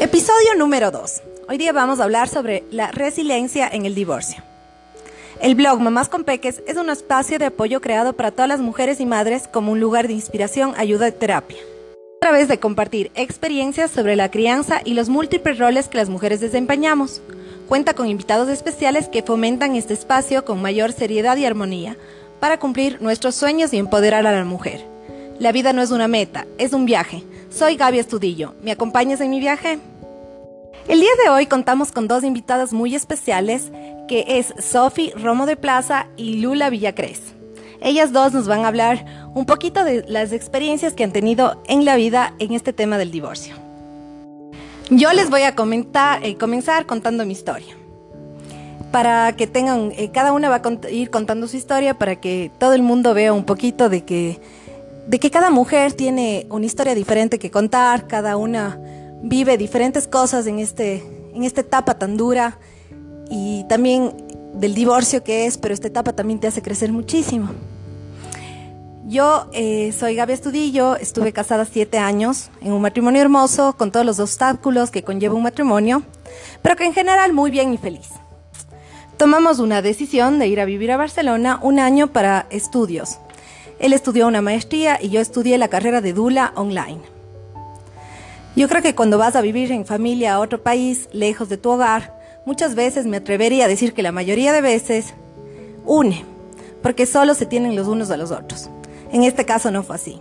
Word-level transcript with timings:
Episodio 0.00 0.54
número 0.56 0.90
2. 0.90 1.22
Hoy 1.50 1.58
día 1.58 1.74
vamos 1.74 2.00
a 2.00 2.04
hablar 2.04 2.26
sobre 2.26 2.64
la 2.70 2.90
resiliencia 2.90 3.68
en 3.68 3.84
el 3.84 3.94
divorcio. 3.94 4.42
El 5.42 5.54
blog 5.54 5.78
Mamás 5.78 6.08
con 6.08 6.24
Peques 6.24 6.62
es 6.66 6.78
un 6.78 6.88
espacio 6.88 7.38
de 7.38 7.44
apoyo 7.44 7.82
creado 7.82 8.14
para 8.14 8.30
todas 8.30 8.48
las 8.48 8.60
mujeres 8.60 8.98
y 9.00 9.04
madres 9.04 9.46
como 9.46 9.72
un 9.72 9.78
lugar 9.78 10.08
de 10.08 10.14
inspiración, 10.14 10.72
ayuda 10.78 11.08
y 11.08 11.12
terapia. 11.12 11.58
A 12.16 12.20
través 12.20 12.48
de 12.48 12.58
compartir 12.58 13.10
experiencias 13.14 13.90
sobre 13.90 14.16
la 14.16 14.30
crianza 14.30 14.80
y 14.82 14.94
los 14.94 15.10
múltiples 15.10 15.58
roles 15.58 15.88
que 15.88 15.98
las 15.98 16.08
mujeres 16.08 16.40
desempeñamos. 16.40 17.20
Cuenta 17.68 17.92
con 17.92 18.08
invitados 18.08 18.48
especiales 18.48 19.06
que 19.06 19.22
fomentan 19.22 19.76
este 19.76 19.92
espacio 19.92 20.46
con 20.46 20.62
mayor 20.62 20.92
seriedad 20.92 21.36
y 21.36 21.44
armonía 21.44 21.98
para 22.40 22.58
cumplir 22.58 23.02
nuestros 23.02 23.34
sueños 23.34 23.74
y 23.74 23.76
empoderar 23.76 24.26
a 24.26 24.32
la 24.32 24.46
mujer. 24.46 24.82
La 25.38 25.52
vida 25.52 25.74
no 25.74 25.82
es 25.82 25.90
una 25.90 26.08
meta, 26.08 26.46
es 26.56 26.72
un 26.72 26.86
viaje. 26.86 27.22
Soy 27.50 27.76
Gaby 27.76 27.98
Estudillo. 27.98 28.54
¿Me 28.62 28.72
acompañas 28.72 29.20
en 29.20 29.30
mi 29.30 29.40
viaje? 29.40 29.78
El 30.90 30.98
día 30.98 31.10
de 31.22 31.30
hoy 31.30 31.46
contamos 31.46 31.92
con 31.92 32.08
dos 32.08 32.24
invitadas 32.24 32.72
muy 32.72 32.96
especiales, 32.96 33.70
que 34.08 34.24
es 34.26 34.52
Sofi 34.58 35.12
Romo 35.12 35.46
de 35.46 35.54
Plaza 35.54 36.08
y 36.16 36.40
Lula 36.40 36.68
Villacrés. 36.68 37.20
Ellas 37.80 38.12
dos 38.12 38.32
nos 38.32 38.48
van 38.48 38.64
a 38.64 38.66
hablar 38.66 39.06
un 39.32 39.46
poquito 39.46 39.84
de 39.84 40.04
las 40.08 40.32
experiencias 40.32 40.92
que 40.94 41.04
han 41.04 41.12
tenido 41.12 41.62
en 41.68 41.84
la 41.84 41.94
vida 41.94 42.34
en 42.40 42.54
este 42.54 42.72
tema 42.72 42.98
del 42.98 43.12
divorcio. 43.12 43.54
Yo 44.90 45.12
les 45.12 45.30
voy 45.30 45.42
a 45.42 45.54
comentar, 45.54 46.24
eh, 46.24 46.34
comenzar 46.34 46.86
contando 46.86 47.24
mi 47.24 47.34
historia. 47.34 47.76
Para 48.90 49.36
que 49.36 49.46
tengan, 49.46 49.92
eh, 49.96 50.10
cada 50.12 50.32
una 50.32 50.48
va 50.48 50.56
a 50.56 50.90
ir 50.90 51.10
contando 51.10 51.46
su 51.46 51.56
historia 51.56 51.96
para 51.96 52.16
que 52.16 52.50
todo 52.58 52.72
el 52.72 52.82
mundo 52.82 53.14
vea 53.14 53.32
un 53.32 53.44
poquito 53.44 53.90
de 53.90 54.04
que, 54.04 54.40
de 55.06 55.20
que 55.20 55.30
cada 55.30 55.50
mujer 55.50 55.92
tiene 55.92 56.48
una 56.50 56.66
historia 56.66 56.96
diferente 56.96 57.38
que 57.38 57.52
contar, 57.52 58.08
cada 58.08 58.36
una 58.36 58.80
vive 59.22 59.56
diferentes 59.58 60.06
cosas 60.08 60.46
en, 60.46 60.58
este, 60.58 61.04
en 61.34 61.44
esta 61.44 61.60
etapa 61.60 61.98
tan 61.98 62.16
dura 62.16 62.58
y 63.30 63.64
también 63.68 64.12
del 64.54 64.74
divorcio 64.74 65.22
que 65.22 65.46
es, 65.46 65.58
pero 65.58 65.74
esta 65.74 65.88
etapa 65.88 66.12
también 66.12 66.40
te 66.40 66.46
hace 66.46 66.62
crecer 66.62 66.92
muchísimo. 66.92 67.50
Yo 69.06 69.48
eh, 69.52 69.92
soy 69.98 70.14
Gaby 70.14 70.32
Estudillo, 70.32 70.94
estuve 70.96 71.32
casada 71.32 71.64
siete 71.64 71.98
años 71.98 72.50
en 72.60 72.72
un 72.72 72.80
matrimonio 72.80 73.20
hermoso, 73.20 73.74
con 73.76 73.90
todos 73.90 74.06
los 74.06 74.20
obstáculos 74.20 74.90
que 74.90 75.02
conlleva 75.02 75.34
un 75.34 75.42
matrimonio, 75.42 76.02
pero 76.62 76.76
que 76.76 76.84
en 76.84 76.92
general 76.92 77.32
muy 77.32 77.50
bien 77.50 77.72
y 77.72 77.76
feliz. 77.76 78.08
Tomamos 79.16 79.58
una 79.58 79.82
decisión 79.82 80.38
de 80.38 80.46
ir 80.46 80.60
a 80.60 80.64
vivir 80.64 80.92
a 80.92 80.96
Barcelona 80.96 81.58
un 81.62 81.78
año 81.78 82.12
para 82.12 82.46
estudios. 82.50 83.18
Él 83.80 83.92
estudió 83.92 84.28
una 84.28 84.42
maestría 84.42 84.98
y 85.02 85.08
yo 85.08 85.20
estudié 85.20 85.58
la 85.58 85.68
carrera 85.68 86.00
de 86.00 86.12
Dula 86.12 86.52
online. 86.54 87.19
Yo 88.56 88.68
creo 88.68 88.82
que 88.82 88.96
cuando 88.96 89.16
vas 89.16 89.36
a 89.36 89.42
vivir 89.42 89.70
en 89.70 89.86
familia 89.86 90.34
a 90.34 90.40
otro 90.40 90.60
país, 90.60 91.08
lejos 91.12 91.48
de 91.48 91.56
tu 91.56 91.70
hogar, 91.70 92.18
muchas 92.44 92.74
veces 92.74 93.06
me 93.06 93.18
atrevería 93.18 93.66
a 93.66 93.68
decir 93.68 93.94
que 93.94 94.02
la 94.02 94.10
mayoría 94.10 94.52
de 94.52 94.60
veces 94.60 95.14
une, 95.86 96.24
porque 96.82 97.06
solo 97.06 97.34
se 97.34 97.46
tienen 97.46 97.76
los 97.76 97.86
unos 97.86 98.10
a 98.10 98.16
los 98.16 98.32
otros. 98.32 98.68
En 99.12 99.22
este 99.22 99.44
caso 99.44 99.70
no 99.70 99.84
fue 99.84 99.94
así. 99.94 100.20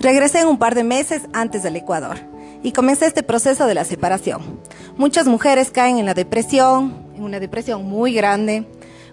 Regresé 0.00 0.40
en 0.40 0.48
un 0.48 0.58
par 0.58 0.74
de 0.74 0.84
meses 0.84 1.22
antes 1.32 1.62
del 1.62 1.76
Ecuador 1.76 2.18
y 2.62 2.72
comencé 2.72 3.06
este 3.06 3.22
proceso 3.22 3.66
de 3.66 3.74
la 3.74 3.84
separación. 3.84 4.60
Muchas 4.98 5.26
mujeres 5.26 5.70
caen 5.70 5.96
en 5.96 6.06
la 6.06 6.14
depresión, 6.14 6.94
en 7.16 7.22
una 7.22 7.40
depresión 7.40 7.86
muy 7.86 8.12
grande, 8.12 8.66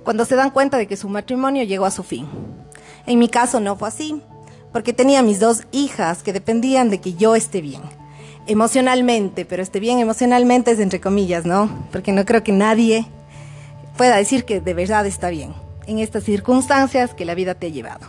cuando 0.03 0.25
se 0.25 0.35
dan 0.35 0.51
cuenta 0.51 0.77
de 0.77 0.85
que 0.85 0.97
su 0.97 1.07
matrimonio 1.07 1.63
llegó 1.63 1.85
a 1.85 1.91
su 1.91 2.03
fin. 2.03 2.27
En 3.05 3.19
mi 3.19 3.29
caso 3.29 3.61
no 3.61 3.77
fue 3.77 3.87
así, 3.87 4.21
porque 4.73 4.91
tenía 4.91 5.21
mis 5.21 5.39
dos 5.39 5.63
hijas 5.71 6.23
que 6.23 6.33
dependían 6.33 6.89
de 6.89 6.99
que 6.99 7.13
yo 7.13 7.35
esté 7.35 7.61
bien 7.61 8.00
emocionalmente, 8.51 9.45
pero 9.45 9.63
esté 9.63 9.79
bien 9.79 9.99
emocionalmente 9.99 10.71
es 10.71 10.79
entre 10.79 10.99
comillas, 10.99 11.45
¿no? 11.45 11.69
Porque 11.91 12.11
no 12.11 12.25
creo 12.25 12.43
que 12.43 12.51
nadie 12.51 13.05
pueda 13.97 14.17
decir 14.17 14.45
que 14.45 14.59
de 14.59 14.73
verdad 14.73 15.05
está 15.05 15.29
bien 15.29 15.53
en 15.87 15.99
estas 15.99 16.23
circunstancias 16.23 17.13
que 17.13 17.25
la 17.25 17.35
vida 17.35 17.55
te 17.55 17.67
ha 17.67 17.69
llevado. 17.69 18.07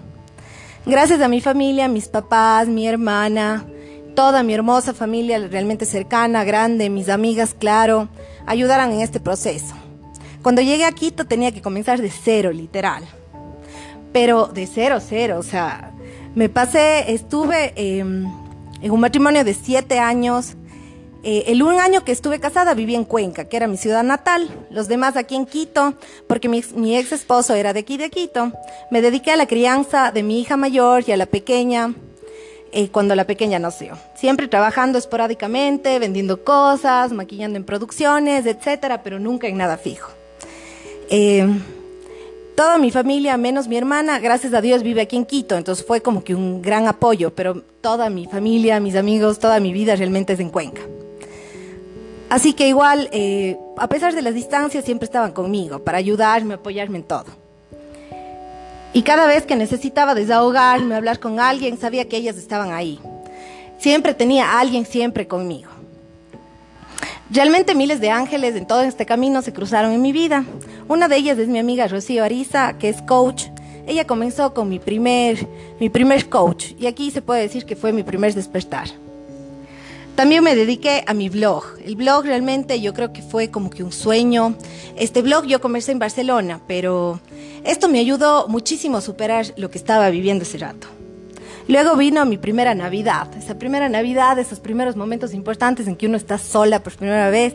Gracias 0.85 1.21
a 1.21 1.29
mi 1.29 1.41
familia, 1.41 1.89
mis 1.89 2.09
papás, 2.09 2.67
mi 2.69 2.89
hermana, 2.89 3.65
toda 4.15 4.43
mi 4.43 4.53
hermosa 4.53 4.93
familia 4.93 5.39
realmente 5.49 5.87
cercana, 5.87 6.45
grande, 6.45 6.91
mis 6.91 7.09
amigas, 7.09 7.55
claro, 7.55 8.09
ayudaron 8.47 8.93
en 8.93 9.01
este 9.01 9.21
proceso. 9.21 9.75
Cuando 10.43 10.61
llegué 10.61 10.85
a 10.85 10.93
Quito 10.93 11.25
tenía 11.25 11.53
que 11.53 11.63
comenzar 11.63 12.01
de 12.01 12.11
cero, 12.11 12.51
literal. 12.51 13.05
Pero 14.13 14.49
de 14.49 14.67
cero, 14.67 14.99
cero, 15.01 15.37
o 15.39 15.43
sea, 15.43 15.93
me 16.35 16.49
pasé, 16.49 17.13
estuve... 17.13 17.73
Eh, 17.77 18.05
en 18.83 18.91
un 18.91 19.01
matrimonio 19.01 19.45
de 19.45 19.55
siete 19.55 19.99
años. 19.99 20.55
Eh, 21.25 21.45
el 21.47 21.63
un 21.63 21.79
año 21.79 22.05
que 22.05 22.11
estuve 22.11 22.41
casada 22.41 22.75
viví 22.75 22.97
en 22.97 23.05
Cuenca, 23.05 23.45
que 23.45 23.57
era 23.57 23.69
mi 23.69 23.77
ciudad 23.77 24.03
natal, 24.03 24.49
los 24.71 24.89
demás 24.89 25.17
aquí 25.17 25.37
en 25.37 25.47
Quito, 25.47 25.95
porque 26.27 26.49
mi, 26.49 26.97
ex 26.97 27.13
esposo 27.13 27.55
era 27.55 27.73
de 27.73 27.81
aquí 27.81 27.97
de 27.97 28.11
Quito. 28.11 28.53
Me 28.91 29.01
dediqué 29.01 29.31
a 29.31 29.37
la 29.37 29.47
crianza 29.47 30.11
de 30.11 30.25
mi 30.25 30.41
hija 30.41 30.57
mayor 30.57 31.05
y 31.07 31.13
a 31.13 31.17
la 31.17 31.27
pequeña 31.27 31.95
eh, 32.73 32.89
cuando 32.89 33.15
la 33.15 33.25
pequeña 33.25 33.61
nació. 33.61 33.97
Siempre 34.17 34.49
trabajando 34.49 34.99
esporádicamente, 34.99 36.01
vendiendo 36.01 36.43
cosas, 36.43 37.13
maquillando 37.13 37.57
en 37.57 37.65
producciones, 37.65 38.47
etcétera, 38.47 39.05
pero 39.05 39.21
nunca 39.21 39.47
en 39.47 39.59
nada 39.59 39.77
fijo. 39.77 40.11
Eh, 41.09 41.47
Toda 42.55 42.77
mi 42.77 42.91
familia, 42.91 43.37
menos 43.39 43.67
mi 43.67 43.77
hermana, 43.77 44.19
gracias 44.19 44.53
a 44.53 44.61
Dios 44.61 44.83
vive 44.83 45.01
aquí 45.01 45.17
en 45.17 45.25
Quito, 45.25 45.57
entonces 45.57 45.87
fue 45.87 46.03
como 46.03 46.23
que 46.23 46.35
un 46.35 46.61
gran 46.61 46.87
apoyo, 46.87 47.35
pero 47.35 47.63
toda 47.81 48.11
mi 48.11 48.27
familia, 48.27 48.79
mis 48.79 48.95
amigos, 48.95 49.39
toda 49.39 49.59
mi 49.59 49.73
vida 49.73 49.97
realmente 49.97 50.35
es 50.35 50.41
en 50.41 50.51
Cuenca. 50.51 50.83
Así 52.29 52.53
que 52.53 52.69
igual, 52.69 53.09
eh, 53.13 53.59
a 53.79 53.89
pesar 53.89 54.15
de 54.15 54.23
las 54.23 54.35
distancias, 54.35 54.85
siempre 54.85 55.07
estaban 55.07 55.33
conmigo 55.33 55.79
para 55.81 55.99
ayudarme, 55.99 56.55
apoyarme 56.55 56.99
en 56.99 57.05
todo. 57.05 57.27
Y 58.93 59.03
cada 59.03 59.27
vez 59.27 59.45
que 59.47 59.57
necesitaba 59.57 60.15
desahogarme, 60.15 60.95
hablar 60.95 61.21
con 61.21 61.41
alguien, 61.41 61.79
sabía 61.79 62.09
que 62.09 62.19
ellas 62.19 62.37
estaban 62.37 62.73
ahí. 62.73 63.01
Siempre 63.79 64.13
tenía 64.13 64.53
a 64.53 64.61
alguien 64.61 64.85
siempre 64.85 65.27
conmigo. 65.27 65.71
Realmente 67.31 67.75
miles 67.75 68.01
de 68.01 68.11
ángeles 68.11 68.57
en 68.57 68.67
todo 68.67 68.83
este 68.83 69.07
camino 69.07 69.41
se 69.43 69.53
cruzaron 69.53 69.93
en 69.93 70.03
mi 70.03 70.13
vida. 70.13 70.45
Una 70.89 71.09
de 71.09 71.17
ellas 71.17 71.39
es 71.39 71.49
mi 71.49 71.59
amiga 71.59 71.89
Rocío 71.89 72.25
Ariza, 72.25 72.79
que 72.79 72.89
es 72.89 73.01
coach. 73.03 73.47
Ella 73.87 74.07
comenzó 74.07 74.55
con 74.55 74.69
mi 74.69 74.79
primer, 74.79 75.47
mi 75.81 75.89
primer 75.89 76.29
coach 76.29 76.73
y 76.79 76.87
aquí 76.87 77.11
se 77.11 77.23
puede 77.23 77.43
decir 77.43 77.65
que 77.65 77.77
fue 77.77 77.93
mi 77.93 78.03
primer 78.03 78.35
despertar. 78.35 78.89
También 80.15 80.45
me 80.45 80.55
dediqué 80.55 81.05
a 81.07 81.15
mi 81.15 81.31
blog. 81.31 81.65
El 81.85 81.97
blog 81.97 82.27
realmente 82.27 82.81
yo 82.81 82.93
creo 82.93 83.13
que 83.13 83.23
fue 83.23 83.51
como 83.51 83.71
que 83.71 83.83
un 83.83 83.93
sueño. 83.93 84.55
Este 84.97 85.23
blog 85.23 85.47
yo 85.47 85.61
comencé 85.61 85.93
en 85.93 85.99
Barcelona, 85.99 86.61
pero 86.67 87.19
esto 87.65 87.89
me 87.89 87.99
ayudó 87.99 88.47
muchísimo 88.49 88.99
a 88.99 89.01
superar 89.01 89.47
lo 89.57 89.71
que 89.71 89.79
estaba 89.79 90.11
viviendo 90.11 90.45
ese 90.45 90.59
rato. 90.59 90.87
Luego 91.69 91.97
vino 91.97 92.25
mi 92.25 92.39
primera 92.39 92.75
Navidad, 92.75 93.29
esa 93.37 93.59
primera 93.59 93.89
Navidad, 93.89 94.39
esos 94.39 94.61
primeros 94.61 94.97
momentos 94.97 95.33
importantes 95.33 95.87
en 95.87 95.97
que 95.97 96.07
uno 96.07 96.17
está 96.17 96.39
sola 96.39 96.83
por 96.83 96.95
primera 96.95 97.31
vez. 97.31 97.55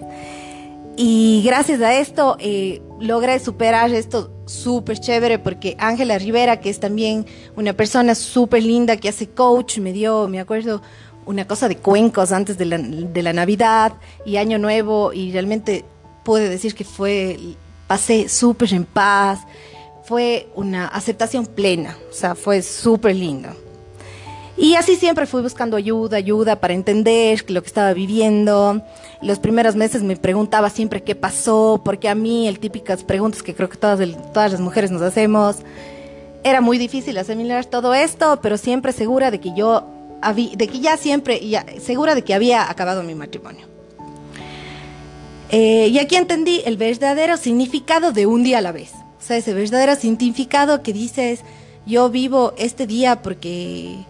Y 0.96 1.44
gracias 1.46 1.82
a 1.82 1.94
esto 1.94 2.38
eh, 2.40 2.82
logré 3.00 3.40
superar 3.40 3.94
esto 3.94 4.32
súper 4.46 5.00
chévere 5.00 5.38
porque 5.38 5.76
Ángela 5.78 6.18
Rivera, 6.18 6.60
que 6.60 6.70
es 6.70 6.80
también 6.80 7.26
una 7.56 7.74
persona 7.74 8.16
súper 8.16 8.64
linda 8.64 8.98
que 8.98 9.10
hace 9.10 9.28
coach, 9.30 9.78
me 9.78 9.94
dio, 9.94 10.28
me 10.28 10.40
acuerdo, 10.40 10.82
una 11.28 11.46
cosa 11.46 11.68
de 11.68 11.78
cuencos 11.78 12.32
antes 12.32 12.58
de 12.58 12.66
la, 12.66 12.78
de 12.78 13.22
la 13.22 13.34
Navidad 13.34 13.94
y 14.26 14.38
Año 14.38 14.58
Nuevo 14.58 15.14
y 15.14 15.32
realmente 15.32 15.86
pude 16.24 16.50
decir 16.50 16.74
que 16.74 16.86
fue, 16.86 17.38
pasé 17.86 18.30
súper 18.30 18.74
en 18.74 18.86
paz, 18.86 19.42
fue 20.04 20.50
una 20.56 20.88
aceptación 20.88 21.46
plena, 21.46 21.98
o 22.10 22.14
sea, 22.14 22.34
fue 22.34 22.62
súper 22.62 23.16
lindo. 23.16 23.67
Y 24.58 24.74
así 24.74 24.96
siempre 24.96 25.28
fui 25.28 25.44
buscando 25.44 25.78
ayuda, 25.78 26.18
ayuda 26.18 26.60
para 26.60 26.74
entender 26.74 27.46
lo 27.50 27.62
que 27.62 27.68
estaba 27.68 27.94
viviendo. 27.94 28.82
Los 29.22 29.38
primeros 29.38 29.76
meses 29.76 30.02
me 30.02 30.18
preguntaba 30.18 30.72
siempre 30.72 31.04
qué 31.04 31.14
pasó, 31.14 31.80
porque 31.86 32.10
a 32.10 32.16
mí, 32.16 32.48
el 32.48 32.58
típicas 32.58 33.04
preguntas 33.04 33.44
que 33.44 33.54
creo 33.54 33.70
que 33.70 33.78
todas, 33.78 34.00
todas 34.34 34.52
las 34.52 34.60
mujeres 34.60 34.90
nos 34.90 35.04
hacemos, 35.04 35.58
era 36.44 36.60
muy 36.60 36.80
difícil 36.80 37.18
asimilar 37.20 37.66
todo 37.66 37.94
esto, 37.94 38.40
pero 38.42 38.58
siempre 38.58 38.94
segura 38.94 39.30
de 39.30 39.40
que 39.40 39.54
yo, 39.56 39.86
de 40.36 40.68
que 40.68 40.80
ya 40.80 40.98
siempre, 40.98 41.48
ya, 41.48 41.64
segura 41.80 42.16
de 42.16 42.24
que 42.24 42.34
había 42.34 42.68
acabado 42.70 43.04
mi 43.04 43.14
matrimonio. 43.14 43.68
Eh, 45.50 45.90
y 45.92 46.00
aquí 46.00 46.16
entendí 46.16 46.62
el 46.66 46.78
verdadero 46.78 47.38
significado 47.38 48.12
de 48.12 48.26
un 48.26 48.44
día 48.44 48.58
a 48.58 48.62
la 48.62 48.72
vez. 48.72 48.92
O 49.20 49.22
sea, 49.22 49.38
ese 49.38 49.54
verdadero 49.54 49.96
significado 49.96 50.82
que 50.82 50.94
dices, 50.94 51.42
yo 51.86 52.10
vivo 52.10 52.54
este 52.58 52.88
día 52.88 53.22
porque 53.22 54.06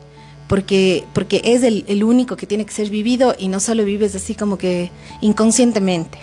porque, 0.47 1.05
porque 1.13 1.41
es 1.44 1.63
el, 1.63 1.83
el, 1.88 2.03
único 2.03 2.38
que 2.38 2.47
tiene 2.47 2.65
que 2.65 2.71
ser 2.71 2.89
vivido 2.89 3.35
y 3.38 3.47
no 3.49 3.59
solo 3.59 3.83
vives 3.83 4.15
así 4.15 4.35
como 4.35 4.57
que 4.57 4.91
inconscientemente. 5.21 6.19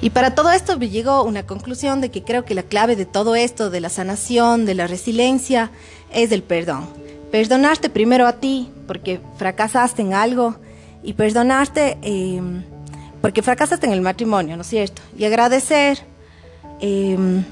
Y 0.00 0.10
para 0.10 0.34
todo 0.34 0.50
esto 0.50 0.78
me 0.78 0.90
llegó 0.90 1.24
una 1.24 1.44
conclusión 1.44 2.00
de 2.00 2.10
que 2.10 2.22
creo 2.22 2.44
que 2.44 2.54
la 2.54 2.62
clave 2.62 2.94
de 2.94 3.06
todo 3.06 3.34
esto, 3.34 3.70
de 3.70 3.80
la 3.80 3.88
sanación, 3.88 4.64
de 4.64 4.74
la 4.74 4.86
resiliencia, 4.86 5.70
es 6.12 6.30
el 6.30 6.42
perdón. 6.42 6.86
Perdonarte 7.32 7.90
primero 7.90 8.26
a 8.26 8.34
ti 8.34 8.70
porque 8.86 9.20
fracasaste 9.36 10.02
en 10.02 10.14
algo 10.14 10.56
y 11.02 11.14
perdonarte 11.14 11.98
em, 12.02 12.62
porque 13.20 13.42
fracasaste 13.42 13.86
en 13.86 13.92
el 13.92 14.00
matrimonio, 14.00 14.56
¿no 14.56 14.62
es 14.62 14.68
cierto? 14.68 15.02
Y 15.16 15.24
agradecer. 15.24 15.98
Em, 16.80 17.44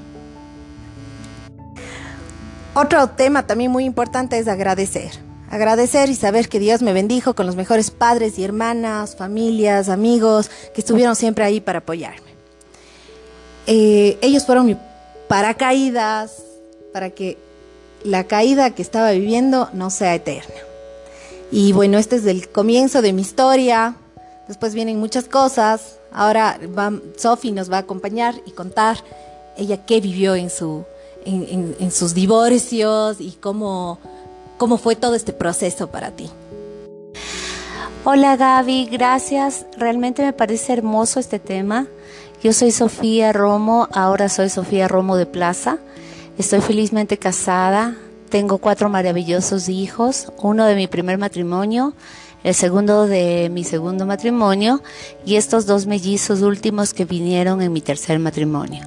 otro 2.77 3.07
tema 3.07 3.47
también 3.47 3.71
muy 3.71 3.85
importante 3.85 4.37
es 4.37 4.47
agradecer. 4.47 5.11
Agradecer 5.49 6.09
y 6.09 6.15
saber 6.15 6.49
que 6.49 6.59
Dios 6.59 6.81
me 6.81 6.93
bendijo 6.93 7.33
con 7.33 7.45
los 7.45 7.55
mejores 7.55 7.89
padres 7.89 8.37
y 8.37 8.43
hermanas, 8.43 9.15
familias, 9.15 9.89
amigos 9.89 10.51
que 10.75 10.81
estuvieron 10.81 11.15
siempre 11.15 11.43
ahí 11.43 11.59
para 11.59 11.79
apoyarme. 11.79 12.27
Eh, 13.65 14.17
ellos 14.21 14.45
fueron 14.45 14.65
mi 14.65 14.77
paracaídas 15.27 16.43
para 16.93 17.09
que 17.09 17.37
la 18.03 18.25
caída 18.25 18.75
que 18.75 18.81
estaba 18.81 19.11
viviendo 19.11 19.69
no 19.73 19.89
sea 19.89 20.13
eterna. 20.15 20.55
Y 21.51 21.71
bueno, 21.71 21.97
este 21.97 22.17
es 22.17 22.25
el 22.25 22.49
comienzo 22.49 23.01
de 23.01 23.13
mi 23.13 23.21
historia. 23.21 23.95
Después 24.47 24.73
vienen 24.73 24.99
muchas 24.99 25.25
cosas. 25.25 25.97
Ahora 26.11 26.59
Sophie 27.17 27.51
nos 27.51 27.71
va 27.71 27.77
a 27.77 27.81
acompañar 27.81 28.35
y 28.45 28.51
contar 28.51 28.97
ella 29.57 29.85
qué 29.85 29.99
vivió 29.99 30.35
en, 30.35 30.49
su, 30.49 30.85
en, 31.27 31.91
sus 31.91 32.13
divorcios 32.13 33.17
y 33.19 33.31
cómo, 33.39 33.99
cómo 34.57 34.77
fue 34.77 34.95
todo 34.95 35.15
este 35.15 35.33
proceso 35.33 35.87
para 35.87 36.11
ti. 36.11 36.29
Hola 38.03 38.37
Gaby, 38.37 38.85
gracias. 38.85 39.65
Realmente 39.77 40.23
me 40.23 40.33
parece 40.33 40.73
hermoso 40.73 41.19
este 41.19 41.39
tema. 41.39 41.87
Yo 42.41 42.53
soy 42.53 42.71
Sofía 42.71 43.33
Romo, 43.33 43.89
ahora 43.91 44.29
soy 44.29 44.49
Sofía 44.49 44.87
Romo 44.87 45.17
de 45.17 45.25
Plaza. 45.25 45.79
Estoy 46.37 46.61
felizmente 46.61 47.17
casada, 47.17 47.97
tengo 48.29 48.59
cuatro 48.59 48.89
maravillosos 48.89 49.69
hijos, 49.69 50.31
uno 50.37 50.65
de 50.65 50.75
mi 50.75 50.87
primer 50.87 51.17
matrimonio, 51.17 51.93
el 52.43 52.53
segundo 52.53 53.07
de 53.07 53.49
mi 53.51 53.63
segundo 53.63 54.05
matrimonio 54.05 54.81
y 55.25 55.35
estos 55.35 55.65
dos 55.65 55.87
mellizos 55.87 56.41
últimos 56.41 56.93
que 56.93 57.05
vinieron 57.05 57.61
en 57.61 57.73
mi 57.73 57.81
tercer 57.81 58.19
matrimonio. 58.19 58.83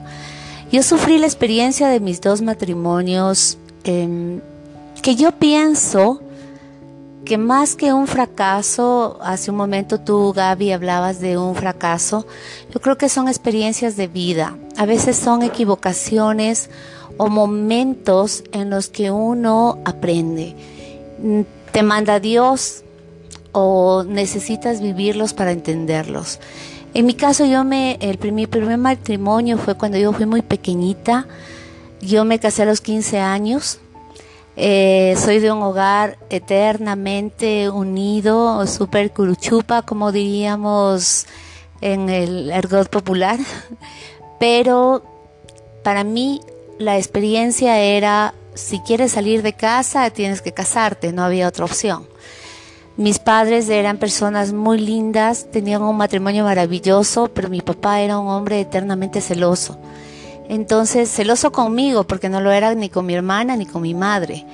Yo 0.72 0.84
sufrí 0.84 1.18
la 1.18 1.26
experiencia 1.26 1.88
de 1.88 1.98
mis 1.98 2.20
dos 2.20 2.42
matrimonios 2.42 3.58
em, 3.82 4.40
que 5.02 5.16
yo 5.16 5.32
pienso 5.32 6.20
que 7.24 7.38
más 7.38 7.74
que 7.74 7.92
un 7.92 8.06
fracaso, 8.06 9.18
hace 9.20 9.50
un 9.50 9.56
momento 9.56 9.98
tú 9.98 10.32
Gaby 10.32 10.70
hablabas 10.70 11.20
de 11.20 11.36
un 11.36 11.56
fracaso, 11.56 12.24
yo 12.72 12.80
creo 12.80 12.96
que 12.96 13.08
son 13.08 13.26
experiencias 13.26 13.96
de 13.96 14.06
vida, 14.06 14.56
a 14.76 14.86
veces 14.86 15.16
son 15.16 15.42
equivocaciones 15.42 16.70
o 17.16 17.28
momentos 17.28 18.44
en 18.52 18.70
los 18.70 18.88
que 18.88 19.10
uno 19.10 19.78
aprende. 19.84 20.54
Te 21.72 21.82
manda 21.82 22.20
Dios 22.20 22.84
o 23.52 24.04
necesitas 24.04 24.80
vivirlos 24.80 25.34
para 25.34 25.50
entenderlos. 25.50 26.38
En 26.92 27.06
mi 27.06 27.14
caso, 27.14 27.44
yo 27.44 27.62
me, 27.62 27.98
el 28.00 28.18
primer 28.18 28.78
matrimonio 28.78 29.58
fue 29.58 29.76
cuando 29.76 29.96
yo 29.96 30.12
fui 30.12 30.26
muy 30.26 30.42
pequeñita. 30.42 31.26
Yo 32.00 32.24
me 32.24 32.38
casé 32.38 32.62
a 32.62 32.66
los 32.66 32.80
15 32.80 33.20
años. 33.20 33.78
Eh, 34.56 35.14
soy 35.16 35.38
de 35.38 35.52
un 35.52 35.62
hogar 35.62 36.18
eternamente 36.28 37.70
unido, 37.70 38.66
súper 38.66 39.12
curuchupa, 39.12 39.82
como 39.82 40.10
diríamos 40.10 41.26
en 41.80 42.08
el 42.08 42.50
argot 42.50 42.90
popular. 42.90 43.38
Pero 44.40 45.02
para 45.84 46.02
mí 46.02 46.40
la 46.78 46.98
experiencia 46.98 47.78
era, 47.78 48.34
si 48.54 48.80
quieres 48.80 49.12
salir 49.12 49.42
de 49.42 49.52
casa, 49.52 50.10
tienes 50.10 50.42
que 50.42 50.52
casarte, 50.52 51.12
no 51.12 51.22
había 51.22 51.46
otra 51.46 51.64
opción. 51.64 52.06
Mis 53.00 53.18
padres 53.18 53.70
eran 53.70 53.96
personas 53.96 54.52
muy 54.52 54.78
lindas, 54.78 55.46
tenían 55.50 55.80
un 55.80 55.96
matrimonio 55.96 56.44
maravilloso, 56.44 57.28
pero 57.32 57.48
mi 57.48 57.62
papá 57.62 58.02
era 58.02 58.18
un 58.18 58.28
hombre 58.28 58.60
eternamente 58.60 59.22
celoso. 59.22 59.78
Entonces, 60.50 61.08
celoso 61.10 61.50
conmigo, 61.50 62.04
porque 62.04 62.28
no 62.28 62.42
lo 62.42 62.52
era 62.52 62.74
ni 62.74 62.90
con 62.90 63.06
mi 63.06 63.14
hermana 63.14 63.56
ni 63.56 63.64
con 63.64 63.80
mi 63.80 63.94
madre. 63.94 64.44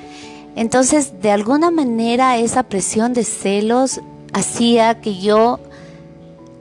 Entonces, 0.55 1.21
de 1.21 1.33
alguna 1.33 1.73
manera, 1.73 2.37
esa 2.37 2.63
presión 2.63 3.15
de 3.15 3.25
celos 3.25 4.01
hacía 4.33 5.01
que 5.01 5.19
yo 5.19 5.59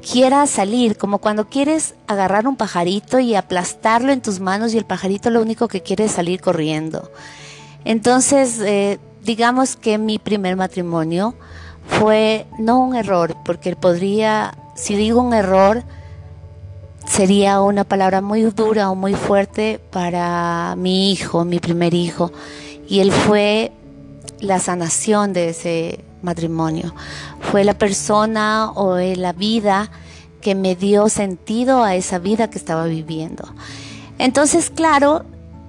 quiera 0.01 0.47
salir, 0.47 0.97
como 0.97 1.19
cuando 1.19 1.49
quieres 1.49 1.93
agarrar 2.07 2.47
un 2.47 2.55
pajarito 2.55 3.19
y 3.19 3.35
aplastarlo 3.35 4.11
en 4.11 4.23
tus 4.23 4.39
manos 4.39 4.73
y 4.73 4.79
el 4.79 4.85
pajarito 4.85 5.29
lo 5.29 5.39
único 5.39 5.67
que 5.67 5.83
quiere 5.83 6.05
es 6.05 6.13
salir 6.13 6.41
corriendo. 6.41 7.11
Entonces, 7.83 8.59
eh, 8.61 8.97
digamos 9.23 9.75
que 9.75 9.99
mi 9.99 10.17
primer 10.17 10.55
matrimonio 10.55 11.35
fue 11.87 12.45
no 12.57 12.79
un 12.79 12.95
error, 12.95 13.35
porque 13.45 13.75
podría, 13.75 14.55
si 14.75 14.95
digo 14.95 15.21
un 15.21 15.33
error, 15.33 15.83
sería 17.05 17.61
una 17.61 17.83
palabra 17.83 18.21
muy 18.21 18.41
dura 18.43 18.89
o 18.89 18.95
muy 18.95 19.13
fuerte 19.13 19.79
para 19.91 20.75
mi 20.77 21.11
hijo, 21.11 21.45
mi 21.45 21.59
primer 21.59 21.93
hijo, 21.93 22.31
y 22.87 22.99
él 22.99 23.11
fue 23.11 23.71
la 24.39 24.59
sanación 24.59 25.33
de 25.33 25.49
ese 25.49 26.03
matrimonio. 26.21 26.93
Fue 27.39 27.63
la 27.63 27.75
persona 27.75 28.71
o 28.71 28.97
la 28.97 29.33
vida 29.33 29.89
que 30.41 30.55
me 30.55 30.75
dio 30.75 31.09
sentido 31.09 31.83
a 31.83 31.95
esa 31.95 32.19
vida 32.19 32.49
que 32.49 32.57
estaba 32.57 32.85
viviendo. 32.85 33.47
Entonces, 34.17 34.69
claro, 34.69 35.23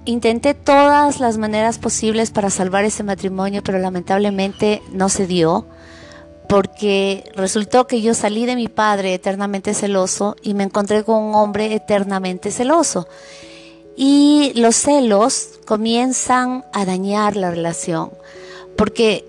intenté 0.05 0.53
todas 0.53 1.19
las 1.19 1.37
maneras 1.37 1.79
posibles 1.79 2.31
para 2.31 2.49
salvar 2.49 2.85
ese 2.85 3.03
matrimonio, 3.03 3.61
pero 3.63 3.79
lamentablemente 3.79 4.81
no 4.91 5.09
se 5.09 5.27
dio, 5.27 5.65
porque 6.47 7.29
resultó 7.35 7.87
que 7.87 8.01
yo 8.01 8.13
salí 8.13 8.45
de 8.45 8.55
mi 8.55 8.67
padre 8.67 9.13
eternamente 9.13 9.73
celoso 9.73 10.35
y 10.41 10.53
me 10.53 10.63
encontré 10.63 11.03
con 11.03 11.21
un 11.21 11.35
hombre 11.35 11.73
eternamente 11.73 12.51
celoso. 12.51 13.07
Y 13.97 14.53
los 14.55 14.75
celos 14.75 15.59
comienzan 15.65 16.63
a 16.71 16.85
dañar 16.85 17.35
la 17.35 17.51
relación, 17.51 18.11
porque 18.77 19.25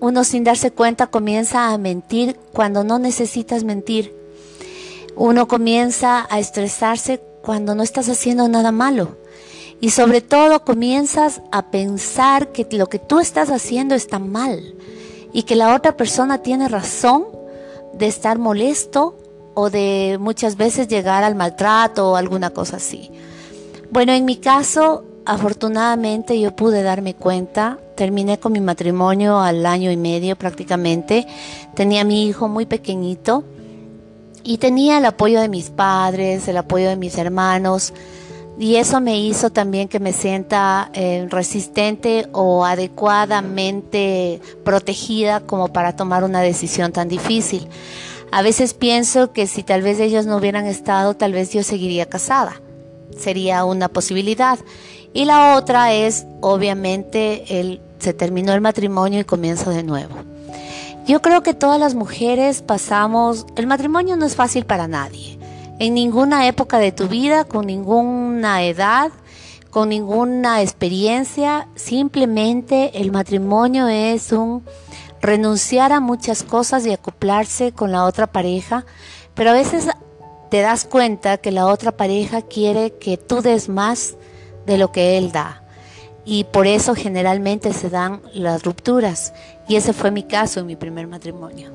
uno 0.00 0.24
sin 0.24 0.44
darse 0.44 0.70
cuenta 0.70 1.08
comienza 1.08 1.72
a 1.72 1.78
mentir 1.78 2.36
cuando 2.52 2.84
no 2.84 2.98
necesitas 2.98 3.64
mentir. 3.64 4.14
Uno 5.16 5.48
comienza 5.48 6.26
a 6.30 6.38
estresarse 6.38 7.20
cuando 7.42 7.74
no 7.74 7.82
estás 7.82 8.08
haciendo 8.08 8.48
nada 8.48 8.72
malo. 8.72 9.16
Y 9.80 9.90
sobre 9.90 10.20
todo 10.20 10.64
comienzas 10.64 11.42
a 11.52 11.70
pensar 11.70 12.52
que 12.52 12.66
lo 12.70 12.88
que 12.88 12.98
tú 12.98 13.20
estás 13.20 13.50
haciendo 13.50 13.94
está 13.94 14.18
mal 14.18 14.74
y 15.36 15.42
que 15.42 15.54
la 15.54 15.74
otra 15.74 15.98
persona 15.98 16.38
tiene 16.38 16.66
razón 16.66 17.26
de 17.92 18.06
estar 18.06 18.38
molesto 18.38 19.18
o 19.52 19.68
de 19.68 20.16
muchas 20.18 20.56
veces 20.56 20.88
llegar 20.88 21.24
al 21.24 21.34
maltrato 21.34 22.12
o 22.12 22.16
alguna 22.16 22.48
cosa 22.48 22.78
así. 22.78 23.10
Bueno, 23.90 24.12
en 24.12 24.24
mi 24.24 24.38
caso, 24.38 25.04
afortunadamente 25.26 26.40
yo 26.40 26.56
pude 26.56 26.82
darme 26.82 27.12
cuenta 27.12 27.78
terminé 27.96 28.40
con 28.40 28.52
mi 28.52 28.60
matrimonio 28.60 29.38
al 29.38 29.66
año 29.66 29.90
y 29.90 29.98
medio 29.98 30.36
prácticamente. 30.36 31.26
Tenía 31.74 32.02
mi 32.02 32.26
hijo 32.26 32.48
muy 32.48 32.64
pequeñito 32.64 33.44
y 34.42 34.56
tenía 34.56 34.96
el 34.96 35.04
apoyo 35.04 35.42
de 35.42 35.50
mis 35.50 35.68
padres, 35.68 36.48
el 36.48 36.56
apoyo 36.56 36.88
de 36.88 36.96
mis 36.96 37.18
hermanos. 37.18 37.92
Y 38.58 38.76
eso 38.76 39.00
me 39.00 39.18
hizo 39.18 39.50
también 39.50 39.88
que 39.88 40.00
me 40.00 40.12
sienta 40.12 40.90
eh, 40.94 41.26
resistente 41.30 42.26
o 42.32 42.64
adecuadamente 42.64 44.40
protegida 44.64 45.40
como 45.40 45.68
para 45.68 45.94
tomar 45.94 46.24
una 46.24 46.40
decisión 46.40 46.92
tan 46.92 47.08
difícil. 47.08 47.68
A 48.32 48.42
veces 48.42 48.72
pienso 48.72 49.32
que 49.32 49.46
si 49.46 49.62
tal 49.62 49.82
vez 49.82 50.00
ellos 50.00 50.26
no 50.26 50.36
hubieran 50.36 50.66
estado, 50.66 51.14
tal 51.14 51.32
vez 51.32 51.52
yo 51.52 51.62
seguiría 51.62 52.06
casada. 52.06 52.60
Sería 53.16 53.64
una 53.64 53.88
posibilidad. 53.88 54.58
Y 55.12 55.26
la 55.26 55.56
otra 55.56 55.92
es, 55.92 56.26
obviamente, 56.40 57.60
el 57.60 57.80
se 57.98 58.12
terminó 58.12 58.52
el 58.52 58.60
matrimonio 58.60 59.20
y 59.20 59.24
comienzo 59.24 59.70
de 59.70 59.82
nuevo. 59.82 60.14
Yo 61.06 61.22
creo 61.22 61.42
que 61.42 61.54
todas 61.54 61.78
las 61.78 61.94
mujeres 61.94 62.62
pasamos, 62.62 63.46
el 63.56 63.66
matrimonio 63.66 64.16
no 64.16 64.26
es 64.26 64.34
fácil 64.34 64.64
para 64.64 64.88
nadie. 64.88 65.38
En 65.78 65.94
ninguna 65.94 66.46
época 66.46 66.78
de 66.78 66.92
tu 66.92 67.08
vida, 67.08 67.44
con 67.44 67.66
ninguna 67.66 68.62
edad, 68.64 69.10
con 69.70 69.90
ninguna 69.90 70.62
experiencia, 70.62 71.68
simplemente 71.74 72.98
el 73.00 73.12
matrimonio 73.12 73.88
es 73.88 74.32
un 74.32 74.64
renunciar 75.20 75.92
a 75.92 76.00
muchas 76.00 76.42
cosas 76.42 76.86
y 76.86 76.92
acoplarse 76.92 77.72
con 77.72 77.92
la 77.92 78.04
otra 78.04 78.26
pareja, 78.26 78.86
pero 79.34 79.50
a 79.50 79.52
veces 79.52 79.88
te 80.50 80.60
das 80.60 80.84
cuenta 80.84 81.36
que 81.36 81.50
la 81.50 81.66
otra 81.66 81.92
pareja 81.92 82.40
quiere 82.40 82.92
que 82.92 83.18
tú 83.18 83.42
des 83.42 83.68
más 83.68 84.14
de 84.64 84.78
lo 84.78 84.92
que 84.92 85.18
él 85.18 85.30
da 85.30 85.62
y 86.26 86.44
por 86.44 86.66
eso 86.66 86.94
generalmente 86.94 87.72
se 87.72 87.88
dan 87.88 88.20
las 88.34 88.64
rupturas. 88.64 89.32
Y 89.68 89.76
ese 89.76 89.92
fue 89.92 90.10
mi 90.10 90.24
caso 90.24 90.60
en 90.60 90.66
mi 90.66 90.74
primer 90.76 91.06
matrimonio. 91.06 91.70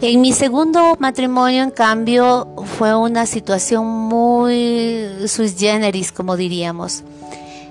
En 0.00 0.20
mi 0.20 0.32
segundo 0.32 0.96
matrimonio, 0.98 1.62
en 1.62 1.70
cambio, 1.70 2.48
fue 2.76 2.94
una 2.94 3.26
situación 3.26 3.86
muy 3.86 5.08
sui 5.26 5.48
generis, 5.48 6.12
como 6.12 6.36
diríamos, 6.36 7.04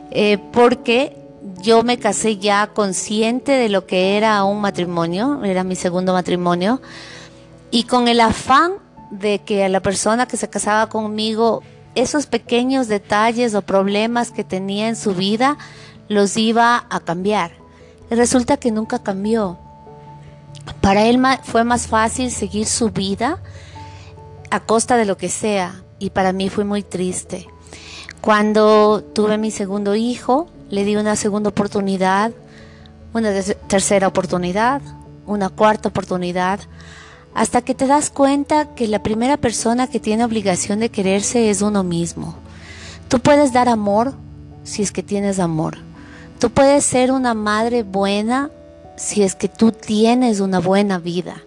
eh, 0.09 0.39
porque 0.51 1.15
yo 1.61 1.83
me 1.83 1.97
casé 1.97 2.37
ya 2.37 2.67
consciente 2.67 3.51
de 3.51 3.69
lo 3.69 3.85
que 3.85 4.17
era 4.17 4.43
un 4.45 4.61
matrimonio, 4.61 5.43
era 5.43 5.63
mi 5.63 5.75
segundo 5.75 6.13
matrimonio, 6.13 6.81
y 7.71 7.83
con 7.83 8.07
el 8.07 8.19
afán 8.19 8.73
de 9.11 9.39
que 9.39 9.67
la 9.69 9.81
persona 9.81 10.25
que 10.25 10.37
se 10.37 10.49
casaba 10.49 10.89
conmigo, 10.89 11.61
esos 11.93 12.25
pequeños 12.25 12.87
detalles 12.87 13.53
o 13.53 13.61
problemas 13.61 14.31
que 14.31 14.43
tenía 14.43 14.87
en 14.87 14.95
su 14.95 15.13
vida, 15.13 15.57
los 16.07 16.35
iba 16.37 16.85
a 16.89 16.99
cambiar. 16.99 17.51
Resulta 18.09 18.57
que 18.57 18.71
nunca 18.71 18.99
cambió. 18.99 19.57
Para 20.81 21.05
él 21.05 21.19
fue 21.43 21.63
más 21.63 21.87
fácil 21.87 22.31
seguir 22.31 22.65
su 22.65 22.89
vida 22.89 23.41
a 24.49 24.59
costa 24.59 24.97
de 24.97 25.05
lo 25.05 25.17
que 25.17 25.29
sea. 25.29 25.83
Y 25.99 26.09
para 26.09 26.33
mí 26.33 26.49
fue 26.49 26.65
muy 26.65 26.83
triste. 26.83 27.47
Cuando 28.21 29.03
tuve 29.03 29.37
mi 29.37 29.51
segundo 29.51 29.95
hijo, 29.95 30.47
le 30.69 30.85
di 30.85 30.95
una 30.95 31.15
segunda 31.15 31.49
oportunidad, 31.49 32.31
una 33.13 33.31
tercera 33.67 34.07
oportunidad, 34.07 34.81
una 35.25 35.49
cuarta 35.49 35.89
oportunidad, 35.89 36.59
hasta 37.33 37.61
que 37.61 37.75
te 37.75 37.87
das 37.87 38.09
cuenta 38.09 38.75
que 38.75 38.87
la 38.87 39.03
primera 39.03 39.37
persona 39.37 39.87
que 39.87 39.99
tiene 39.99 40.23
obligación 40.23 40.79
de 40.79 40.89
quererse 40.89 41.49
es 41.49 41.61
uno 41.61 41.83
mismo. 41.83 42.35
Tú 43.07 43.19
puedes 43.19 43.53
dar 43.53 43.69
amor 43.69 44.13
si 44.63 44.83
es 44.83 44.91
que 44.91 45.03
tienes 45.03 45.39
amor. 45.39 45.77
Tú 46.39 46.49
puedes 46.49 46.85
ser 46.85 47.11
una 47.11 47.33
madre 47.33 47.83
buena 47.83 48.49
si 48.95 49.23
es 49.23 49.35
que 49.35 49.47
tú 49.47 49.71
tienes 49.71 50.39
una 50.39 50.59
buena 50.59 50.99
vida. 50.99 51.43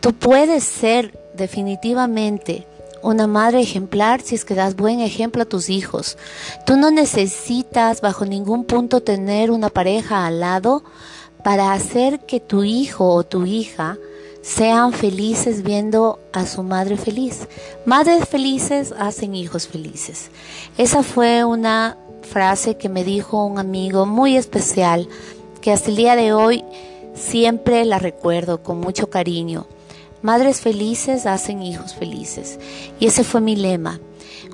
Tú 0.00 0.12
puedes 0.12 0.64
ser 0.64 1.18
definitivamente 1.34 2.66
una 3.02 3.26
madre 3.26 3.60
ejemplar 3.60 4.20
si 4.20 4.34
es 4.34 4.44
que 4.44 4.54
das 4.54 4.76
buen 4.76 5.00
ejemplo 5.00 5.42
a 5.42 5.46
tus 5.46 5.68
hijos. 5.68 6.16
Tú 6.64 6.76
no 6.76 6.90
necesitas 6.90 8.00
bajo 8.00 8.24
ningún 8.24 8.64
punto 8.64 9.02
tener 9.02 9.50
una 9.50 9.68
pareja 9.68 10.26
al 10.26 10.40
lado 10.40 10.84
para 11.42 11.72
hacer 11.72 12.20
que 12.20 12.40
tu 12.40 12.62
hijo 12.62 13.08
o 13.08 13.24
tu 13.24 13.44
hija 13.44 13.98
sean 14.42 14.92
felices 14.92 15.62
viendo 15.62 16.18
a 16.32 16.46
su 16.46 16.62
madre 16.62 16.96
feliz. 16.96 17.48
Madres 17.84 18.28
felices 18.28 18.92
hacen 18.98 19.34
hijos 19.34 19.68
felices. 19.68 20.30
Esa 20.78 21.02
fue 21.02 21.44
una 21.44 21.96
frase 22.22 22.76
que 22.76 22.88
me 22.88 23.04
dijo 23.04 23.44
un 23.44 23.58
amigo 23.58 24.06
muy 24.06 24.36
especial 24.36 25.08
que 25.62 25.72
hasta 25.72 25.88
el 25.88 25.96
día 25.96 26.16
de 26.16 26.34
hoy 26.34 26.64
siempre 27.14 27.86
la 27.86 27.98
recuerdo 27.98 28.62
con 28.62 28.80
mucho 28.80 29.08
cariño. 29.08 29.66
Madres 30.20 30.60
felices 30.60 31.24
hacen 31.24 31.62
hijos 31.62 31.94
felices. 31.94 32.58
Y 33.00 33.06
ese 33.06 33.24
fue 33.24 33.40
mi 33.40 33.56
lema. 33.56 33.98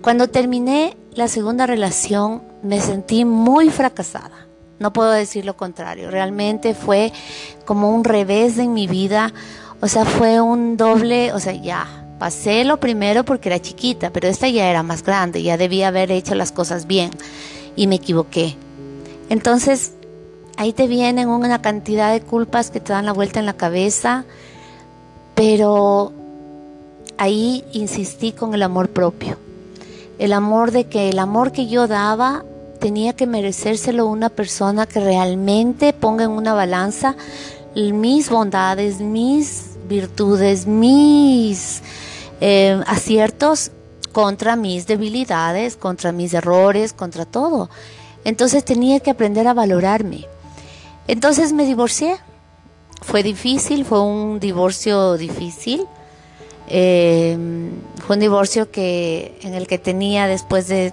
Cuando 0.02 0.28
terminé 0.28 0.96
la 1.14 1.26
segunda 1.26 1.66
relación 1.66 2.42
me 2.62 2.80
sentí 2.80 3.24
muy 3.24 3.70
fracasada. 3.70 4.46
No 4.78 4.92
puedo 4.92 5.10
decir 5.10 5.44
lo 5.44 5.56
contrario. 5.56 6.10
Realmente 6.10 6.74
fue 6.74 7.12
como 7.64 7.90
un 7.90 8.04
revés 8.04 8.58
en 8.58 8.72
mi 8.72 8.86
vida. 8.86 9.32
O 9.80 9.88
sea, 9.88 10.04
fue 10.04 10.40
un 10.40 10.76
doble, 10.76 11.32
o 11.32 11.40
sea, 11.40 11.52
ya. 11.52 12.04
Pasé 12.18 12.64
lo 12.64 12.80
primero 12.80 13.24
porque 13.24 13.48
era 13.48 13.60
chiquita, 13.60 14.10
pero 14.10 14.28
esta 14.28 14.48
ya 14.48 14.68
era 14.68 14.82
más 14.82 15.04
grande, 15.04 15.42
ya 15.42 15.56
debía 15.56 15.88
haber 15.88 16.10
hecho 16.10 16.34
las 16.34 16.50
cosas 16.50 16.86
bien 16.86 17.10
y 17.76 17.86
me 17.86 17.96
equivoqué. 17.96 18.56
Entonces, 19.28 19.92
ahí 20.58 20.74
te 20.74 20.86
vienen 20.86 21.28
una 21.28 21.62
cantidad 21.62 22.12
de 22.12 22.20
culpas 22.20 22.70
que 22.70 22.80
te 22.80 22.92
dan 22.92 23.06
la 23.06 23.12
vuelta 23.12 23.40
en 23.40 23.46
la 23.46 23.54
cabeza 23.54 24.26
pero 25.38 26.12
ahí 27.16 27.64
insistí 27.72 28.32
con 28.32 28.54
el 28.54 28.62
amor 28.64 28.88
propio. 28.88 29.38
El 30.18 30.32
amor 30.32 30.72
de 30.72 30.88
que 30.88 31.10
el 31.10 31.20
amor 31.20 31.52
que 31.52 31.68
yo 31.68 31.86
daba 31.86 32.44
tenía 32.80 33.12
que 33.12 33.28
merecérselo 33.28 34.08
una 34.08 34.30
persona 34.30 34.84
que 34.86 34.98
realmente 34.98 35.92
ponga 35.92 36.24
en 36.24 36.32
una 36.32 36.54
balanza 36.54 37.14
mis 37.76 38.28
bondades, 38.28 39.00
mis 39.00 39.76
virtudes, 39.88 40.66
mis 40.66 41.82
eh, 42.40 42.82
aciertos 42.88 43.70
contra 44.10 44.56
mis 44.56 44.88
debilidades, 44.88 45.76
contra 45.76 46.10
mis 46.10 46.34
errores, 46.34 46.92
contra 46.92 47.24
todo. 47.24 47.70
Entonces 48.24 48.64
tenía 48.64 48.98
que 48.98 49.12
aprender 49.12 49.46
a 49.46 49.54
valorarme. 49.54 50.26
Entonces 51.08 51.52
me 51.52 51.64
divorcié 51.64 52.16
fue 53.02 53.22
difícil, 53.22 53.84
fue 53.84 54.00
un 54.02 54.40
divorcio 54.40 55.16
difícil. 55.16 55.86
Em, 56.68 57.70
fue 58.06 58.16
un 58.16 58.20
divorcio 58.20 58.70
que 58.70 59.38
en 59.42 59.54
el 59.54 59.66
que 59.66 59.78
tenía 59.78 60.26
después 60.26 60.68
de 60.68 60.92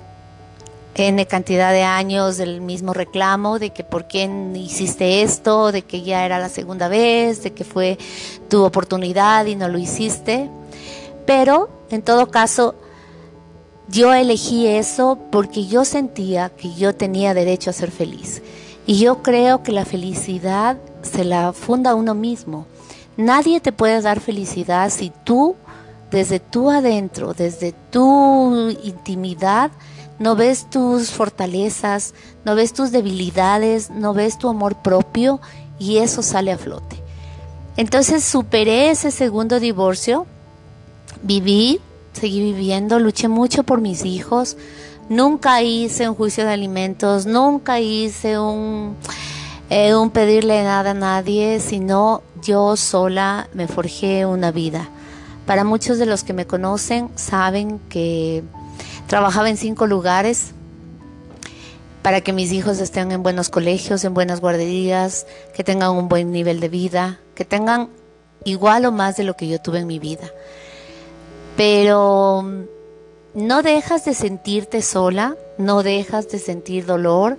n 0.95 1.25
cantidad 1.25 1.73
de 1.73 1.83
años 1.83 2.39
el 2.39 2.61
mismo 2.61 2.93
reclamo 2.93 3.59
de 3.59 3.71
que 3.71 3.83
por 3.83 4.07
qué 4.07 4.29
hiciste 4.55 5.23
esto, 5.23 5.73
de 5.73 5.81
que 5.81 6.03
ya 6.03 6.25
era 6.25 6.39
la 6.39 6.47
segunda 6.47 6.87
vez, 6.87 7.43
de 7.43 7.51
que 7.51 7.65
fue 7.65 7.97
tu 8.49 8.63
oportunidad 8.63 9.45
y 9.45 9.55
no 9.55 9.67
lo 9.67 9.77
hiciste. 9.77 10.49
Pero 11.25 11.69
en 11.89 12.01
todo 12.01 12.31
caso, 12.31 12.75
yo 13.89 14.13
elegí 14.13 14.67
eso 14.67 15.19
porque 15.31 15.65
yo 15.65 15.83
sentía 15.83 16.49
que 16.49 16.73
yo 16.73 16.95
tenía 16.95 17.33
derecho 17.33 17.71
a 17.71 17.73
ser 17.73 17.91
feliz. 17.91 18.41
Y 18.85 18.99
yo 18.99 19.23
creo 19.23 19.63
que 19.63 19.71
la 19.71 19.85
felicidad 19.85 20.77
se 21.01 21.23
la 21.23 21.53
funda 21.53 21.95
uno 21.95 22.13
mismo. 22.13 22.67
Nadie 23.17 23.59
te 23.59 23.71
puede 23.71 24.01
dar 24.01 24.19
felicidad 24.19 24.89
si 24.89 25.11
tú, 25.23 25.55
desde 26.11 26.39
tú 26.39 26.69
adentro, 26.69 27.33
desde 27.33 27.73
tu 27.89 28.69
intimidad, 28.83 29.71
no 30.19 30.35
ves 30.35 30.69
tus 30.69 31.11
fortalezas, 31.11 32.13
no 32.45 32.55
ves 32.55 32.73
tus 32.73 32.91
debilidades, 32.91 33.89
no 33.89 34.13
ves 34.13 34.37
tu 34.37 34.49
amor 34.49 34.75
propio 34.75 35.41
y 35.79 35.97
eso 35.97 36.21
sale 36.21 36.51
a 36.51 36.57
flote. 36.57 36.97
Entonces 37.77 38.23
superé 38.23 38.91
ese 38.91 39.11
segundo 39.11 39.59
divorcio, 39.59 40.25
viví, 41.21 41.81
seguí 42.13 42.39
viviendo, 42.39 42.99
luché 42.99 43.27
mucho 43.27 43.63
por 43.63 43.81
mis 43.81 44.05
hijos, 44.05 44.55
nunca 45.09 45.61
hice 45.61 46.09
un 46.09 46.15
juicio 46.15 46.45
de 46.45 46.53
alimentos, 46.53 47.25
nunca 47.25 47.79
hice 47.79 48.39
un 48.39 48.95
eh, 49.69 49.95
un 49.95 50.11
pedirle 50.11 50.63
nada 50.63 50.91
a 50.91 50.93
nadie, 50.93 51.59
sino 51.59 52.21
yo 52.43 52.77
sola 52.77 53.49
me 53.53 53.67
forjé 53.67 54.25
una 54.25 54.51
vida. 54.51 54.89
Para 55.47 55.63
muchos 55.63 55.97
de 55.97 56.05
los 56.05 56.23
que 56.23 56.33
me 56.33 56.45
conocen 56.45 57.09
saben 57.15 57.79
que 57.89 58.43
trabajaba 59.07 59.49
en 59.49 59.57
cinco 59.57 59.87
lugares 59.87 60.51
para 62.03 62.21
que 62.21 62.33
mis 62.33 62.51
hijos 62.51 62.79
estén 62.79 63.11
en 63.11 63.23
buenos 63.23 63.49
colegios, 63.49 64.03
en 64.03 64.13
buenas 64.13 64.39
guarderías, 64.39 65.25
que 65.55 65.63
tengan 65.63 65.91
un 65.91 66.07
buen 66.07 66.31
nivel 66.31 66.59
de 66.59 66.69
vida, 66.69 67.19
que 67.33 67.45
tengan 67.45 67.89
igual 68.43 68.85
o 68.85 68.91
más 68.91 69.17
de 69.17 69.23
lo 69.23 69.35
que 69.35 69.47
yo 69.47 69.59
tuve 69.59 69.79
en 69.79 69.87
mi 69.87 69.97
vida. 69.97 70.29
Pero 71.57 72.67
no 73.35 73.63
dejas 73.63 74.05
de 74.05 74.13
sentirte 74.13 74.81
sola, 74.81 75.35
no 75.57 75.83
dejas 75.83 76.29
de 76.29 76.39
sentir 76.39 76.85
dolor, 76.85 77.37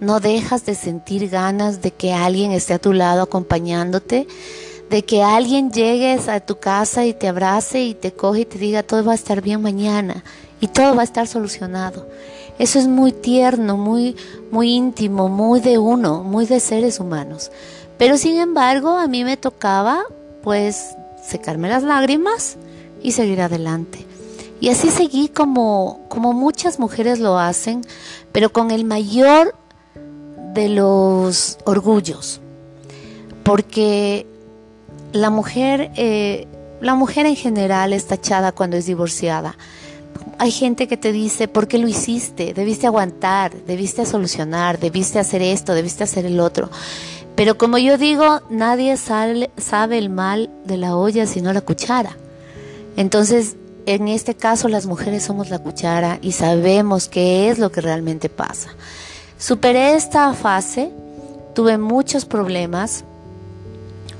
no 0.00 0.18
dejas 0.18 0.64
de 0.64 0.74
sentir 0.74 1.28
ganas 1.28 1.82
de 1.82 1.90
que 1.90 2.14
alguien 2.14 2.50
esté 2.50 2.72
a 2.72 2.78
tu 2.78 2.94
lado 2.94 3.22
acompañándote, 3.22 4.26
de 4.88 5.04
que 5.04 5.22
alguien 5.22 5.70
llegues 5.70 6.28
a 6.28 6.40
tu 6.40 6.56
casa 6.56 7.04
y 7.04 7.12
te 7.12 7.28
abrace 7.28 7.82
y 7.82 7.92
te 7.92 8.12
coge 8.12 8.40
y 8.40 8.44
te 8.46 8.58
diga 8.58 8.82
todo 8.82 9.04
va 9.04 9.12
a 9.12 9.16
estar 9.16 9.42
bien 9.42 9.60
mañana 9.60 10.24
y 10.60 10.68
todo 10.68 10.94
va 10.94 11.02
a 11.02 11.04
estar 11.04 11.26
solucionado. 11.26 12.08
Eso 12.58 12.78
es 12.78 12.86
muy 12.86 13.12
tierno, 13.12 13.76
muy 13.76 14.16
muy 14.50 14.72
íntimo, 14.72 15.28
muy 15.28 15.60
de 15.60 15.76
uno, 15.76 16.22
muy 16.22 16.46
de 16.46 16.58
seres 16.58 17.00
humanos. 17.00 17.50
Pero 17.98 18.16
sin 18.16 18.38
embargo, 18.38 18.96
a 18.96 19.08
mí 19.08 19.24
me 19.24 19.36
tocaba 19.36 20.04
pues 20.42 20.94
secarme 21.22 21.68
las 21.68 21.82
lágrimas 21.82 22.56
y 23.02 23.12
seguir 23.12 23.42
adelante. 23.42 24.06
Y 24.64 24.70
así 24.70 24.90
seguí 24.90 25.28
como 25.28 26.06
como 26.08 26.32
muchas 26.32 26.78
mujeres 26.78 27.18
lo 27.18 27.38
hacen, 27.38 27.82
pero 28.32 28.50
con 28.50 28.70
el 28.70 28.86
mayor 28.86 29.54
de 30.54 30.70
los 30.70 31.58
orgullos, 31.66 32.40
porque 33.42 34.26
la 35.12 35.28
mujer, 35.28 35.90
eh, 35.96 36.48
la 36.80 36.94
mujer 36.94 37.26
en 37.26 37.36
general 37.36 37.92
es 37.92 38.06
tachada 38.06 38.52
cuando 38.52 38.78
es 38.78 38.86
divorciada. 38.86 39.54
Hay 40.38 40.50
gente 40.50 40.88
que 40.88 40.96
te 40.96 41.12
dice, 41.12 41.46
¿por 41.46 41.68
qué 41.68 41.76
lo 41.76 41.86
hiciste? 41.86 42.54
Debiste 42.54 42.86
aguantar, 42.86 43.52
debiste 43.66 44.06
solucionar, 44.06 44.80
debiste 44.80 45.18
hacer 45.18 45.42
esto, 45.42 45.74
debiste 45.74 46.04
hacer 46.04 46.24
el 46.24 46.40
otro. 46.40 46.70
Pero 47.36 47.58
como 47.58 47.76
yo 47.76 47.98
digo, 47.98 48.40
nadie 48.48 48.96
sabe 48.96 49.98
el 49.98 50.08
mal 50.08 50.48
de 50.64 50.78
la 50.78 50.96
olla 50.96 51.26
sino 51.26 51.52
la 51.52 51.60
cuchara. 51.60 52.16
Entonces, 52.96 53.56
en 53.86 54.08
este 54.08 54.34
caso 54.34 54.68
las 54.68 54.86
mujeres 54.86 55.22
somos 55.22 55.50
la 55.50 55.58
cuchara 55.58 56.18
y 56.22 56.32
sabemos 56.32 57.08
qué 57.08 57.50
es 57.50 57.58
lo 57.58 57.70
que 57.70 57.80
realmente 57.80 58.28
pasa. 58.28 58.70
Superé 59.38 59.94
esta 59.94 60.32
fase, 60.32 60.90
tuve 61.54 61.76
muchos 61.78 62.24
problemas, 62.24 63.04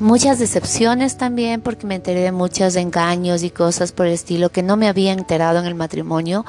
muchas 0.00 0.38
decepciones 0.38 1.16
también 1.16 1.60
porque 1.60 1.86
me 1.86 1.94
enteré 1.94 2.20
de 2.20 2.32
muchos 2.32 2.76
engaños 2.76 3.42
y 3.42 3.50
cosas 3.50 3.92
por 3.92 4.06
el 4.06 4.12
estilo 4.12 4.50
que 4.50 4.62
no 4.62 4.76
me 4.76 4.88
había 4.88 5.12
enterado 5.12 5.58
en 5.58 5.66
el 5.66 5.74
matrimonio, 5.74 6.44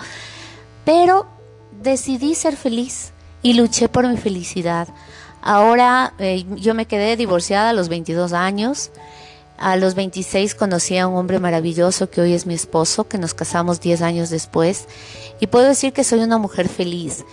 pero 0.83 1.25
decidí 1.81 2.35
ser 2.35 2.57
feliz 2.57 3.11
y 3.41 3.53
luché 3.53 3.87
por 3.89 4.07
mi 4.07 4.17
felicidad. 4.17 4.87
Ahora 5.41 6.13
eh, 6.17 6.43
yo 6.55 6.73
me 6.73 6.87
quedé 6.87 7.15
divorciada 7.15 7.69
a 7.69 7.73
los 7.73 7.87
22 7.87 8.33
años 8.33 8.91
A 9.57 9.77
los 9.77 9.95
26 9.95 10.53
conocí 10.55 10.97
a 10.97 11.07
un 11.07 11.15
hombre 11.15 11.39
maravilloso 11.39 12.09
que 12.09 12.21
hoy 12.21 12.33
es 12.33 12.45
mi 12.45 12.53
esposo, 12.53 13.07
que 13.07 13.17
nos 13.17 13.33
casamos 13.33 13.79
10 13.79 14.01
años 14.01 14.29
después. 14.29 14.87
Y 15.39 15.47
puedo 15.47 15.67
decir 15.67 15.93
que 15.93 16.03
soy 16.03 16.19
una 16.19 16.37
mujer 16.37 16.67
feliz. 16.67 17.23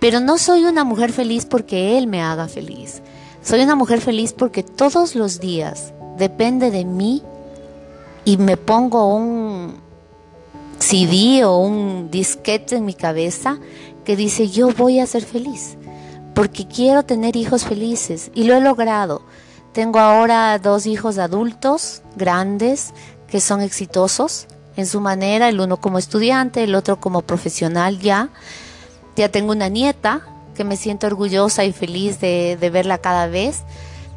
Pero 0.00 0.20
no 0.20 0.38
soy 0.38 0.64
una 0.64 0.84
mujer 0.84 1.12
feliz 1.12 1.46
porque 1.46 1.96
él 1.98 2.06
me 2.06 2.22
haga 2.22 2.48
feliz. 2.48 3.02
Soy 3.42 3.62
una 3.62 3.76
mujer 3.76 4.00
feliz 4.00 4.32
porque 4.32 4.62
todos 4.62 5.14
los 5.14 5.40
días 5.40 5.92
depende 6.16 6.70
de 6.70 6.84
mí 6.84 7.22
y 8.24 8.36
me 8.36 8.56
pongo 8.56 9.14
un 9.14 9.76
CD 10.78 11.44
o 11.44 11.58
un 11.58 12.10
disquete 12.10 12.76
en 12.76 12.84
mi 12.84 12.94
cabeza 12.94 13.58
que 14.04 14.16
dice 14.16 14.48
yo 14.48 14.70
voy 14.72 15.00
a 15.00 15.06
ser 15.06 15.24
feliz 15.24 15.76
porque 16.34 16.66
quiero 16.66 17.04
tener 17.04 17.36
hijos 17.36 17.64
felices 17.64 18.30
y 18.34 18.44
lo 18.44 18.54
he 18.54 18.60
logrado. 18.60 19.22
Tengo 19.78 20.00
ahora 20.00 20.58
dos 20.58 20.86
hijos 20.86 21.18
adultos, 21.18 22.02
grandes, 22.16 22.92
que 23.28 23.40
son 23.40 23.60
exitosos 23.60 24.48
en 24.76 24.86
su 24.86 25.00
manera, 25.00 25.48
el 25.48 25.60
uno 25.60 25.76
como 25.76 25.98
estudiante, 25.98 26.64
el 26.64 26.74
otro 26.74 26.98
como 26.98 27.22
profesional 27.22 28.00
ya. 28.00 28.28
Ya 29.14 29.28
tengo 29.28 29.52
una 29.52 29.68
nieta 29.68 30.22
que 30.56 30.64
me 30.64 30.76
siento 30.76 31.06
orgullosa 31.06 31.64
y 31.64 31.72
feliz 31.72 32.18
de, 32.18 32.58
de 32.60 32.70
verla 32.70 32.98
cada 32.98 33.28
vez. 33.28 33.62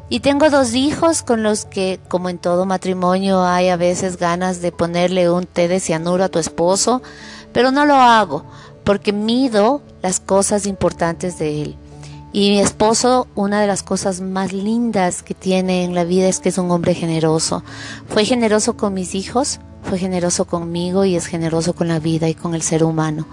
Y 0.08 0.18
tengo 0.18 0.50
dos 0.50 0.74
hijos 0.74 1.22
con 1.22 1.44
los 1.44 1.64
que, 1.64 2.00
como 2.08 2.28
en 2.28 2.38
todo 2.38 2.66
matrimonio, 2.66 3.44
hay 3.44 3.68
a 3.68 3.76
veces 3.76 4.16
ganas 4.16 4.62
de 4.62 4.72
ponerle 4.72 5.30
un 5.30 5.46
té 5.46 5.68
de 5.68 5.78
cianuro 5.78 6.24
a 6.24 6.28
tu 6.28 6.40
esposo, 6.40 7.02
pero 7.52 7.70
no 7.70 7.86
lo 7.86 7.94
hago 7.94 8.44
porque 8.82 9.12
mido 9.12 9.80
las 10.02 10.18
cosas 10.18 10.66
importantes 10.66 11.38
de 11.38 11.62
él. 11.62 11.76
Y 12.32 12.50
mi 12.50 12.60
esposo, 12.60 13.26
una 13.34 13.60
de 13.60 13.66
las 13.66 13.82
cosas 13.82 14.22
más 14.22 14.54
lindas 14.54 15.22
que 15.22 15.34
tiene 15.34 15.84
en 15.84 15.94
la 15.94 16.04
vida 16.04 16.28
es 16.28 16.40
que 16.40 16.48
es 16.48 16.56
un 16.56 16.70
hombre 16.70 16.94
generoso. 16.94 17.62
Fue 18.08 18.24
generoso 18.24 18.76
con 18.76 18.94
mis 18.94 19.14
hijos, 19.14 19.60
fue 19.82 19.98
generoso 19.98 20.46
conmigo 20.46 21.04
y 21.04 21.14
es 21.14 21.26
generoso 21.26 21.74
con 21.74 21.88
la 21.88 21.98
vida 21.98 22.30
y 22.30 22.34
con 22.34 22.54
el 22.54 22.62
ser 22.62 22.84
humano. 22.84 23.26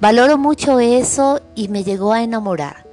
Valoro 0.00 0.38
mucho 0.38 0.80
eso 0.80 1.40
y 1.54 1.68
me 1.68 1.84
llegó 1.84 2.14
a 2.14 2.22
enamorar. 2.22 2.86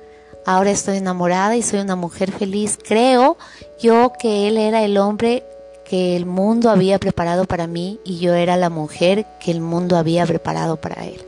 Ahora 0.45 0.71
estoy 0.71 0.97
enamorada 0.97 1.55
y 1.55 1.61
soy 1.61 1.79
una 1.79 1.95
mujer 1.95 2.31
feliz. 2.31 2.77
Creo 2.85 3.37
yo 3.81 4.11
que 4.19 4.49
él 4.49 4.57
era 4.57 4.83
el 4.83 4.97
hombre 4.97 5.45
que 5.85 6.15
el 6.15 6.25
mundo 6.25 6.69
había 6.69 6.99
preparado 6.99 7.45
para 7.45 7.67
mí 7.67 7.99
y 8.03 8.19
yo 8.19 8.33
era 8.33 8.57
la 8.57 8.69
mujer 8.69 9.25
que 9.39 9.51
el 9.51 9.61
mundo 9.61 9.97
había 9.97 10.25
preparado 10.25 10.75
para 10.77 11.05
él. 11.05 11.21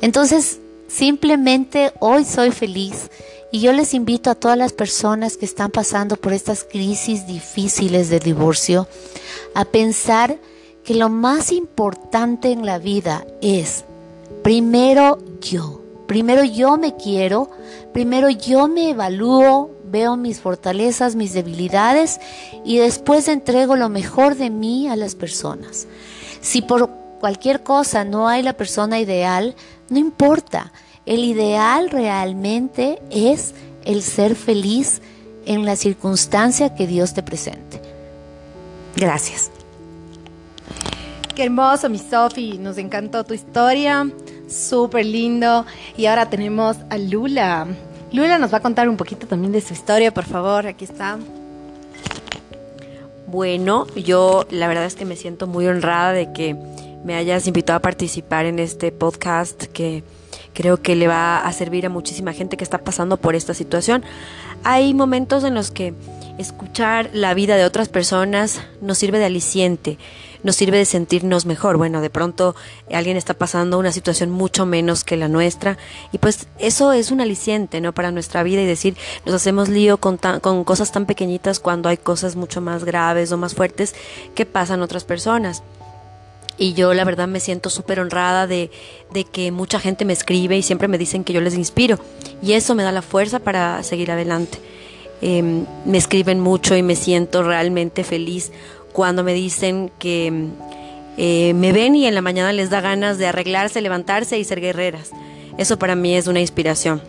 Entonces, 0.00 0.58
Simplemente 0.90 1.92
hoy 2.00 2.24
soy 2.24 2.50
feliz 2.50 3.10
y 3.52 3.60
yo 3.60 3.72
les 3.72 3.94
invito 3.94 4.28
a 4.28 4.34
todas 4.34 4.58
las 4.58 4.72
personas 4.72 5.36
que 5.36 5.44
están 5.44 5.70
pasando 5.70 6.16
por 6.16 6.32
estas 6.32 6.64
crisis 6.64 7.28
difíciles 7.28 8.10
de 8.10 8.18
divorcio 8.18 8.88
a 9.54 9.64
pensar 9.64 10.38
que 10.82 10.96
lo 10.96 11.08
más 11.08 11.52
importante 11.52 12.50
en 12.50 12.66
la 12.66 12.78
vida 12.78 13.24
es 13.40 13.84
primero 14.42 15.18
yo. 15.40 15.80
Primero 16.08 16.42
yo 16.42 16.76
me 16.76 16.96
quiero, 16.96 17.50
primero 17.92 18.28
yo 18.28 18.66
me 18.66 18.90
evalúo, 18.90 19.70
veo 19.84 20.16
mis 20.16 20.40
fortalezas, 20.40 21.14
mis 21.14 21.32
debilidades 21.32 22.18
y 22.64 22.78
después 22.78 23.28
entrego 23.28 23.76
lo 23.76 23.88
mejor 23.90 24.34
de 24.34 24.50
mí 24.50 24.88
a 24.88 24.96
las 24.96 25.14
personas. 25.14 25.86
Si 26.40 26.62
por 26.62 26.90
cualquier 27.20 27.62
cosa 27.62 28.04
no 28.04 28.26
hay 28.26 28.42
la 28.42 28.54
persona 28.54 28.98
ideal, 28.98 29.54
no 29.90 29.98
importa. 29.98 30.72
El 31.04 31.24
ideal 31.24 31.90
realmente 31.90 33.02
es 33.10 33.54
el 33.84 34.02
ser 34.02 34.34
feliz 34.34 35.02
en 35.46 35.64
la 35.64 35.76
circunstancia 35.76 36.74
que 36.74 36.86
Dios 36.86 37.14
te 37.14 37.22
presente. 37.22 37.80
Gracias. 38.96 39.50
Qué 41.34 41.44
hermoso, 41.44 41.88
mi 41.88 41.98
Sofi. 41.98 42.58
Nos 42.58 42.78
encantó 42.78 43.24
tu 43.24 43.34
historia. 43.34 44.08
Súper 44.48 45.06
lindo. 45.06 45.64
Y 45.96 46.06
ahora 46.06 46.28
tenemos 46.28 46.76
a 46.90 46.98
Lula. 46.98 47.66
Lula 48.12 48.38
nos 48.38 48.52
va 48.52 48.58
a 48.58 48.62
contar 48.62 48.88
un 48.88 48.96
poquito 48.96 49.26
también 49.26 49.52
de 49.52 49.60
su 49.60 49.72
historia, 49.72 50.12
por 50.12 50.24
favor. 50.24 50.66
Aquí 50.66 50.84
está. 50.84 51.18
Bueno, 53.26 53.86
yo 53.94 54.44
la 54.50 54.66
verdad 54.66 54.84
es 54.84 54.96
que 54.96 55.04
me 55.04 55.14
siento 55.14 55.46
muy 55.46 55.66
honrada 55.68 56.12
de 56.12 56.32
que 56.32 56.56
me 57.04 57.14
hayas 57.14 57.46
invitado 57.46 57.78
a 57.78 57.82
participar 57.82 58.46
en 58.46 58.58
este 58.58 58.92
podcast 58.92 59.64
que 59.64 60.04
creo 60.52 60.82
que 60.82 60.96
le 60.96 61.08
va 61.08 61.38
a 61.38 61.52
servir 61.52 61.86
a 61.86 61.88
muchísima 61.88 62.32
gente 62.32 62.56
que 62.56 62.64
está 62.64 62.78
pasando 62.78 63.16
por 63.16 63.34
esta 63.34 63.54
situación. 63.54 64.04
Hay 64.64 64.92
momentos 64.92 65.44
en 65.44 65.54
los 65.54 65.70
que 65.70 65.94
escuchar 66.38 67.10
la 67.12 67.34
vida 67.34 67.56
de 67.56 67.64
otras 67.64 67.88
personas 67.88 68.60
nos 68.80 68.98
sirve 68.98 69.18
de 69.18 69.26
aliciente, 69.26 69.98
nos 70.42 70.56
sirve 70.56 70.78
de 70.78 70.84
sentirnos 70.84 71.46
mejor. 71.46 71.76
Bueno, 71.76 72.00
de 72.00 72.10
pronto 72.10 72.54
alguien 72.92 73.16
está 73.16 73.34
pasando 73.34 73.78
una 73.78 73.92
situación 73.92 74.30
mucho 74.30 74.66
menos 74.66 75.04
que 75.04 75.16
la 75.16 75.28
nuestra 75.28 75.78
y 76.12 76.18
pues 76.18 76.48
eso 76.58 76.92
es 76.92 77.10
un 77.10 77.20
aliciente, 77.20 77.80
¿no? 77.80 77.92
Para 77.92 78.10
nuestra 78.10 78.42
vida 78.42 78.60
y 78.60 78.66
decir, 78.66 78.96
nos 79.24 79.34
hacemos 79.34 79.68
lío 79.68 79.98
con, 79.98 80.18
con 80.18 80.64
cosas 80.64 80.92
tan 80.92 81.06
pequeñitas 81.06 81.60
cuando 81.60 81.88
hay 81.88 81.96
cosas 81.96 82.36
mucho 82.36 82.60
más 82.60 82.84
graves 82.84 83.32
o 83.32 83.38
más 83.38 83.54
fuertes 83.54 83.94
que 84.34 84.44
pasan 84.44 84.82
otras 84.82 85.04
personas 85.04 85.62
y 86.60 86.74
yo 86.74 86.92
la 86.92 87.04
verdad 87.04 87.26
me 87.26 87.40
siento 87.40 87.70
súper 87.70 88.00
honrada 88.00 88.46
de, 88.46 88.70
que 89.32 89.50
mucha 89.50 89.80
gente 89.80 90.04
me 90.04 90.12
escribe 90.12 90.58
y 90.58 90.62
siempre 90.62 90.88
me 90.88 90.98
dicen 90.98 91.24
que 91.24 91.32
yo 91.32 91.40
les 91.40 91.54
inspiro 91.54 91.98
y 92.42 92.52
eso 92.52 92.74
me 92.74 92.82
da 92.82 92.92
la 92.92 93.00
fuerza 93.00 93.38
para 93.38 93.82
seguir 93.82 94.12
adelante. 94.12 94.58
Em, 95.22 95.64
me 95.86 95.96
escriben 95.96 96.38
mucho 96.38 96.76
y 96.76 96.82
me 96.82 96.96
siento 96.96 97.42
realmente 97.42 98.04
feliz 98.04 98.52
cuando 98.92 99.24
me 99.24 99.32
dicen 99.32 99.90
que 99.98 100.48
eh, 101.16 101.54
me 101.54 101.72
ven 101.72 101.96
y 101.96 102.06
en 102.06 102.14
la 102.14 102.20
mañana 102.20 102.52
les 102.52 102.68
da 102.68 102.82
ganas 102.82 103.16
de 103.16 103.26
arreglarse, 103.26 103.80
levantarse 103.80 104.38
y 104.38 104.44
ser 104.44 104.60
guerreras. 104.60 105.12
Eso 105.56 105.78
para 105.78 105.94
mí 105.94 106.14
es 106.14 106.26
una 106.26 106.40
inspiración. 106.40 107.00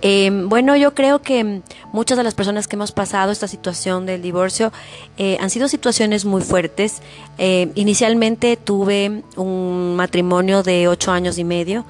Em, 0.00 0.48
bueno, 0.48 0.76
yo 0.76 0.94
creo 0.94 1.20
que 1.22 1.62
muchas 1.92 2.16
de 2.16 2.22
las 2.22 2.34
personas 2.34 2.68
que 2.68 2.76
hemos 2.76 2.92
pasado 2.92 3.32
esta 3.32 3.48
situación 3.48 4.06
del 4.06 4.22
divorcio 4.22 4.72
eh, 5.16 5.36
han 5.40 5.50
sido 5.50 5.66
situaciones 5.68 6.24
muy 6.24 6.42
fuertes. 6.42 7.02
Eh, 7.36 7.72
inicialmente 7.74 8.56
tuve 8.56 9.24
un 9.36 9.96
matrimonio 9.96 10.62
de 10.62 10.86
ocho 10.86 11.10
años 11.10 11.38
y 11.38 11.44
medio, 11.44 11.84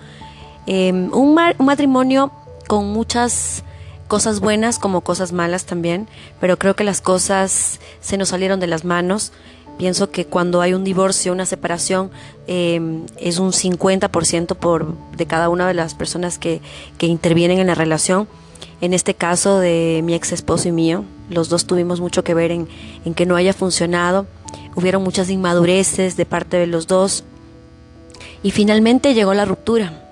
em, 0.66 1.12
un, 1.12 1.38
un 1.58 1.66
matrimonio 1.66 2.32
con 2.66 2.90
muchas 2.92 3.62
cosas 4.08 4.40
buenas 4.40 4.78
como 4.78 5.02
cosas 5.02 5.32
malas 5.32 5.66
también, 5.66 6.08
pero 6.40 6.58
creo 6.58 6.74
que 6.74 6.84
las 6.84 7.02
cosas 7.02 7.78
se 8.00 8.16
nos 8.16 8.30
salieron 8.30 8.58
de 8.58 8.66
las 8.66 8.84
manos. 8.84 9.32
Pienso 9.78 10.10
que 10.10 10.26
cuando 10.26 10.60
hay 10.60 10.74
un 10.74 10.82
divorcio, 10.82 11.32
una 11.32 11.46
separación, 11.46 12.10
em, 12.48 13.06
es 13.16 13.38
un 13.38 13.52
50% 13.52 14.56
por, 14.56 14.92
de 15.16 15.26
cada 15.26 15.48
una 15.48 15.68
de 15.68 15.74
las 15.74 15.94
personas 15.94 16.38
que, 16.38 16.60
que 16.98 17.06
intervienen 17.06 17.60
en 17.60 17.68
la 17.68 17.76
relación. 17.76 18.26
En 18.80 18.92
este 18.92 19.14
caso 19.14 19.60
de 19.60 20.00
mi 20.04 20.14
ex 20.14 20.32
esposo 20.32 20.68
y 20.68 20.72
mío, 20.72 21.04
los 21.30 21.48
dos 21.48 21.64
tuvimos 21.64 22.00
mucho 22.00 22.24
que 22.24 22.34
ver 22.34 22.50
en, 22.50 22.68
en 23.04 23.14
que 23.14 23.24
no 23.24 23.36
haya 23.36 23.52
funcionado. 23.52 24.26
Hubieron 24.74 25.04
muchas 25.04 25.30
inmadureces 25.30 26.16
de 26.16 26.26
parte 26.26 26.56
de 26.56 26.66
los 26.66 26.88
dos. 26.88 27.22
Y 28.42 28.50
finalmente 28.50 29.14
llegó 29.14 29.32
la 29.32 29.44
ruptura. 29.44 30.04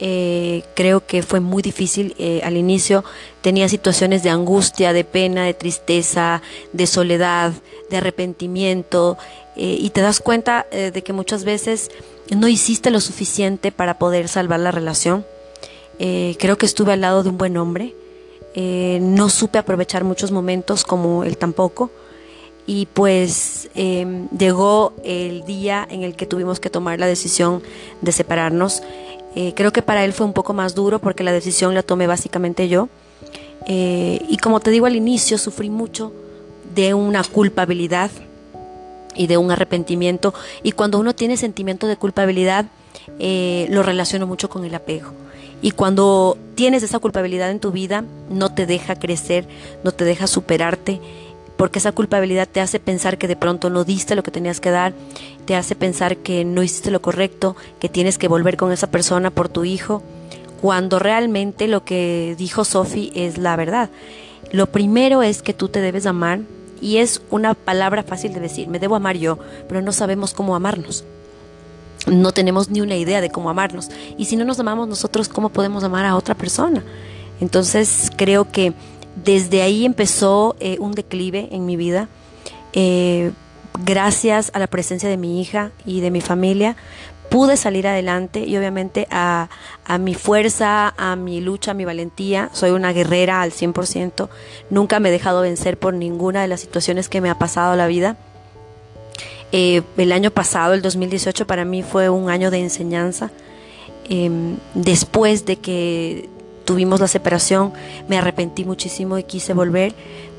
Eh, 0.00 0.62
creo 0.74 1.04
que 1.04 1.22
fue 1.22 1.40
muy 1.40 1.62
difícil 1.62 2.14
eh, 2.18 2.40
al 2.44 2.56
inicio. 2.56 3.04
Tenía 3.40 3.68
situaciones 3.68 4.22
de 4.22 4.30
angustia, 4.30 4.92
de 4.92 5.04
pena, 5.04 5.44
de 5.44 5.54
tristeza, 5.54 6.40
de 6.72 6.86
soledad, 6.86 7.52
de 7.90 7.96
arrepentimiento. 7.96 9.16
Eh, 9.56 9.76
y 9.80 9.90
te 9.90 10.00
das 10.00 10.20
cuenta 10.20 10.66
de 10.70 11.02
que 11.02 11.12
muchas 11.12 11.44
veces 11.44 11.90
no 12.34 12.48
hiciste 12.48 12.90
lo 12.90 13.00
suficiente 13.00 13.72
para 13.72 13.98
poder 13.98 14.28
salvar 14.28 14.60
la 14.60 14.70
relación. 14.70 15.24
creo 15.98 16.56
que 16.56 16.66
estuve 16.66 16.92
al 16.92 17.00
lado 17.00 17.22
de 17.22 17.30
un 17.30 17.38
buen 17.38 17.56
hombre. 17.56 17.94
no 18.54 19.28
supe 19.28 19.58
aprovechar 19.58 20.04
muchos 20.04 20.30
momentos 20.30 20.84
como 20.84 21.24
él 21.24 21.36
tampoco. 21.36 21.90
Y 22.66 22.86
pues 22.86 23.70
llegó 23.74 24.92
el 25.02 25.44
día 25.44 25.86
en 25.90 26.02
el 26.02 26.14
que 26.14 26.26
tuvimos 26.26 26.60
que 26.60 26.70
tomar 26.70 27.00
la 27.00 27.06
decisión 27.06 27.62
de 28.02 28.12
separarnos. 28.12 28.82
Eh, 29.34 29.52
creo 29.54 29.72
que 29.72 29.82
para 29.82 30.04
él 30.04 30.12
fue 30.12 30.26
un 30.26 30.32
poco 30.32 30.52
más 30.52 30.74
duro 30.74 30.98
porque 30.98 31.22
la 31.22 31.32
decisión 31.32 31.74
la 31.74 31.82
tomé 31.82 32.06
básicamente 32.06 32.68
yo. 32.68 32.88
Eh, 33.66 34.20
y 34.28 34.36
como 34.38 34.58
te 34.60 34.70
digo 34.70 34.86
al 34.86 34.96
inicio, 34.96 35.38
sufrí 35.38 35.70
mucho 35.70 36.12
de 36.78 36.94
una 36.94 37.24
culpabilidad 37.24 38.08
y 39.16 39.26
de 39.26 39.36
un 39.36 39.50
arrepentimiento. 39.50 40.32
Y 40.62 40.70
cuando 40.70 41.00
uno 41.00 41.12
tiene 41.12 41.36
sentimiento 41.36 41.88
de 41.88 41.96
culpabilidad, 41.96 42.66
eh, 43.18 43.66
lo 43.68 43.82
relaciono 43.82 44.28
mucho 44.28 44.48
con 44.48 44.64
el 44.64 44.72
apego. 44.76 45.10
Y 45.60 45.72
cuando 45.72 46.38
tienes 46.54 46.84
esa 46.84 47.00
culpabilidad 47.00 47.50
en 47.50 47.58
tu 47.58 47.72
vida, 47.72 48.04
no 48.30 48.54
te 48.54 48.64
deja 48.64 48.94
crecer, 48.94 49.48
no 49.82 49.90
te 49.90 50.04
deja 50.04 50.28
superarte 50.28 51.00
porque 51.56 51.80
esa 51.80 51.90
culpabilidad 51.90 52.46
te 52.46 52.60
hace 52.60 52.78
pensar 52.78 53.18
que 53.18 53.26
de 53.26 53.34
pronto 53.34 53.70
no 53.70 53.82
diste 53.82 54.14
lo 54.14 54.22
que 54.22 54.30
tenías 54.30 54.60
que 54.60 54.70
dar, 54.70 54.92
te 55.46 55.56
hace 55.56 55.74
pensar 55.74 56.18
que 56.18 56.44
no 56.44 56.62
hiciste 56.62 56.92
lo 56.92 57.02
correcto, 57.02 57.56
que 57.80 57.88
tienes 57.88 58.18
que 58.18 58.28
volver 58.28 58.56
con 58.56 58.70
esa 58.70 58.92
persona 58.92 59.32
por 59.32 59.48
tu 59.48 59.64
hijo, 59.64 60.00
cuando 60.60 61.00
realmente 61.00 61.66
lo 61.66 61.84
que 61.84 62.36
dijo 62.38 62.64
Sophie 62.64 63.10
es 63.16 63.36
la 63.38 63.56
verdad. 63.56 63.90
Lo 64.52 64.68
primero 64.68 65.24
es 65.24 65.42
que 65.42 65.52
tú 65.52 65.68
te 65.68 65.80
debes 65.80 66.06
amar 66.06 66.42
Y 66.80 66.98
es 66.98 67.22
una 67.30 67.54
palabra 67.54 68.02
fácil 68.02 68.32
de 68.32 68.40
decir, 68.40 68.68
me 68.68 68.78
debo 68.78 68.96
amar 68.96 69.16
yo, 69.16 69.38
pero 69.68 69.82
no 69.82 69.92
sabemos 69.92 70.34
cómo 70.34 70.54
amarnos. 70.56 71.04
No 72.06 72.32
tenemos 72.32 72.70
ni 72.70 72.80
una 72.80 72.96
idea 72.96 73.20
de 73.20 73.30
cómo 73.30 73.50
amarnos. 73.50 73.90
Y 74.16 74.26
si 74.26 74.36
no 74.36 74.44
nos 74.44 74.60
amamos 74.60 74.88
nosotros, 74.88 75.28
¿cómo 75.28 75.48
podemos 75.50 75.84
amar 75.84 76.06
a 76.06 76.16
otra 76.16 76.34
persona? 76.34 76.82
Entonces 77.40 78.10
creo 78.16 78.50
que 78.50 78.72
desde 79.24 79.62
ahí 79.62 79.84
empezó 79.84 80.56
eh, 80.60 80.76
un 80.80 80.92
declive 80.92 81.48
en 81.52 81.66
mi 81.66 81.76
vida. 81.76 82.08
Eh, 82.72 83.32
gracias 83.84 84.50
a 84.54 84.58
la 84.58 84.66
presencia 84.66 85.08
de 85.08 85.16
mi 85.16 85.40
hija 85.40 85.70
y 85.84 86.00
de 86.00 86.10
mi 86.10 86.20
familia, 86.20 86.76
pude 87.28 87.56
salir 87.56 87.86
adelante 87.86 88.40
y 88.40 88.56
obviamente 88.56 89.06
a, 89.10 89.48
mi 90.00 90.14
fuerza, 90.14 90.94
a 90.96 91.16
mi 91.16 91.40
lucha, 91.40 91.72
a 91.72 91.74
mi 91.74 91.84
valentía. 91.84 92.50
Soy 92.52 92.70
una 92.70 92.92
guerrera 92.92 93.42
al 93.42 93.52
100%. 93.52 94.28
Nunca 94.70 95.00
me 95.00 95.08
he 95.08 95.12
dejado 95.12 95.42
vencer 95.42 95.78
por 95.78 95.94
ninguna 95.94 96.42
de 96.42 96.48
las 96.48 96.60
situaciones 96.60 97.08
que 97.08 97.20
me 97.20 97.30
ha 97.30 97.38
pasado 97.38 97.76
la 97.76 97.86
vida. 97.86 98.16
Eh, 99.52 99.82
el 99.96 100.12
año 100.12 100.30
pasado, 100.30 100.74
el 100.74 100.82
2018, 100.82 101.46
para 101.46 101.64
mí 101.64 101.82
fue 101.82 102.08
un 102.08 102.30
año 102.30 102.50
de 102.50 102.58
enseñanza. 102.58 103.30
Em, 104.08 104.56
después 104.74 105.44
de 105.44 105.56
que 105.56 106.28
tuvimos 106.64 107.00
la 107.00 107.08
separación, 107.08 107.72
me 108.08 108.18
arrepentí 108.18 108.64
muchísimo 108.64 109.18
y 109.18 109.22
quise 109.22 109.54
volver, 109.54 109.94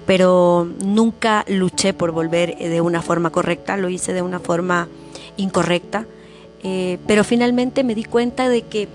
pero 0.06 0.68
nunca 0.84 1.44
luché 1.48 1.94
por 1.94 2.12
volver 2.12 2.58
de 2.58 2.82
una 2.82 3.02
forma 3.02 3.32
correcta, 3.32 3.78
lo 3.78 3.90
hice 3.90 4.14
de 4.14 4.22
una 4.22 4.40
forma 4.40 4.88
incorrecta. 5.38 6.06
Eh, 6.64 6.98
pero 7.08 7.24
finalmente 7.24 7.84
me 7.84 7.96
di 7.96 8.04
cuenta 8.04 8.50
de 8.50 8.64
que 8.64 8.88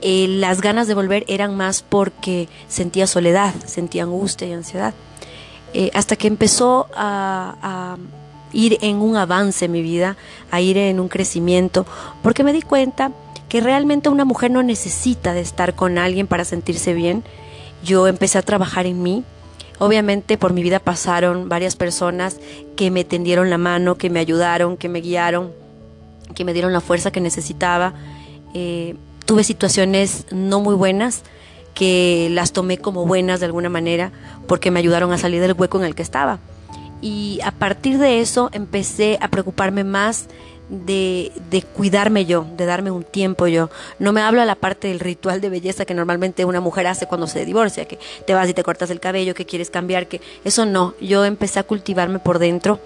eh, 0.00 0.26
las 0.28 0.60
ganas 0.60 0.86
de 0.86 0.94
volver 0.94 1.24
eran 1.26 1.56
más 1.56 1.82
porque 1.82 2.48
sentía 2.68 3.06
soledad, 3.06 3.54
sentía 3.66 4.04
angustia 4.04 4.46
y 4.46 4.52
ansiedad. 4.52 4.94
Eh, 5.74 5.90
hasta 5.92 6.16
que 6.16 6.28
empezó 6.28 6.86
a, 6.94 7.96
ir 8.50 8.78
en 8.80 8.96
un 8.96 9.16
avance 9.16 9.68
mi 9.68 9.82
vida, 9.82 10.16
a 10.50 10.62
ir 10.62 10.78
en 10.78 11.00
un 11.00 11.08
crecimiento, 11.08 11.84
porque 12.22 12.44
me 12.44 12.54
di 12.54 12.62
cuenta 12.62 13.12
que 13.50 13.60
realmente 13.60 14.08
una 14.08 14.24
mujer 14.24 14.50
no 14.50 14.62
necesita 14.62 15.34
de 15.34 15.40
estar 15.40 15.74
con 15.74 15.98
alguien 15.98 16.26
para 16.26 16.46
sentirse 16.46 16.94
bien. 16.94 17.24
Yo 17.84 18.06
empecé 18.06 18.38
a 18.38 18.42
trabajar 18.42 18.86
en 18.86 19.02
mí. 19.02 19.24
Obviamente 19.78 20.38
por 20.38 20.54
mi 20.54 20.62
vida 20.62 20.78
pasaron 20.78 21.50
varias 21.50 21.76
personas 21.76 22.38
que 22.74 22.90
me 22.90 23.04
tendieron 23.04 23.50
la 23.50 23.58
mano, 23.58 23.96
que 23.96 24.08
me 24.08 24.20
ayudaron, 24.20 24.78
que 24.78 24.88
me 24.88 25.00
guiaron, 25.00 25.52
que 26.34 26.44
me 26.44 26.52
dieron 26.52 26.72
la 26.72 26.80
fuerza 26.80 27.10
que 27.10 27.20
necesitaba. 27.20 27.94
Eh, 28.54 28.96
tuve 29.24 29.44
situaciones 29.44 30.26
no 30.30 30.60
muy 30.60 30.74
buenas 30.74 31.22
que 31.74 32.28
las 32.32 32.52
tomé 32.52 32.78
como 32.78 33.06
buenas 33.06 33.40
de 33.40 33.46
alguna 33.46 33.68
manera 33.68 34.10
porque 34.46 34.70
me 34.70 34.80
ayudaron 34.80 35.12
a 35.12 35.18
salir 35.18 35.40
del 35.40 35.52
hueco 35.52 35.78
en 35.78 35.84
el 35.84 35.94
que 35.94 36.02
estaba. 36.02 36.38
Y 37.00 37.38
a 37.44 37.52
partir 37.52 37.98
de 37.98 38.20
eso 38.20 38.50
empecé 38.52 39.18
a 39.20 39.28
preocuparme 39.28 39.84
más 39.84 40.26
de, 40.68 41.30
de, 41.50 41.62
cuidarme 41.62 42.26
yo, 42.26 42.46
de 42.56 42.66
darme 42.66 42.90
un 42.90 43.04
tiempo 43.04 43.46
yo. 43.46 43.70
No 43.98 44.12
me 44.12 44.20
hablo 44.22 44.42
a 44.42 44.44
la 44.44 44.56
parte 44.56 44.88
del 44.88 44.98
ritual 44.98 45.40
de 45.40 45.50
belleza 45.50 45.84
que 45.84 45.94
normalmente 45.94 46.44
una 46.44 46.60
mujer 46.60 46.86
hace 46.88 47.06
cuando 47.06 47.26
se 47.26 47.44
divorcia, 47.44 47.86
que 47.86 47.98
te 48.26 48.34
vas 48.34 48.48
y 48.48 48.54
te 48.54 48.64
cortas 48.64 48.90
el 48.90 48.98
cabello, 48.98 49.34
que 49.34 49.46
quieres 49.46 49.70
cambiar, 49.70 50.08
que 50.08 50.20
eso 50.44 50.66
no. 50.66 50.94
Yo 51.00 51.24
empecé 51.24 51.60
a 51.60 51.62
cultivarme 51.62 52.18
por 52.18 52.38
dentro 52.38 52.80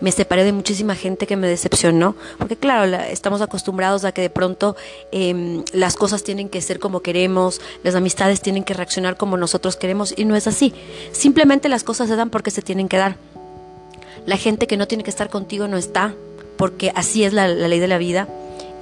me 0.00 0.12
separé 0.12 0.44
de 0.44 0.52
muchísima 0.52 0.94
gente 0.94 1.26
que 1.26 1.36
me 1.36 1.48
decepcionó, 1.48 2.14
porque 2.38 2.56
claro, 2.56 2.94
estamos 3.10 3.40
acostumbrados 3.40 4.04
a 4.04 4.12
que 4.12 4.22
de 4.22 4.30
pronto 4.30 4.76
em, 5.12 5.62
las 5.72 5.96
cosas 5.96 6.22
tienen 6.22 6.48
que 6.48 6.60
ser 6.60 6.78
como 6.78 7.00
queremos, 7.00 7.60
las 7.82 7.94
amistades 7.94 8.40
tienen 8.40 8.64
que 8.64 8.74
reaccionar 8.74 9.16
como 9.16 9.36
nosotros 9.36 9.76
queremos 9.76 10.14
y 10.16 10.24
no 10.24 10.36
es 10.36 10.46
así. 10.46 10.72
Simplemente 11.12 11.68
las 11.68 11.84
cosas 11.84 12.08
se 12.08 12.16
dan 12.16 12.30
porque 12.30 12.50
se 12.50 12.62
tienen 12.62 12.88
que 12.88 12.96
dar. 12.96 13.16
La 14.26 14.36
gente 14.36 14.66
que 14.66 14.76
no 14.76 14.86
tiene 14.86 15.04
que 15.04 15.10
estar 15.10 15.28
contigo 15.28 15.68
no 15.68 15.76
está, 15.76 16.14
porque 16.56 16.92
así 16.94 17.24
es 17.24 17.32
la, 17.32 17.48
ley 17.48 17.78
de 17.78 17.88
la 17.88 17.98
vida. 17.98 18.28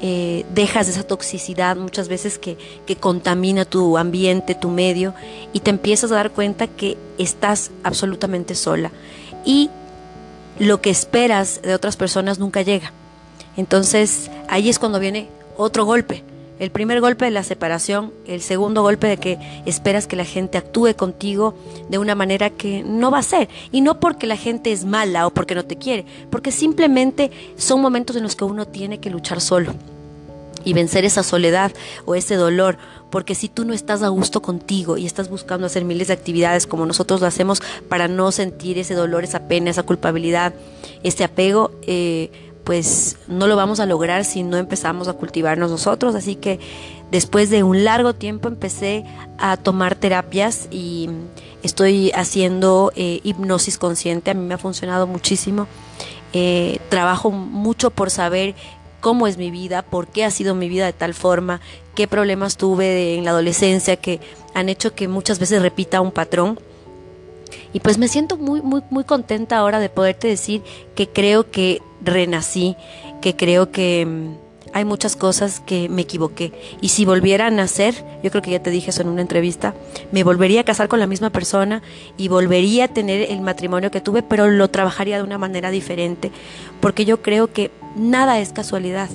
Eh, 0.05 0.45
dejas 0.53 0.88
esa 0.88 1.05
toxicidad 1.05 1.77
muchas 1.77 2.09
veces 2.09 2.37
que, 2.37 2.57
que, 2.87 2.97
contamina 2.97 3.65
tu 3.65 3.97
ambiente, 3.97 4.57
tu 4.57 4.69
medio, 4.69 5.15
y 5.53 5.61
te 5.61 5.71
empiezas 5.71 6.11
a 6.11 6.17
dar 6.17 6.33
cuenta 6.33 6.67
que 6.67 6.97
estás 7.19 7.71
absolutamente 7.85 8.57
sola. 8.57 8.91
Y 9.45 9.71
lo 10.59 10.81
que 10.81 10.91
esperas 10.91 11.61
de 11.62 11.75
otras 11.75 11.97
personas 11.97 12.38
nunca 12.38 12.62
llega. 12.62 12.93
Entonces 13.57 14.31
ahí 14.49 14.69
es 14.69 14.79
cuando 14.79 15.01
viene 15.01 15.29
otro 15.57 15.85
golpe. 15.85 16.25
El 16.59 16.71
primer 16.71 17.01
golpe 17.01 17.25
de 17.25 17.33
la 17.33 17.43
separación, 17.43 18.12
el 18.27 18.41
segundo 18.41 18.83
golpe 18.83 19.09
de 19.09 19.17
que 19.17 19.62
esperas 19.67 20.07
que 20.07 20.15
la 20.15 20.25
gente 20.25 20.59
actúe 20.59 20.95
contigo 20.95 21.55
de 21.88 21.99
una 21.99 22.15
manera 22.15 22.51
que 22.51 22.85
no 22.85 23.11
va 23.11 23.19
a 23.19 23.23
ser. 23.25 23.49
Y 23.73 23.81
no 23.81 23.99
porque 23.99 24.29
la 24.29 24.37
gente 24.37 24.71
es 24.71 24.85
mala 24.85 25.27
o 25.27 25.31
porque 25.31 25.57
no 25.57 25.65
te 25.65 25.77
quiere, 25.77 26.05
porque 26.31 26.53
simplemente 26.53 27.33
son 27.57 27.81
momentos 27.81 28.15
en 28.15 28.23
los 28.23 28.37
que 28.37 28.45
uno 28.45 28.67
tiene 28.67 29.01
que 29.01 29.11
luchar 29.11 29.41
solo 29.41 29.75
y 30.64 30.72
vencer 30.72 31.05
esa 31.05 31.22
soledad 31.22 31.72
o 32.05 32.14
ese 32.14 32.37
dolor 32.37 32.79
porque 33.12 33.35
si 33.35 33.51
tú 33.51 33.66
no 33.66 33.75
estás 33.75 34.03
a 34.03 34.09
gusto 34.09 34.40
contigo 34.40 34.96
y 34.96 35.05
estás 35.05 35.29
buscando 35.29 35.66
hacer 35.66 35.85
miles 35.85 36.09
de 36.09 36.14
actividades 36.14 36.66
como 36.66 36.87
nosotros 36.87 37.20
lo 37.20 37.27
hacemos 37.27 37.62
para 37.90 38.09
no 38.09 38.33
sentir 38.33 38.79
ese 38.79 38.94
dolor, 38.94 39.22
esa 39.22 39.48
pena, 39.48 39.68
esa 39.68 39.83
culpabilidad, 39.83 40.55
ese 41.03 41.22
apego, 41.22 41.72
eh, 41.83 42.31
pues 42.64 43.18
no 43.29 43.48
lo 43.48 43.57
vamos 43.57 43.81
a 43.81 43.87
lograr 43.87 44.25
si 44.25 44.42
no 44.42 44.57
empezamos 44.57 45.09
a 45.09 45.12
cultivarnos 45.12 45.70
nosotros. 45.70 46.14
Así 46.14 46.37
que 46.37 46.59
después 47.11 47.51
de 47.51 47.62
un 47.62 47.85
largo 47.85 48.14
tiempo 48.14 48.48
empecé 48.48 49.05
a 49.38 49.59
tomar 49.59 49.94
terapias 49.94 50.68
y 50.70 51.11
estoy 51.62 52.12
haciendo 52.12 52.92
eh, 52.96 53.20
hipnosis 53.25 53.77
consciente. 53.77 54.31
A 54.31 54.35
mí 54.35 54.46
me 54.46 54.55
ha 54.55 54.59
funcionado 54.59 55.07
muchísimo. 55.07 55.66
Eh, 56.33 56.79
trabajo 56.88 57.31
mucho 57.31 57.90
por 57.90 58.09
saber 58.09 58.55
cómo 59.03 59.27
es 59.27 59.37
mi 59.37 59.51
vida, 59.51 59.83
por 59.83 60.07
qué 60.07 60.25
ha 60.25 60.31
sido 60.31 60.55
mi 60.55 60.71
vida 60.71 60.87
de 60.87 60.93
tal 60.95 61.12
forma, 61.12 61.61
qué 61.95 62.07
problemas 62.07 62.57
tuve 62.57 63.17
en 63.17 63.25
la 63.25 63.33
adolescencia 63.33 63.97
que 63.97 64.21
han 64.55 64.71
hecho 64.71 64.95
que 64.95 65.09
muchas 65.09 65.38
veces 65.38 65.61
repita 65.61 66.01
un 66.01 66.12
patrón. 66.12 66.59
Y 67.75 67.81
pues 67.81 67.99
me 67.99 68.09
siento 68.09 68.38
muy, 68.38 68.62
muy, 68.62 68.83
muy 68.91 69.05
contenta 69.05 69.59
ahora 69.59 69.81
de 69.81 69.91
poderte 69.91 70.29
decir 70.29 70.62
que 70.95 71.09
creo 71.09 71.51
que 71.51 71.83
renací, 72.01 72.77
que 73.21 73.35
creo 73.35 73.73
que 73.73 74.07
mm, 74.07 74.37
hay 74.73 74.85
muchas 74.85 75.17
cosas 75.17 75.61
que 75.61 75.89
me 75.89 76.03
equivoqué. 76.03 76.53
Y 76.81 76.89
si 76.89 77.05
volviera 77.05 77.47
a 77.47 77.51
nacer, 77.51 77.95
yo 78.23 78.31
creo 78.31 78.43
que 78.43 78.51
ya 78.51 78.63
te 78.63 78.71
dije 78.71 78.91
eso 78.91 79.03
en 79.03 79.09
una 79.09 79.23
entrevista, 79.23 79.75
me 80.13 80.25
volvería 80.25 80.63
a 80.63 80.65
casar 80.65 80.89
con 80.89 81.01
la 81.01 81.07
misma 81.07 81.31
persona 81.31 81.83
y 82.17 82.29
volvería 82.29 82.85
a 82.85 82.89
tener 82.89 83.31
el 83.31 83.41
matrimonio 83.41 83.91
que 83.91 84.01
tuve, 84.01 84.23
pero 84.23 84.49
lo 84.49 84.69
trabajaría 84.69 85.19
de 85.19 85.23
una 85.23 85.39
manera 85.39 85.71
diferente, 85.71 86.31
porque 86.81 87.05
yo 87.05 87.23
creo 87.23 87.53
que 87.53 87.71
nada 87.97 88.41
es 88.41 88.53
casualidad. 88.53 89.11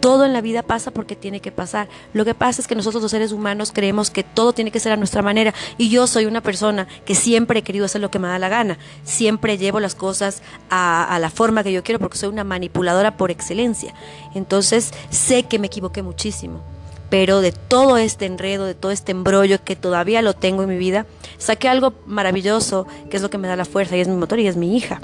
Todo 0.00 0.24
en 0.24 0.32
la 0.32 0.40
vida 0.40 0.62
pasa 0.62 0.90
porque 0.92 1.16
tiene 1.16 1.40
que 1.40 1.50
pasar. 1.50 1.88
Lo 2.12 2.24
que 2.24 2.34
pasa 2.34 2.60
es 2.60 2.68
que 2.68 2.74
nosotros 2.74 3.02
los 3.02 3.10
seres 3.10 3.32
humanos 3.32 3.72
creemos 3.72 4.10
que 4.10 4.22
todo 4.22 4.52
tiene 4.52 4.70
que 4.70 4.80
ser 4.80 4.92
a 4.92 4.96
nuestra 4.96 5.22
manera. 5.22 5.54
Y 5.76 5.90
yo 5.90 6.06
soy 6.06 6.26
una 6.26 6.40
persona 6.40 6.86
que 7.04 7.14
siempre 7.14 7.60
he 7.60 7.62
querido 7.62 7.86
hacer 7.86 8.00
lo 8.00 8.10
que 8.10 8.18
me 8.18 8.28
da 8.28 8.38
la 8.38 8.48
gana. 8.48 8.78
Siempre 9.02 9.58
llevo 9.58 9.80
las 9.80 9.94
cosas 9.94 10.42
a, 10.70 11.18
la 11.20 11.30
forma 11.30 11.64
que 11.64 11.72
yo 11.72 11.82
quiero 11.82 11.98
porque 11.98 12.18
soy 12.18 12.28
una 12.28 12.44
manipuladora 12.44 13.16
por 13.16 13.30
excelencia. 13.30 13.92
Entonces 14.34 14.92
sé 15.10 15.44
que 15.44 15.58
me 15.58 15.66
equivoqué 15.66 16.02
muchísimo. 16.02 16.62
Pero 17.10 17.40
de 17.40 17.52
todo 17.52 17.96
este 17.96 18.26
enredo, 18.26 18.66
de 18.66 18.74
todo 18.74 18.92
este 18.92 19.12
embrollo 19.12 19.64
que 19.64 19.76
todavía 19.76 20.20
lo 20.20 20.34
tengo 20.34 20.62
en 20.62 20.68
mi 20.68 20.76
vida, 20.76 21.06
saqué 21.38 21.68
algo 21.68 21.94
maravilloso, 22.06 22.86
que 23.10 23.16
es 23.16 23.22
lo 23.22 23.30
que 23.30 23.38
me 23.38 23.48
da 23.48 23.56
la 23.56 23.64
fuerza 23.64 23.96
y 23.96 24.00
es 24.00 24.08
mi 24.08 24.16
motor 24.16 24.38
y 24.38 24.46
es 24.46 24.56
mi 24.56 24.76
hija. 24.76 25.00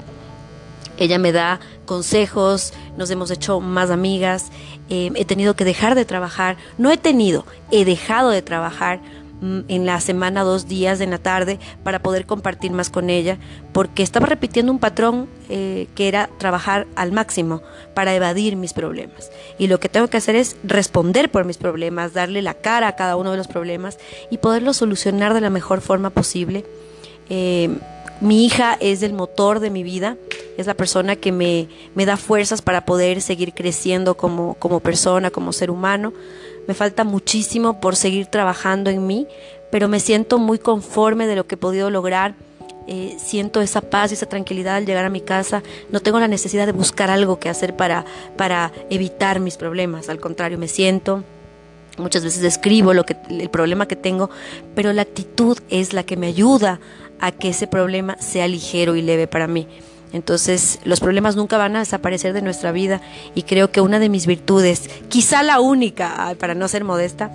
Ella 0.97 1.17
me 1.17 1.31
da 1.31 1.59
consejos, 1.85 2.73
nos 2.97 3.09
hemos 3.09 3.31
hecho 3.31 3.59
más 3.59 3.91
amigas, 3.91 4.51
eh, 4.89 5.11
he 5.15 5.25
tenido 5.25 5.55
que 5.55 5.65
dejar 5.65 5.95
de 5.95 6.05
trabajar, 6.05 6.57
no 6.77 6.91
he 6.91 6.97
tenido, 6.97 7.45
he 7.71 7.85
dejado 7.85 8.29
de 8.29 8.41
trabajar 8.41 9.01
mm, 9.41 9.61
en 9.67 9.85
la 9.85 9.99
semana 9.99 10.43
dos 10.43 10.67
días 10.67 11.01
en 11.01 11.11
la 11.11 11.17
tarde 11.17 11.59
para 11.83 11.99
poder 11.99 12.25
compartir 12.25 12.71
más 12.71 12.89
con 12.89 13.09
ella, 13.09 13.37
porque 13.73 14.03
estaba 14.03 14.25
repitiendo 14.25 14.71
un 14.71 14.79
patrón 14.79 15.27
eh, 15.49 15.87
que 15.95 16.07
era 16.07 16.29
trabajar 16.37 16.87
al 16.95 17.11
máximo 17.11 17.61
para 17.93 18.15
evadir 18.15 18.55
mis 18.55 18.73
problemas. 18.73 19.31
Y 19.57 19.67
lo 19.67 19.79
que 19.79 19.89
tengo 19.89 20.07
que 20.07 20.17
hacer 20.17 20.35
es 20.35 20.55
responder 20.63 21.29
por 21.29 21.45
mis 21.45 21.57
problemas, 21.57 22.13
darle 22.13 22.41
la 22.41 22.53
cara 22.53 22.87
a 22.87 22.95
cada 22.95 23.17
uno 23.17 23.31
de 23.31 23.37
los 23.37 23.47
problemas 23.47 23.97
y 24.29 24.37
poderlos 24.37 24.77
solucionar 24.77 25.33
de 25.33 25.41
la 25.41 25.49
mejor 25.49 25.81
forma 25.81 26.09
posible. 26.09 26.63
Eh, 27.29 27.69
mi 28.21 28.45
hija 28.45 28.77
es 28.79 29.03
el 29.03 29.13
motor 29.13 29.59
de 29.59 29.69
mi 29.69 29.83
vida, 29.83 30.17
es 30.57 30.67
la 30.67 30.73
persona 30.73 31.15
que 31.15 31.31
me, 31.31 31.67
me 31.95 32.05
da 32.05 32.17
fuerzas 32.17 32.61
para 32.61 32.85
poder 32.85 33.21
seguir 33.21 33.53
creciendo 33.53 34.15
como, 34.15 34.55
como 34.55 34.79
persona, 34.79 35.31
como 35.31 35.51
ser 35.51 35.69
humano. 35.69 36.13
Me 36.67 36.73
falta 36.73 37.03
muchísimo 37.03 37.79
por 37.79 37.95
seguir 37.95 38.27
trabajando 38.27 38.89
en 38.89 39.05
mí, 39.05 39.27
pero 39.71 39.87
me 39.87 39.99
siento 39.99 40.39
muy 40.39 40.59
conforme 40.59 41.27
de 41.27 41.35
lo 41.35 41.45
que 41.45 41.55
he 41.55 41.57
podido 41.57 41.89
lograr. 41.89 42.35
Eh, 42.87 43.17
siento 43.19 43.61
esa 43.61 43.81
paz 43.81 44.11
y 44.11 44.13
esa 44.13 44.27
tranquilidad 44.27 44.75
al 44.75 44.85
llegar 44.85 45.05
a 45.05 45.09
mi 45.09 45.21
casa. 45.21 45.63
No 45.91 45.99
tengo 45.99 46.19
la 46.19 46.27
necesidad 46.27 46.65
de 46.65 46.71
buscar 46.71 47.09
algo 47.09 47.39
que 47.39 47.49
hacer 47.49 47.75
para, 47.75 48.05
para 48.37 48.71
evitar 48.89 49.39
mis 49.39 49.57
problemas. 49.57 50.07
Al 50.07 50.19
contrario, 50.19 50.57
me 50.57 50.67
siento, 50.67 51.23
muchas 51.97 52.23
veces 52.23 52.43
escribo 52.43 52.93
lo 52.93 53.05
que, 53.05 53.17
el 53.29 53.49
problema 53.49 53.87
que 53.87 53.95
tengo, 53.95 54.29
pero 54.75 54.93
la 54.93 55.01
actitud 55.01 55.57
es 55.69 55.93
la 55.93 56.03
que 56.03 56.17
me 56.17 56.27
ayuda 56.27 56.79
a 57.19 57.31
que 57.31 57.49
ese 57.49 57.67
problema 57.67 58.17
sea 58.19 58.47
ligero 58.47 58.95
y 58.95 59.01
leve 59.01 59.27
para 59.27 59.47
mí. 59.47 59.67
Entonces, 60.13 60.79
los 60.85 61.01
problemas 61.01 61.35
nunca 61.35 61.57
van 61.57 61.75
a 61.75 61.79
desaparecer 61.79 62.33
de 62.33 62.41
nuestra 62.41 62.71
vida 62.71 63.01
y 63.33 63.43
creo 63.43 63.71
que 63.71 63.81
una 63.81 63.99
de 63.99 64.09
mis 64.09 64.27
virtudes, 64.27 64.89
quizá 65.09 65.43
la 65.43 65.59
única, 65.59 66.35
para 66.39 66.55
no 66.55 66.67
ser 66.67 66.85
modesta, 66.85 67.31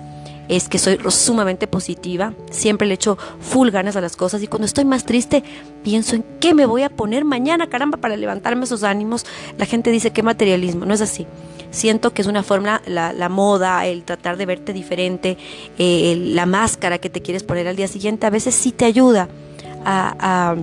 es 0.47 0.67
que 0.67 0.79
soy 0.79 0.99
sumamente 1.09 1.67
positiva, 1.67 2.33
siempre 2.49 2.87
le 2.87 2.95
echo 2.95 3.17
full 3.39 3.69
ganas 3.69 3.95
a 3.95 4.01
las 4.01 4.15
cosas 4.15 4.41
y 4.41 4.47
cuando 4.47 4.65
estoy 4.65 4.83
más 4.83 5.05
triste 5.05 5.43
pienso 5.83 6.15
en 6.15 6.25
qué 6.39 6.53
me 6.53 6.65
voy 6.65 6.83
a 6.83 6.89
poner 6.89 7.23
mañana, 7.23 7.67
caramba, 7.67 7.99
para 7.99 8.17
levantarme 8.17 8.65
esos 8.65 8.83
ánimos. 8.83 9.25
La 9.57 9.65
gente 9.65 9.91
dice 9.91 10.11
que 10.11 10.23
materialismo, 10.23 10.85
no 10.85 10.93
es 10.93 11.01
así. 11.01 11.27
Siento 11.69 12.13
que 12.13 12.21
es 12.21 12.27
una 12.27 12.43
forma, 12.43 12.81
la, 12.85 13.29
moda, 13.29 13.85
el 13.85 14.03
tratar 14.03 14.35
de 14.35 14.45
verte 14.45 14.73
diferente, 14.73 15.37
eh, 15.77 16.15
la 16.19 16.45
máscara 16.45 16.97
que 16.97 17.09
te 17.09 17.21
quieres 17.21 17.43
poner 17.43 17.67
al 17.67 17.77
día 17.77 17.87
siguiente, 17.87 18.25
a 18.25 18.29
veces 18.29 18.55
sí 18.55 18.73
te 18.73 18.85
ayuda 18.85 19.29
a 19.85 20.55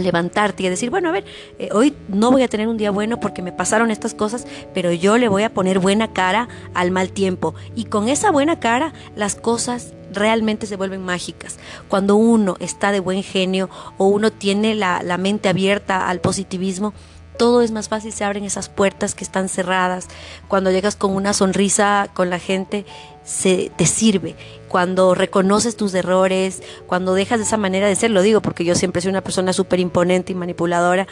levantarte 0.00 0.62
y 0.62 0.66
a 0.66 0.70
decir, 0.70 0.90
bueno, 0.90 1.08
a 1.08 1.12
ver, 1.12 1.24
eh, 1.58 1.68
hoy 1.72 1.94
no 2.08 2.30
voy 2.30 2.42
a 2.42 2.48
tener 2.48 2.68
un 2.68 2.76
día 2.76 2.90
bueno 2.90 3.18
porque 3.20 3.42
me 3.42 3.52
pasaron 3.52 3.90
estas 3.90 4.14
cosas, 4.14 4.46
pero 4.74 4.92
yo 4.92 5.18
le 5.18 5.28
voy 5.28 5.42
a 5.42 5.52
poner 5.52 5.78
buena 5.78 6.12
cara 6.12 6.48
al 6.74 6.90
mal 6.90 7.10
tiempo. 7.10 7.54
Y 7.74 7.84
con 7.84 8.08
esa 8.08 8.30
buena 8.30 8.60
cara 8.60 8.92
las 9.16 9.34
cosas 9.34 9.92
realmente 10.12 10.66
se 10.66 10.76
vuelven 10.76 11.04
mágicas. 11.04 11.58
Cuando 11.88 12.16
uno 12.16 12.56
está 12.60 12.92
de 12.92 13.00
buen 13.00 13.22
genio 13.22 13.68
o 13.98 14.06
uno 14.06 14.30
tiene 14.30 14.74
la, 14.74 15.02
la 15.02 15.18
mente 15.18 15.48
abierta 15.48 16.08
al 16.08 16.20
positivismo, 16.20 16.92
todo 17.36 17.62
es 17.62 17.70
más 17.70 17.88
fácil, 17.88 18.12
se 18.12 18.24
abren 18.24 18.44
esas 18.44 18.68
puertas 18.68 19.14
que 19.14 19.24
están 19.24 19.48
cerradas. 19.48 20.08
Cuando 20.46 20.70
llegas 20.70 20.94
con 20.94 21.14
una 21.14 21.32
sonrisa 21.32 22.08
con 22.12 22.28
la 22.28 22.38
gente, 22.38 22.84
se 23.24 23.72
te 23.76 23.86
sirve. 23.86 24.36
Cuando 24.70 25.16
reconoces 25.16 25.76
tus 25.76 25.92
errores, 25.94 26.62
cuando 26.86 27.12
dejas 27.14 27.40
de 27.40 27.44
esa 27.44 27.56
manera 27.56 27.88
de 27.88 27.96
ser, 27.96 28.12
lo 28.12 28.22
digo 28.22 28.40
porque 28.40 28.64
yo 28.64 28.76
siempre 28.76 29.02
soy 29.02 29.10
una 29.10 29.20
persona 29.20 29.52
súper 29.52 29.80
imponente 29.80 30.30
y 30.30 30.36
manipuladora, 30.36 31.08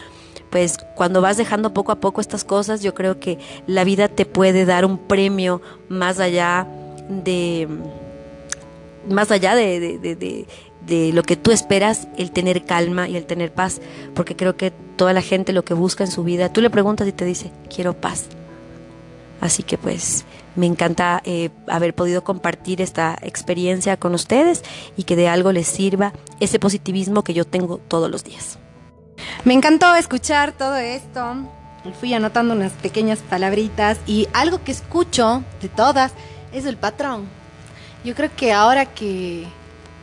pues 0.48 0.78
cuando 0.94 1.20
vas 1.20 1.36
dejando 1.36 1.74
poco 1.74 1.90
a 1.90 1.98
poco 1.98 2.20
estas 2.20 2.44
cosas, 2.44 2.82
yo 2.82 2.94
creo 2.94 3.18
que 3.18 3.38
la 3.66 3.82
vida 3.82 4.06
te 4.06 4.26
puede 4.26 4.64
dar 4.64 4.84
un 4.84 4.96
premio 4.96 5.60
más 5.88 6.20
allá 6.20 6.68
de 7.08 7.66
más 9.08 9.32
allá 9.32 9.56
de, 9.56 9.98
de, 9.98 10.46
de 10.86 11.12
lo 11.12 11.24
que 11.24 11.34
tú 11.34 11.50
esperas, 11.50 12.06
el 12.16 12.30
tener 12.30 12.64
calma 12.64 13.08
y 13.08 13.16
el 13.16 13.26
tener 13.26 13.52
paz, 13.52 13.80
porque 14.14 14.36
creo 14.36 14.56
que 14.56 14.70
toda 14.70 15.12
la 15.12 15.22
gente 15.22 15.52
lo 15.52 15.64
que 15.64 15.74
busca 15.74 16.04
en 16.04 16.12
su 16.12 16.22
vida, 16.22 16.52
tú 16.52 16.60
le 16.60 16.70
preguntas 16.70 17.08
y 17.08 17.12
te 17.12 17.24
dice, 17.24 17.50
quiero 17.74 17.94
paz. 17.94 18.28
Así 19.40 19.62
que 19.62 19.78
pues 19.78 20.24
me 20.56 20.66
encanta 20.66 21.22
eh, 21.24 21.50
haber 21.68 21.94
podido 21.94 22.24
compartir 22.24 22.80
esta 22.80 23.16
experiencia 23.22 23.96
con 23.96 24.14
ustedes 24.14 24.64
y 24.96 25.04
que 25.04 25.16
de 25.16 25.28
algo 25.28 25.52
les 25.52 25.68
sirva 25.68 26.12
ese 26.40 26.58
positivismo 26.58 27.22
que 27.22 27.34
yo 27.34 27.44
tengo 27.44 27.78
todos 27.78 28.10
los 28.10 28.24
días. 28.24 28.58
Me 29.44 29.54
encantó 29.54 29.94
escuchar 29.94 30.52
todo 30.52 30.76
esto. 30.76 31.36
Fui 32.00 32.12
anotando 32.12 32.54
unas 32.54 32.72
pequeñas 32.72 33.20
palabritas 33.20 33.98
y 34.06 34.28
algo 34.32 34.62
que 34.62 34.72
escucho 34.72 35.42
de 35.62 35.68
todas 35.68 36.12
es 36.52 36.66
el 36.66 36.76
patrón. 36.76 37.28
Yo 38.04 38.14
creo 38.14 38.30
que 38.34 38.52
ahora 38.52 38.86
que 38.86 39.46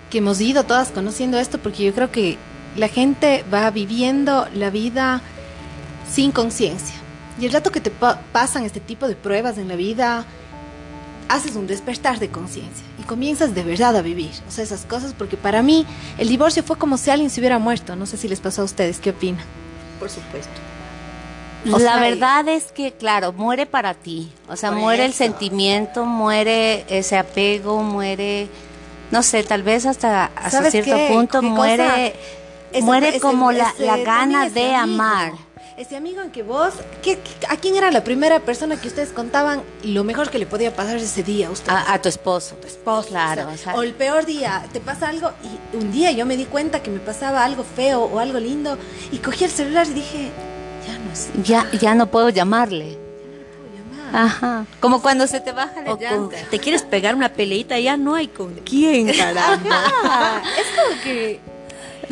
que 0.09 0.19
hemos 0.19 0.39
ido 0.41 0.63
todas 0.63 0.91
conociendo 0.91 1.37
esto, 1.37 1.57
porque 1.59 1.83
yo 1.83 1.93
creo 1.93 2.11
que 2.11 2.37
la 2.75 2.87
gente 2.87 3.43
va 3.53 3.69
viviendo 3.71 4.47
la 4.53 4.69
vida 4.69 5.21
sin 6.09 6.31
conciencia. 6.31 6.94
Y 7.39 7.45
el 7.45 7.51
rato 7.51 7.71
que 7.71 7.81
te 7.81 7.91
pasan 7.91 8.63
este 8.63 8.79
tipo 8.79 9.07
de 9.07 9.15
pruebas 9.15 9.57
en 9.57 9.67
la 9.67 9.75
vida, 9.75 10.25
haces 11.27 11.55
un 11.55 11.67
despertar 11.67 12.19
de 12.19 12.29
conciencia 12.29 12.85
y 12.99 13.03
comienzas 13.03 13.53
de 13.55 13.63
verdad 13.63 13.95
a 13.95 14.01
vivir. 14.01 14.31
O 14.47 14.51
sea, 14.51 14.63
esas 14.63 14.85
cosas, 14.85 15.13
porque 15.17 15.37
para 15.37 15.61
mí 15.61 15.85
el 16.17 16.27
divorcio 16.27 16.63
fue 16.63 16.77
como 16.77 16.97
si 16.97 17.09
alguien 17.09 17.29
se 17.29 17.41
hubiera 17.41 17.59
muerto. 17.59 17.95
No 17.95 18.05
sé 18.05 18.17
si 18.17 18.27
les 18.27 18.39
pasó 18.39 18.61
a 18.61 18.65
ustedes, 18.65 18.99
¿qué 18.99 19.09
opinan? 19.09 19.43
Por 19.99 20.09
supuesto. 20.09 20.53
la 21.65 21.99
verdad 21.99 22.47
es 22.47 22.71
que, 22.71 22.93
claro, 22.93 23.33
muere 23.33 23.65
para 23.65 23.93
ti. 23.93 24.31
O 24.47 24.55
sea, 24.55 24.71
muere 24.71 25.05
el 25.05 25.13
sentimiento, 25.13 26.05
muere 26.05 26.85
ese 26.89 27.17
apego, 27.17 27.81
muere 27.81 28.47
no 29.11 29.23
sé, 29.23 29.43
tal 29.43 29.63
vez 29.63 29.85
hasta, 29.85 30.31
hasta 30.35 30.69
cierto 30.71 30.97
punto 31.07 31.41
muere, 31.41 32.15
muere 32.81 33.19
como 33.19 33.51
la, 33.51 33.73
la 33.79 33.97
gana 33.97 34.49
de 34.49 34.75
amar. 34.75 35.33
Ese 35.77 35.97
amigo 35.97 36.21
en 36.21 36.31
que 36.31 36.41
vos, 36.41 36.73
¿qué, 37.03 37.19
¿a 37.49 37.57
quién 37.57 37.75
era 37.75 37.91
la 37.91 38.01
primera 38.01 38.39
persona 38.39 38.79
que 38.79 38.87
ustedes 38.87 39.09
contaban 39.09 39.61
lo 39.83 40.05
mejor 40.05 40.29
que 40.29 40.39
le 40.39 40.45
podía 40.45 40.73
pasar 40.73 40.95
ese 40.95 41.21
día 41.21 41.49
a 41.49 41.51
usted? 41.51 41.69
A, 41.69 42.01
tu 42.01 42.07
esposo. 42.07 42.55
Tu 42.55 42.67
esposo, 42.67 43.09
claro. 43.09 43.49
O, 43.75 43.83
el 43.83 43.93
peor 43.93 44.25
día, 44.25 44.63
te 44.71 44.79
pasa 44.79 45.09
algo 45.09 45.31
y 45.43 45.75
un 45.75 45.91
día 45.91 46.13
yo 46.13 46.25
me 46.25 46.37
di 46.37 46.45
cuenta 46.45 46.81
que 46.81 46.89
me 46.89 46.99
pasaba 46.99 47.43
algo 47.43 47.65
feo 47.65 48.03
o 48.05 48.19
algo 48.19 48.39
lindo 48.39 48.77
y 49.11 49.17
cogí 49.17 49.43
el 49.43 49.51
celular 49.51 49.85
y 49.87 49.95
dije, 49.95 50.31
ya 50.87 50.97
no 50.97 51.13
sé. 51.13 51.31
Ya, 51.43 51.69
ya 51.77 51.93
no 51.93 52.07
puedo 52.07 52.29
llamarle. 52.29 52.97
Ajá. 54.13 54.65
Como 54.79 55.01
cuando 55.01 55.27
se 55.27 55.41
te 55.41 55.51
baja 55.51 55.81
la 55.81 55.97
te 55.97 56.59
quieres 56.59 56.83
pegar 56.83 57.15
una 57.15 57.33
peleita, 57.33 57.77
ya 57.79 57.97
no 57.97 58.15
hay 58.15 58.29
con 58.29 58.53
quién, 58.63 59.11
caramba. 59.11 60.41
es 60.57 60.67
como 60.81 61.01
que 61.03 61.41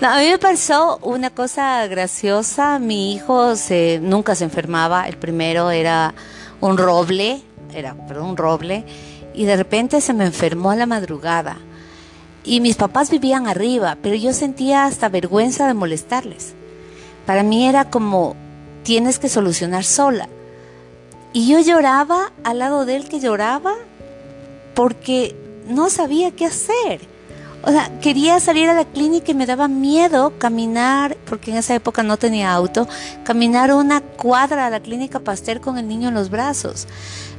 a 0.09 0.17
mí 0.17 0.29
me 0.29 0.37
pasó 0.37 0.99
una 1.01 1.29
cosa 1.29 1.87
graciosa. 1.87 2.79
Mi 2.79 3.13
hijo 3.13 3.55
se, 3.55 3.99
nunca 4.01 4.35
se 4.35 4.43
enfermaba. 4.43 5.07
El 5.07 5.17
primero 5.17 5.71
era 5.71 6.13
un 6.61 6.77
roble, 6.77 7.41
era, 7.73 7.93
perdón, 8.07 8.31
un 8.31 8.37
roble, 8.37 8.85
y 9.33 9.45
de 9.45 9.55
repente 9.55 10.01
se 10.01 10.13
me 10.13 10.25
enfermó 10.25 10.71
a 10.71 10.75
la 10.75 10.85
madrugada. 10.85 11.57
Y 12.43 12.59
mis 12.59 12.75
papás 12.75 13.09
vivían 13.09 13.47
arriba, 13.47 13.97
pero 14.01 14.15
yo 14.15 14.33
sentía 14.33 14.85
hasta 14.85 15.09
vergüenza 15.09 15.67
de 15.67 15.73
molestarles. 15.73 16.53
Para 17.25 17.43
mí 17.43 17.67
era 17.67 17.89
como, 17.89 18.35
tienes 18.83 19.19
que 19.19 19.29
solucionar 19.29 19.85
sola. 19.85 20.27
Y 21.31 21.47
yo 21.47 21.59
lloraba 21.59 22.31
al 22.43 22.59
lado 22.59 22.85
de 22.85 22.97
él 22.97 23.07
que 23.07 23.19
lloraba 23.19 23.73
porque 24.73 25.35
no 25.67 25.89
sabía 25.89 26.31
qué 26.31 26.45
hacer. 26.45 27.12
O 27.63 27.71
sea, 27.71 27.89
quería 28.01 28.39
salir 28.39 28.69
a 28.69 28.73
la 28.73 28.85
clínica 28.85 29.31
y 29.31 29.35
me 29.35 29.45
daba 29.45 29.67
miedo 29.67 30.33
caminar, 30.37 31.17
porque 31.25 31.51
en 31.51 31.57
esa 31.57 31.73
época 31.75 32.03
no 32.03 32.17
tenía 32.17 32.53
auto, 32.53 32.87
caminar 33.23 33.73
una 33.73 34.01
cuadra 34.01 34.67
a 34.67 34.69
la 34.69 34.81
clínica 34.81 35.19
Pasteur 35.19 35.61
con 35.61 35.77
el 35.77 35.87
niño 35.87 36.09
en 36.09 36.13
los 36.13 36.29
brazos. 36.29 36.87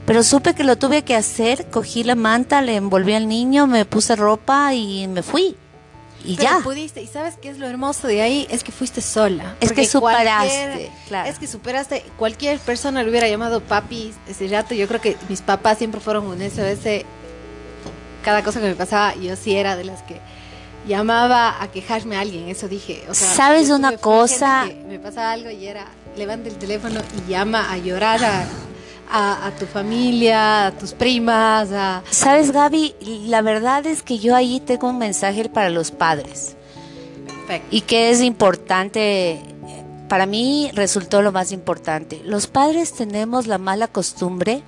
Pero 0.07 0.23
supe 0.23 0.55
que 0.55 0.65
lo 0.65 0.77
tuve 0.77 1.03
que 1.03 1.15
hacer, 1.15 1.67
cogí 1.71 2.05
la 2.05 2.15
manta, 2.15 2.63
le 2.63 2.77
envolví 2.77 3.15
al 3.15 3.29
niño, 3.29 3.67
me 3.67 3.85
puse 3.85 4.17
ropa 4.17 4.75
y 4.75 5.07
me 5.09 5.23
fui 5.23 5.57
y 6.25 6.37
ya. 6.37 6.61
pudiste. 6.63 7.03
Y 7.03 7.07
sabes 7.07 7.35
qué 7.41 7.51
es 7.51 7.59
lo 7.59 7.67
hermoso 7.67 8.09
de 8.09 8.23
ahí 8.23 8.47
es 8.51 8.65
que 8.65 8.73
fuiste 8.73 9.01
sola. 9.01 9.57
Es 9.61 9.73
que 9.73 9.87
superaste, 9.87 10.91
Es 11.27 11.39
que 11.39 11.47
superaste. 11.47 12.05
Cualquier 12.17 12.59
persona 12.59 13.03
lo 13.03 13.11
hubiera 13.11 13.29
llamado 13.29 13.61
papi 13.61 14.13
ese 14.27 14.49
rato. 14.49 14.75
Yo 14.75 14.89
creo 14.89 15.01
que 15.01 15.17
mis 15.29 15.43
papás 15.43 15.79
siempre 15.79 16.01
fueron 16.01 16.27
un 16.27 16.41
eso, 16.43 16.65
ese. 16.65 17.05
Cada 18.25 18.43
cosa 18.43 18.61
que 18.61 18.67
me 18.67 18.75
pasaba, 18.75 19.15
yo 19.17 19.37
sí 19.37 19.55
era 19.55 19.77
de 19.77 19.85
las 19.85 20.03
que 20.03 20.21
llamaba 20.89 21.63
a 21.63 21.71
quejarme 21.71 22.17
a 22.17 22.21
alguien. 22.21 22.49
Eso 22.49 22.69
dije. 22.69 23.05
¿Sabes 23.13 23.71
una 23.71 23.97
cosa? 23.97 24.67
Me 24.89 24.99
pasaba 24.99 25.33
algo 25.33 25.51
y 25.51 25.67
era 25.67 25.87
levanta 26.17 26.49
el 26.49 26.57
teléfono 26.57 27.01
y 27.19 27.31
llama 27.31 27.73
a 27.73 27.77
llorar 27.79 28.25
a 28.25 28.45
a, 29.11 29.53
tu 29.59 29.67
familia, 29.67 30.67
a 30.67 30.73
tus 30.73 30.93
primas. 30.93 31.71
A... 31.73 32.03
Sabes, 32.11 32.51
Gaby, 32.51 32.95
la 33.27 33.43
verdad 33.43 33.87
es 33.87 34.03
que 34.03 34.19
yo 34.19 34.35
ahí 34.35 34.61
tengo 34.61 34.89
un 34.89 34.99
mensaje 34.99 35.49
para 35.49 35.71
los 35.71 35.91
padres. 35.91 36.57
Perfecto. 37.27 37.69
Y 37.71 37.83
que 37.83 38.11
es 38.11 38.21
importante, 38.23 39.41
para 40.09 40.27
mí 40.27 40.71
resultó 40.75 41.23
lo 41.23 41.33
más 41.33 41.53
importante. 41.53 42.21
Los 42.25 42.47
padres 42.47 42.93
tenemos 42.93 43.47
la 43.47 43.59
mala 43.59 43.89
costumbre 43.89 44.63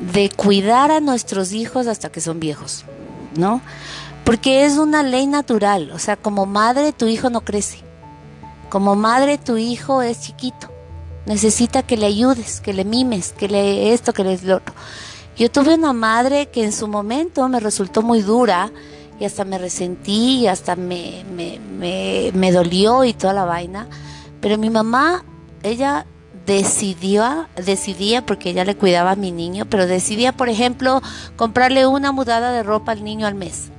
de 0.00 0.30
cuidar 0.30 0.90
a 0.90 1.00
nuestros 1.00 1.52
hijos 1.52 1.86
hasta 1.86 2.10
que 2.10 2.20
son 2.20 2.40
viejos, 2.40 2.84
¿no? 3.36 3.60
Porque 4.24 4.64
es 4.64 4.78
una 4.78 5.02
ley 5.02 5.26
natural, 5.26 5.90
o 5.92 5.98
sea, 5.98 6.16
como 6.16 6.46
madre 6.46 6.92
tu 6.92 7.06
hijo 7.06 7.30
no 7.30 7.42
crece, 7.42 7.78
como 8.70 8.96
madre 8.96 9.38
tu 9.38 9.56
hijo 9.56 10.02
es 10.02 10.20
chiquito, 10.20 10.70
necesita 11.26 11.82
que 11.82 11.96
le 11.96 12.06
ayudes, 12.06 12.60
que 12.60 12.72
le 12.72 12.84
mimes, 12.84 13.32
que 13.32 13.48
le 13.48 13.92
esto, 13.92 14.12
que 14.12 14.24
le 14.24 14.38
lo 14.38 14.56
otro. 14.56 14.74
Yo 15.36 15.50
tuve 15.50 15.74
una 15.74 15.92
madre 15.92 16.46
que 16.46 16.64
en 16.64 16.72
su 16.72 16.86
momento 16.86 17.48
me 17.48 17.58
resultó 17.58 18.02
muy 18.02 18.22
dura 18.22 18.70
y 19.18 19.24
hasta 19.24 19.44
me 19.44 19.58
resentí 19.58 20.40
y 20.40 20.46
hasta 20.46 20.76
me, 20.76 21.24
me, 21.34 21.58
me, 21.58 22.30
me 22.34 22.52
dolió 22.52 23.04
y 23.04 23.14
toda 23.14 23.32
la 23.32 23.44
vaina. 23.44 23.88
Pero 24.40 24.58
mi 24.58 24.70
mamá, 24.70 25.24
ella 25.62 26.06
decidió, 26.46 27.48
decidía, 27.56 28.24
porque 28.24 28.50
ella 28.50 28.64
le 28.64 28.76
cuidaba 28.76 29.12
a 29.12 29.16
mi 29.16 29.32
niño, 29.32 29.66
pero 29.66 29.86
decidía, 29.86 30.32
por 30.32 30.48
ejemplo, 30.48 31.00
comprarle 31.36 31.86
una 31.86 32.12
mudada 32.12 32.52
de 32.52 32.62
ropa 32.62 32.92
al 32.92 33.04
niño 33.04 33.26
al 33.26 33.34
mes. 33.34 33.70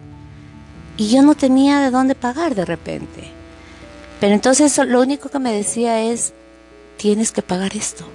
Y 0.97 1.10
yo 1.10 1.21
no 1.21 1.36
tenía 1.36 1.80
de 1.80 1.91
dónde 1.91 2.15
pagar 2.15 2.56
de 2.56 2.65
repente. 2.65 3.32
Pero 4.19 4.34
entonces 4.34 4.78
lo 4.78 5.01
único 5.01 5.30
que 5.30 5.39
me 5.39 5.51
decía 5.51 6.01
es, 6.01 6.34
tienes 6.97 7.32
que 7.32 7.41
pagar 7.41 7.75
esto. 7.75 8.06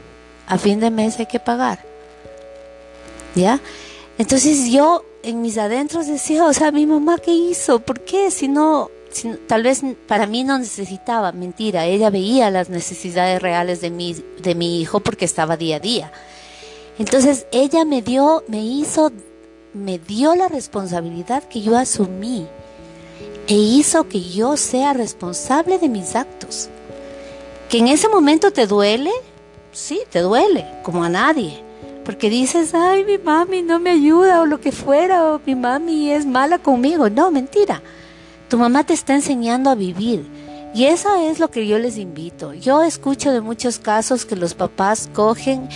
A 0.46 0.58
fin 0.58 0.80
de 0.80 0.90
mes 0.90 1.18
hay 1.18 1.26
que 1.26 1.40
pagar. 1.40 1.84
¿Ya? 3.34 3.60
Entonces 4.18 4.70
yo 4.70 5.04
en 5.22 5.42
mis 5.42 5.58
adentros 5.58 6.06
decía, 6.06 6.44
o 6.46 6.52
sea, 6.52 6.72
mi 6.72 6.86
mamá 6.86 7.18
qué 7.18 7.32
hizo, 7.32 7.80
¿por 7.80 8.00
qué? 8.00 8.30
Si 8.30 8.48
no, 8.48 8.90
tal 9.46 9.62
vez 9.62 9.82
para 10.06 10.26
mí 10.26 10.44
no 10.44 10.58
necesitaba, 10.58 11.32
mentira, 11.32 11.86
ella 11.86 12.10
veía 12.10 12.50
las 12.50 12.70
necesidades 12.70 13.40
reales 13.40 13.80
de 13.80 13.90
mi, 13.90 14.14
de 14.42 14.54
mi 14.54 14.80
hijo 14.80 15.00
porque 15.00 15.24
estaba 15.24 15.56
día 15.56 15.76
a 15.76 15.80
día. 15.80 16.12
Entonces 16.98 17.46
ella 17.52 17.84
me 17.84 18.02
dio, 18.02 18.44
me 18.48 18.62
hizo, 18.62 19.12
me 19.72 19.98
dio 19.98 20.34
la 20.34 20.48
responsabilidad 20.48 21.42
que 21.44 21.62
yo 21.62 21.76
asumí 21.76 22.46
e 23.46 23.54
hizo 23.54 24.08
que 24.08 24.20
yo 24.20 24.56
sea 24.56 24.92
responsable 24.92 25.78
de 25.78 25.88
mis 25.88 26.14
actos. 26.14 26.68
Que 27.68 27.78
en 27.78 27.88
ese 27.88 28.08
momento 28.08 28.50
te 28.50 28.66
duele, 28.66 29.10
sí, 29.72 30.00
te 30.10 30.20
duele, 30.20 30.66
como 30.82 31.02
a 31.04 31.08
nadie. 31.08 31.62
Porque 32.04 32.30
dices, 32.30 32.74
ay, 32.74 33.04
mi 33.04 33.18
mami 33.18 33.62
no 33.62 33.78
me 33.78 33.90
ayuda 33.90 34.40
o 34.40 34.46
lo 34.46 34.60
que 34.60 34.72
fuera, 34.72 35.32
o 35.32 35.40
mi 35.44 35.54
mami 35.54 36.10
es 36.10 36.26
mala 36.26 36.58
conmigo. 36.58 37.08
No, 37.10 37.30
mentira. 37.30 37.82
Tu 38.50 38.58
mamá 38.58 38.84
te 38.84 38.92
está 38.92 39.14
enseñando 39.14 39.70
a 39.70 39.76
vivir. 39.76 40.26
Y 40.74 40.86
eso 40.86 41.14
es 41.30 41.38
lo 41.38 41.50
que 41.50 41.66
yo 41.66 41.78
les 41.78 41.96
invito. 41.96 42.52
Yo 42.52 42.82
escucho 42.82 43.32
de 43.32 43.40
muchos 43.40 43.78
casos 43.78 44.24
que 44.24 44.34
los 44.34 44.54
papás 44.54 45.08
cogen 45.12 45.68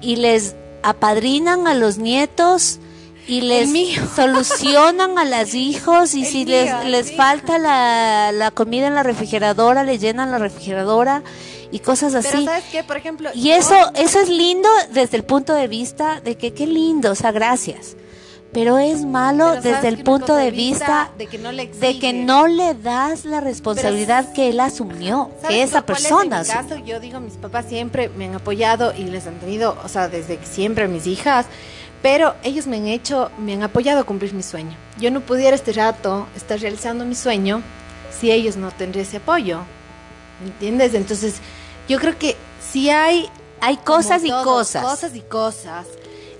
y 0.00 0.16
les 0.16 0.56
apadrinan 0.82 1.66
a 1.66 1.74
los 1.74 1.98
nietos 1.98 2.80
y 3.26 3.42
les 3.42 3.70
solucionan 4.16 5.18
a 5.18 5.24
los 5.24 5.54
hijos 5.54 6.14
y 6.14 6.24
si 6.24 6.46
les, 6.46 6.84
les 6.86 7.14
falta 7.14 7.58
la, 7.58 8.32
la, 8.32 8.50
comida 8.50 8.86
en 8.86 8.94
la 8.94 9.02
refrigeradora, 9.02 9.84
le 9.84 9.98
llenan 9.98 10.30
la 10.30 10.38
refrigeradora 10.38 11.22
y 11.70 11.80
cosas 11.80 12.14
así. 12.14 12.30
Pero 12.32 12.44
¿sabes 12.44 12.64
qué? 12.72 12.82
Por 12.82 12.96
ejemplo... 12.96 13.30
Y 13.34 13.50
eso, 13.50 13.74
eso 13.94 14.20
es 14.20 14.30
lindo 14.30 14.70
desde 14.90 15.18
el 15.18 15.24
punto 15.24 15.54
de 15.54 15.68
vista 15.68 16.20
de 16.20 16.36
que 16.36 16.54
qué 16.54 16.66
lindo, 16.66 17.12
o 17.12 17.14
sea, 17.14 17.30
gracias 17.30 17.96
pero 18.52 18.78
es 18.78 19.04
malo 19.04 19.60
desde 19.60 19.88
el 19.88 20.02
punto 20.02 20.34
de 20.34 20.50
vista, 20.50 21.10
de, 21.16 21.26
que 21.26 21.38
no 21.38 21.52
le 21.52 21.66
de 21.66 21.98
que 21.98 22.12
no 22.12 22.46
le 22.46 22.74
das 22.74 23.24
la 23.24 23.40
responsabilidad 23.40 24.32
que 24.32 24.50
él 24.50 24.60
asumió, 24.60 25.30
que 25.48 25.62
esa 25.62 25.86
persona. 25.86 26.42
en 26.42 26.46
mi 26.46 26.48
caso, 26.48 26.76
yo 26.76 27.00
digo, 27.00 27.20
mis 27.20 27.34
papás 27.34 27.66
siempre 27.66 28.10
me 28.10 28.26
han 28.26 28.34
apoyado 28.34 28.92
y 28.94 29.04
les 29.04 29.26
han 29.26 29.38
tenido, 29.38 29.76
o 29.82 29.88
sea, 29.88 30.08
desde 30.08 30.38
siempre 30.44 30.86
mis 30.86 31.06
hijas, 31.06 31.46
pero 32.02 32.34
ellos 32.42 32.66
me 32.66 32.76
han 32.76 32.88
hecho, 32.88 33.30
me 33.38 33.54
han 33.54 33.62
apoyado 33.62 34.00
a 34.00 34.04
cumplir 34.04 34.34
mi 34.34 34.42
sueño. 34.42 34.76
Yo 34.98 35.10
no 35.10 35.20
pudiera 35.20 35.56
este 35.56 35.72
rato 35.72 36.26
estar 36.36 36.60
realizando 36.60 37.04
mi 37.04 37.14
sueño 37.14 37.62
si 38.10 38.30
ellos 38.30 38.56
no 38.56 38.70
tendrían 38.70 39.06
ese 39.06 39.16
apoyo. 39.16 39.60
¿Entiendes? 40.44 40.94
Entonces, 40.94 41.36
yo 41.88 41.98
creo 41.98 42.18
que 42.18 42.36
si 42.60 42.90
hay 42.90 43.30
hay 43.60 43.76
cosas 43.76 44.24
y 44.24 44.30
cosas. 44.30 44.82
Cosas 44.82 45.14
y 45.14 45.20
cosas 45.20 45.86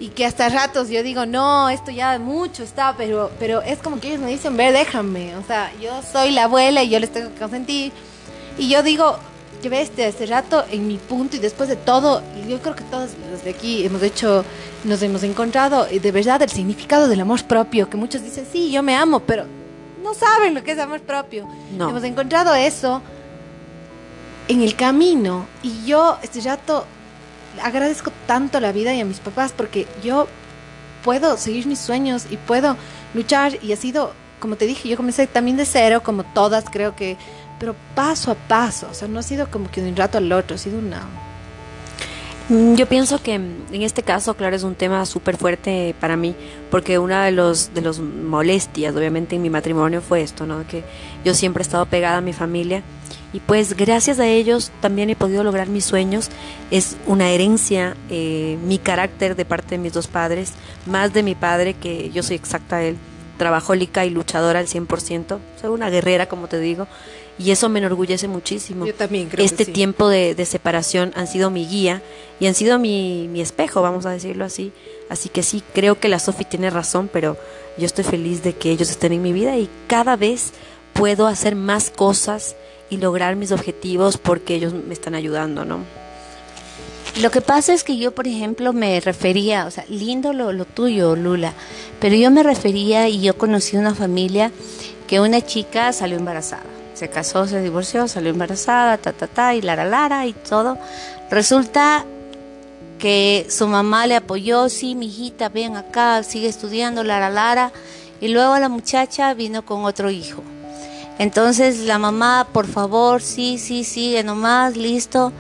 y 0.03 0.09
que 0.09 0.27
hasta 0.27 0.49
ratos 0.49 0.89
yo 0.89 1.05
digo, 1.05 1.27
no, 1.27 1.71
esto 1.71 1.93
ya 1.93 2.19
mucho 2.19 2.65
está, 2.65 2.97
pero, 2.97 3.31
pero 3.39 3.63
es 3.63 3.79
como 3.79 4.01
que 4.01 4.09
ellos 4.09 4.21
me 4.21 4.31
dicen, 4.31 4.57
ve, 4.57 4.73
déjame, 4.73 5.37
o 5.37 5.45
sea, 5.45 5.71
yo 5.81 6.03
soy 6.03 6.33
la 6.33 6.45
abuela 6.45 6.83
y 6.83 6.89
yo 6.89 6.99
les 6.99 7.13
tengo 7.13 7.33
que 7.33 7.39
consentir. 7.39 7.93
Y 8.59 8.69
yo 8.69 8.83
digo, 8.83 9.17
que 9.63 9.69
ves, 9.69 9.93
este, 9.97 10.27
rato 10.27 10.65
en 10.73 10.89
mi 10.89 10.97
punto 10.97 11.37
y 11.37 11.39
después 11.39 11.69
de 11.69 11.77
todo, 11.77 12.21
yo 12.49 12.61
creo 12.61 12.75
que 12.75 12.83
todos 12.83 13.11
los 13.31 13.45
de 13.45 13.51
aquí 13.51 13.87
hemos 13.87 14.03
hecho, 14.03 14.45
nos 14.83 15.01
hemos 15.03 15.23
encontrado 15.23 15.85
de 15.85 16.11
verdad 16.11 16.43
el 16.43 16.51
significado 16.51 17.07
del 17.07 17.21
amor 17.21 17.45
propio, 17.45 17.89
que 17.89 17.97
muchos 17.97 18.25
dicen, 18.25 18.45
sí, 18.51 18.73
yo 18.73 18.83
me 18.83 18.97
amo, 18.97 19.21
pero 19.21 19.45
no 20.03 20.15
saben 20.15 20.53
lo 20.53 20.65
que 20.65 20.73
es 20.73 20.81
amor 20.81 21.03
propio. 21.03 21.47
No. 21.79 21.91
Hemos 21.91 22.03
encontrado 22.03 22.57
eso 22.57 23.01
en 24.49 24.63
el 24.63 24.75
camino 24.75 25.47
y 25.63 25.85
yo 25.85 26.19
este 26.23 26.41
rato 26.41 26.87
agradezco 27.63 28.13
tanto 28.27 28.61
la 28.61 28.73
vida 28.73 28.95
y 28.95 29.01
a 29.01 29.05
mis 29.05 29.19
papás 29.19 29.53
porque 29.57 29.87
yo 30.03 30.29
puedo 31.03 31.37
seguir 31.37 31.67
mis 31.67 31.79
sueños 31.79 32.27
y 32.31 32.37
puedo 32.37 32.77
luchar 33.15 33.59
y 33.63 33.73
ha 33.73 33.77
sido, 33.77 34.13
como 34.41 34.57
te 34.57 34.67
dije, 34.67 34.89
yo 34.89 34.97
comencé 34.97 35.27
también 35.27 35.57
de 35.57 35.67
cero, 35.67 36.03
como 36.03 36.25
todas 36.25 36.65
creo 36.71 36.95
que, 36.97 37.17
pero 37.59 37.75
paso 37.95 38.31
a 38.31 38.35
paso, 38.35 38.89
o 38.91 38.95
sea, 38.95 39.09
no 39.09 39.19
ha 39.19 39.23
sido 39.23 39.51
como 39.51 39.71
que 39.71 39.83
de 39.83 39.91
un 39.91 39.97
rato 39.97 40.19
al 40.19 40.31
otro, 40.33 40.57
ha 40.57 40.59
sido 40.59 40.79
una... 40.79 41.03
Mm, 42.49 42.75
yo 42.75 42.87
pienso 42.87 43.23
que 43.23 43.35
en 43.35 43.83
este 43.83 44.03
caso, 44.03 44.35
claro, 44.35 44.57
es 44.57 44.63
un 44.63 44.75
tema 44.75 45.05
súper 45.07 45.37
fuerte 45.37 45.95
para 46.01 46.17
mí, 46.17 46.35
porque 46.71 46.99
una 46.99 47.25
de 47.25 47.33
los 47.33 47.73
de 47.75 47.83
los 47.83 48.01
molestias, 48.01 48.95
obviamente, 48.97 49.37
en 49.37 49.43
mi 49.43 49.51
matrimonio 49.51 50.01
fue 50.01 50.23
esto, 50.23 50.47
¿no? 50.47 50.67
Que 50.67 50.83
yo 51.25 51.35
siempre 51.35 51.63
he 51.63 51.65
estado 51.65 51.87
pegada 51.87 52.19
a 52.19 52.21
mi 52.21 52.33
familia 52.33 52.83
y 53.33 53.41
pues 53.41 53.75
gracias 53.75 54.19
a 54.19 54.27
ellos 54.27 54.71
también 54.81 55.11
he 55.11 55.17
podido 55.17 55.43
lograr 55.43 55.69
mis 55.69 55.85
sueños. 55.85 56.29
Es 56.71 56.97
una 57.07 57.31
herencia, 57.31 57.97
eh, 58.11 58.59
mi 58.65 58.79
carácter 58.79 59.37
de 59.37 59.45
parte 59.45 59.77
de 59.77 59.79
mis 59.79 59.93
dos 59.93 60.07
padres, 60.07 60.53
más 60.87 61.13
de 61.13 61.23
mi 61.23 61.35
padre, 61.35 61.75
que 61.75 62.11
yo 62.11 62.23
soy 62.23 62.37
exacta 62.37 62.77
a 62.77 62.83
él, 62.83 62.97
trabajólica 63.39 64.05
y 64.05 64.11
luchadora 64.11 64.61
al 64.61 64.67
100%, 64.67 65.39
soy 65.61 65.71
una 65.71 65.91
guerrera, 65.91 66.27
como 66.27 66.47
te 66.47 66.61
digo, 66.61 66.87
y 67.39 67.51
eso 67.51 67.69
me 67.69 67.79
enorgullece 67.79 68.29
muchísimo. 68.29 68.87
Yo 68.87 68.95
también 68.95 69.29
creo 69.29 69.45
Este 69.45 69.65
tiempo 69.65 70.09
de, 70.09 70.35
de, 70.35 70.45
separación 70.45 71.13
han 71.17 71.27
sido 71.27 71.51
mi 71.51 71.67
guía 71.67 72.03
y 72.39 72.47
han 72.47 72.55
sido 72.55 72.79
mi, 72.79 73.29
mi 73.33 73.41
espejo, 73.41 73.81
vamos 73.81 74.05
a 74.05 74.11
decirlo 74.11 74.45
así. 74.45 74.73
Así 75.09 75.29
que 75.29 75.43
sí, 75.43 75.63
creo 75.75 75.99
que 75.99 76.09
la 76.09 76.19
Sofi 76.19 76.45
tiene 76.45 76.71
razón, 76.71 77.09
pero 77.11 77.37
yo 77.79 77.87
estoy 77.87 78.05
feliz 78.05 78.43
de 78.43 78.53
que 78.53 78.71
ellos 78.71 78.91
estén 78.91 79.13
en 79.13 79.23
mi 79.23 79.33
vida 79.33 79.57
y 79.57 79.69
cada 79.87 80.17
vez 80.17 80.53
puedo 80.93 81.27
hacer 81.27 81.57
más 81.57 81.91
cosas 81.91 82.57
y 82.91 82.99
lograr 82.99 83.37
mis 83.37 83.53
objetivos 83.53 84.19
porque 84.19 84.55
ellos 84.55 84.73
me 84.75 84.93
están 84.95 85.15
ayudando, 85.15 85.65
¿no? 85.65 85.79
Lo 87.21 87.31
que 87.31 87.43
pasa 87.43 87.75
es 87.75 87.85
que 87.85 87.99
yo, 87.99 88.15
por 88.15 88.27
ejemplo, 88.27 88.73
me 88.73 88.99
refería, 89.01 89.67
o 89.67 89.71
sea, 89.71 89.85
lindo 89.89 90.33
lo, 90.33 90.53
lo 90.53 90.65
tuyo, 90.65 91.15
Lula, 91.15 91.53
pero 92.01 92.17
yo 92.17 92.31
me 92.31 92.43
refería 92.43 93.09
y 93.09 93.21
yo 93.21 93.37
conocí 93.37 93.77
una 93.77 93.95
familia 93.95 94.51
que 95.07 95.21
una 95.21 95.43
chica 95.43 95.93
salió 95.93 96.17
embarazada. 96.17 96.65
Se 96.95 97.11
casó, 97.11 97.47
se 97.47 97.61
divorció, 97.61 98.09
salió 98.09 98.31
embarazada, 98.31 98.97
ta, 98.97 99.13
ta, 99.13 99.27
ta, 99.27 99.55
y 99.55 99.61
lara, 99.61 99.85
lara, 99.85 100.27
y 100.27 100.33
todo. 100.33 100.79
Resulta 101.31 102.07
que 102.99 103.47
su 103.51 103.67
mamá 103.67 104.07
le 104.07 104.17
apoyó, 104.17 104.69
sí, 104.69 104.95
mi 104.95 105.07
hijita, 105.07 105.49
ven 105.49 105.77
acá, 105.77 106.23
sigue 106.23 106.49
estudiando, 106.49 107.05
lara, 107.05 107.29
lara. 107.29 107.73
Y 108.21 108.29
luego 108.29 108.59
la 108.59 108.69
muchacha 108.69 109.35
vino 109.35 109.67
con 109.67 109.85
otro 109.85 110.11
hijo. 110.11 110.43
Entonces 111.19 111.81
la 111.81 111.99
mamá, 111.99 112.49
por 112.53 112.67
favor, 112.67 113.23
sí, 113.23 113.59
sí, 113.59 113.85
sigue 113.85 114.23
nomás, 114.25 114.77
listo. 114.77 115.33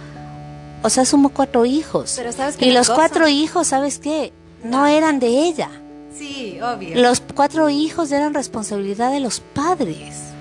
O 0.83 0.91
sea, 0.91 1.05
somos 1.05 1.33
cuatro 1.33 1.65
hijos. 1.65 2.21
y 2.59 2.71
los 2.73 2.91
cuatro 2.91 3.29
hijos, 3.29 3.69
¿sabes 3.69 3.99
qué? 3.99 4.33
No 4.65 4.87
eran 4.87 5.19
de 5.19 5.29
ella. 5.29 5.71
Sí, 6.17 6.59
obvio. 6.61 7.01
Los 7.01 7.21
cuatro 7.21 7.69
hijos 7.71 8.13
eran 8.13 8.35
responsabilidad 8.35 9.11
de 9.13 9.21
los 9.21 9.41
padres. 9.41 10.33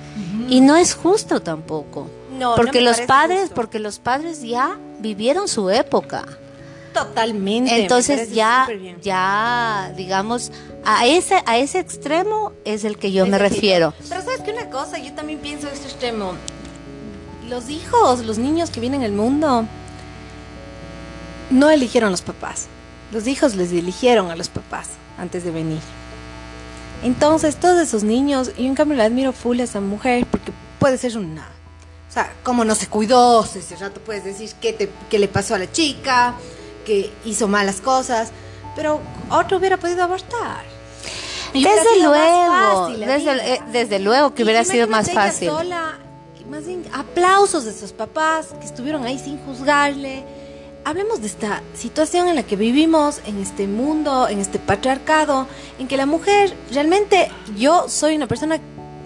Y 0.49 0.61
no 0.61 0.75
es 0.75 0.95
justo 0.95 1.41
tampoco. 1.41 2.07
No, 2.37 2.55
porque 2.55 2.81
los 2.81 3.01
padres, 3.01 3.49
porque 3.53 3.79
los 3.79 3.99
padres 3.99 4.41
ya 4.41 4.77
vivieron 4.99 5.47
su 5.47 5.69
época. 5.69 6.25
Totalmente. 6.93 7.81
Entonces 7.81 8.33
ya, 8.33 8.67
ya, 9.01 9.93
digamos, 9.95 10.51
a 10.83 11.05
ese, 11.05 11.41
a 11.45 11.57
ese 11.57 11.79
extremo 11.79 12.53
es 12.65 12.83
el 12.83 12.97
que 12.97 13.11
yo 13.11 13.25
me 13.25 13.37
refiero. 13.37 13.93
Pero 14.09 14.21
sabes 14.21 14.41
que 14.41 14.51
una 14.51 14.69
cosa, 14.69 14.97
yo 14.97 15.13
también 15.13 15.39
pienso 15.39 15.67
en 15.67 15.73
este 15.73 15.87
extremo. 15.87 16.33
Los 17.47 17.69
hijos, 17.69 18.25
los 18.25 18.37
niños 18.37 18.69
que 18.69 18.79
vienen 18.79 19.03
al 19.03 19.11
mundo, 19.11 19.65
no 21.49 21.69
eligieron 21.69 22.11
los 22.11 22.21
papás. 22.21 22.67
Los 23.11 23.27
hijos 23.27 23.55
les 23.55 23.71
eligieron 23.71 24.31
a 24.31 24.35
los 24.35 24.49
papás 24.49 24.87
antes 25.17 25.43
de 25.43 25.51
venir. 25.51 25.81
Entonces, 27.03 27.55
todos 27.55 27.81
esos 27.81 28.03
niños, 28.03 28.51
y 28.57 28.65
en 28.67 28.75
cambio 28.75 28.97
le 28.97 29.03
admiro 29.03 29.33
full 29.33 29.59
a 29.59 29.63
esa 29.63 29.81
mujer 29.81 30.25
porque 30.29 30.51
puede 30.79 30.97
ser 30.97 31.17
una. 31.17 31.47
O 32.09 32.13
sea, 32.13 32.33
como 32.43 32.65
no 32.65 32.75
se 32.75 32.87
cuidó, 32.87 33.43
ese 33.43 33.75
rato 33.77 34.01
puedes 34.01 34.23
decir 34.23 34.51
qué, 34.59 34.73
te, 34.73 34.89
qué 35.09 35.17
le 35.17 35.27
pasó 35.27 35.55
a 35.55 35.59
la 35.59 35.71
chica, 35.71 36.35
que 36.83 37.11
hizo 37.25 37.47
malas 37.47 37.81
cosas, 37.81 38.31
pero 38.75 38.99
otro 39.29 39.57
hubiera 39.57 39.77
podido 39.77 40.03
abortar. 40.03 40.63
desde 41.53 42.01
luego, 42.01 42.89
desde, 42.89 43.53
eh, 43.53 43.61
desde, 43.71 43.99
luego 43.99 44.33
que 44.33 44.43
hubiera 44.43 44.63
sido 44.63 44.87
más 44.87 45.11
fácil. 45.11 45.49
Sola, 45.49 45.97
más 46.49 46.65
bien, 46.65 46.83
aplausos 46.93 47.65
de 47.65 47.73
sus 47.73 47.91
papás 47.91 48.49
que 48.59 48.65
estuvieron 48.65 49.05
ahí 49.05 49.19
sin 49.19 49.37
juzgarle. 49.39 50.23
Hablemos 50.83 51.21
de 51.21 51.27
esta 51.27 51.61
situación 51.75 52.27
en 52.27 52.35
la 52.35 52.43
que 52.43 52.55
vivimos, 52.55 53.21
en 53.25 53.39
este 53.39 53.67
mundo, 53.67 54.27
en 54.27 54.39
este 54.39 54.57
patriarcado, 54.57 55.47
en 55.77 55.87
que 55.87 55.95
la 55.95 56.07
mujer, 56.07 56.55
realmente 56.71 57.29
yo 57.55 57.87
soy 57.87 58.15
una 58.15 58.27
persona, 58.27 58.59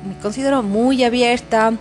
me 0.07 0.17
considero 0.21 0.63
muy 0.63 1.03
abierta, 1.03 1.73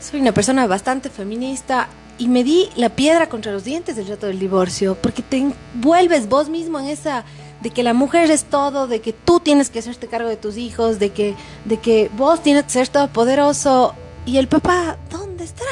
soy 0.00 0.20
una 0.20 0.32
persona 0.32 0.66
bastante 0.66 1.10
feminista 1.10 1.88
y 2.18 2.28
me 2.28 2.44
di 2.44 2.68
la 2.76 2.90
piedra 2.90 3.28
contra 3.28 3.52
los 3.52 3.64
dientes 3.64 3.96
del 3.96 4.06
rato 4.06 4.26
del 4.26 4.38
divorcio, 4.38 4.96
porque 5.00 5.22
te 5.22 5.38
envuelves 5.38 6.28
vos 6.28 6.48
mismo 6.48 6.78
en 6.78 6.86
esa 6.86 7.24
de 7.60 7.70
que 7.70 7.82
la 7.82 7.94
mujer 7.94 8.30
es 8.30 8.44
todo, 8.44 8.86
de 8.86 9.00
que 9.00 9.12
tú 9.12 9.40
tienes 9.40 9.70
que 9.70 9.78
hacerte 9.78 10.06
cargo 10.06 10.28
de 10.28 10.36
tus 10.36 10.56
hijos, 10.56 10.98
de 10.98 11.10
que, 11.10 11.34
de 11.64 11.78
que 11.78 12.10
vos 12.16 12.42
tienes 12.42 12.64
que 12.64 12.70
ser 12.70 12.88
todo 12.88 13.08
poderoso 13.08 13.94
y 14.26 14.36
el 14.36 14.48
papá, 14.48 14.98
¿dónde 15.10 15.44
estará? 15.44 15.70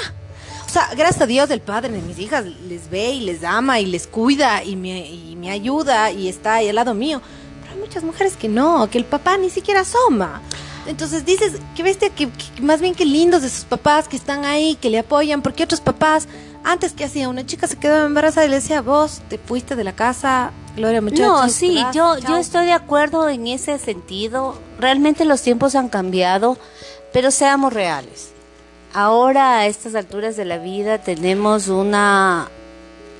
O 0.66 0.70
sea, 0.72 0.88
gracias 0.96 1.20
a 1.20 1.26
Dios 1.26 1.50
el 1.50 1.60
padre 1.60 1.90
de 1.90 2.00
mis 2.00 2.18
hijas 2.18 2.46
les 2.66 2.88
ve 2.88 3.10
y 3.10 3.20
les 3.20 3.44
ama 3.44 3.78
y 3.78 3.84
les 3.84 4.06
cuida 4.06 4.64
y 4.64 4.74
me, 4.74 5.06
y 5.06 5.36
me 5.36 5.50
ayuda 5.50 6.10
y 6.10 6.28
está 6.28 6.54
ahí 6.54 6.68
al 6.70 6.76
lado 6.76 6.94
mío. 6.94 7.20
Pero 7.60 7.74
hay 7.74 7.78
muchas 7.78 8.02
mujeres 8.04 8.38
que 8.38 8.48
no, 8.48 8.88
que 8.88 8.96
el 8.96 9.04
papá 9.04 9.36
ni 9.36 9.50
siquiera 9.50 9.80
asoma. 9.80 10.40
Entonces 10.86 11.24
dices, 11.24 11.52
qué 11.76 11.82
bestia, 11.82 12.10
que, 12.10 12.28
que- 12.28 12.62
más 12.62 12.80
bien 12.80 12.94
que 12.94 13.04
lindos 13.04 13.42
de 13.42 13.48
sus 13.48 13.64
papás 13.64 14.08
que 14.08 14.16
están 14.16 14.44
ahí, 14.44 14.76
que 14.80 14.90
le 14.90 14.98
apoyan, 14.98 15.40
porque 15.42 15.62
otros 15.62 15.80
papás, 15.80 16.26
antes 16.64 16.92
que 16.92 17.04
hacía, 17.04 17.28
una 17.28 17.46
chica 17.46 17.66
se 17.66 17.76
quedaba 17.76 18.04
embarazada 18.04 18.46
y 18.46 18.48
le 18.50 18.56
decía, 18.56 18.80
vos 18.82 19.20
te 19.28 19.38
fuiste 19.38 19.76
de 19.76 19.84
la 19.84 19.92
casa, 19.92 20.50
Gloria 20.76 21.02
muchachos. 21.02 21.26
No, 21.26 21.48
sí, 21.50 21.76
vas, 21.82 21.94
yo, 21.94 22.18
chao". 22.18 22.30
yo 22.30 22.36
estoy 22.38 22.64
de 22.66 22.72
acuerdo 22.72 23.28
en 23.28 23.46
ese 23.46 23.78
sentido. 23.78 24.56
Realmente 24.80 25.24
los 25.26 25.42
tiempos 25.42 25.74
han 25.74 25.88
cambiado, 25.90 26.56
pero 27.12 27.30
seamos 27.30 27.72
reales. 27.72 28.30
Ahora, 28.94 29.58
a 29.58 29.66
estas 29.66 29.94
alturas 29.94 30.36
de 30.36 30.44
la 30.46 30.58
vida, 30.58 30.98
tenemos 30.98 31.68
una, 31.68 32.48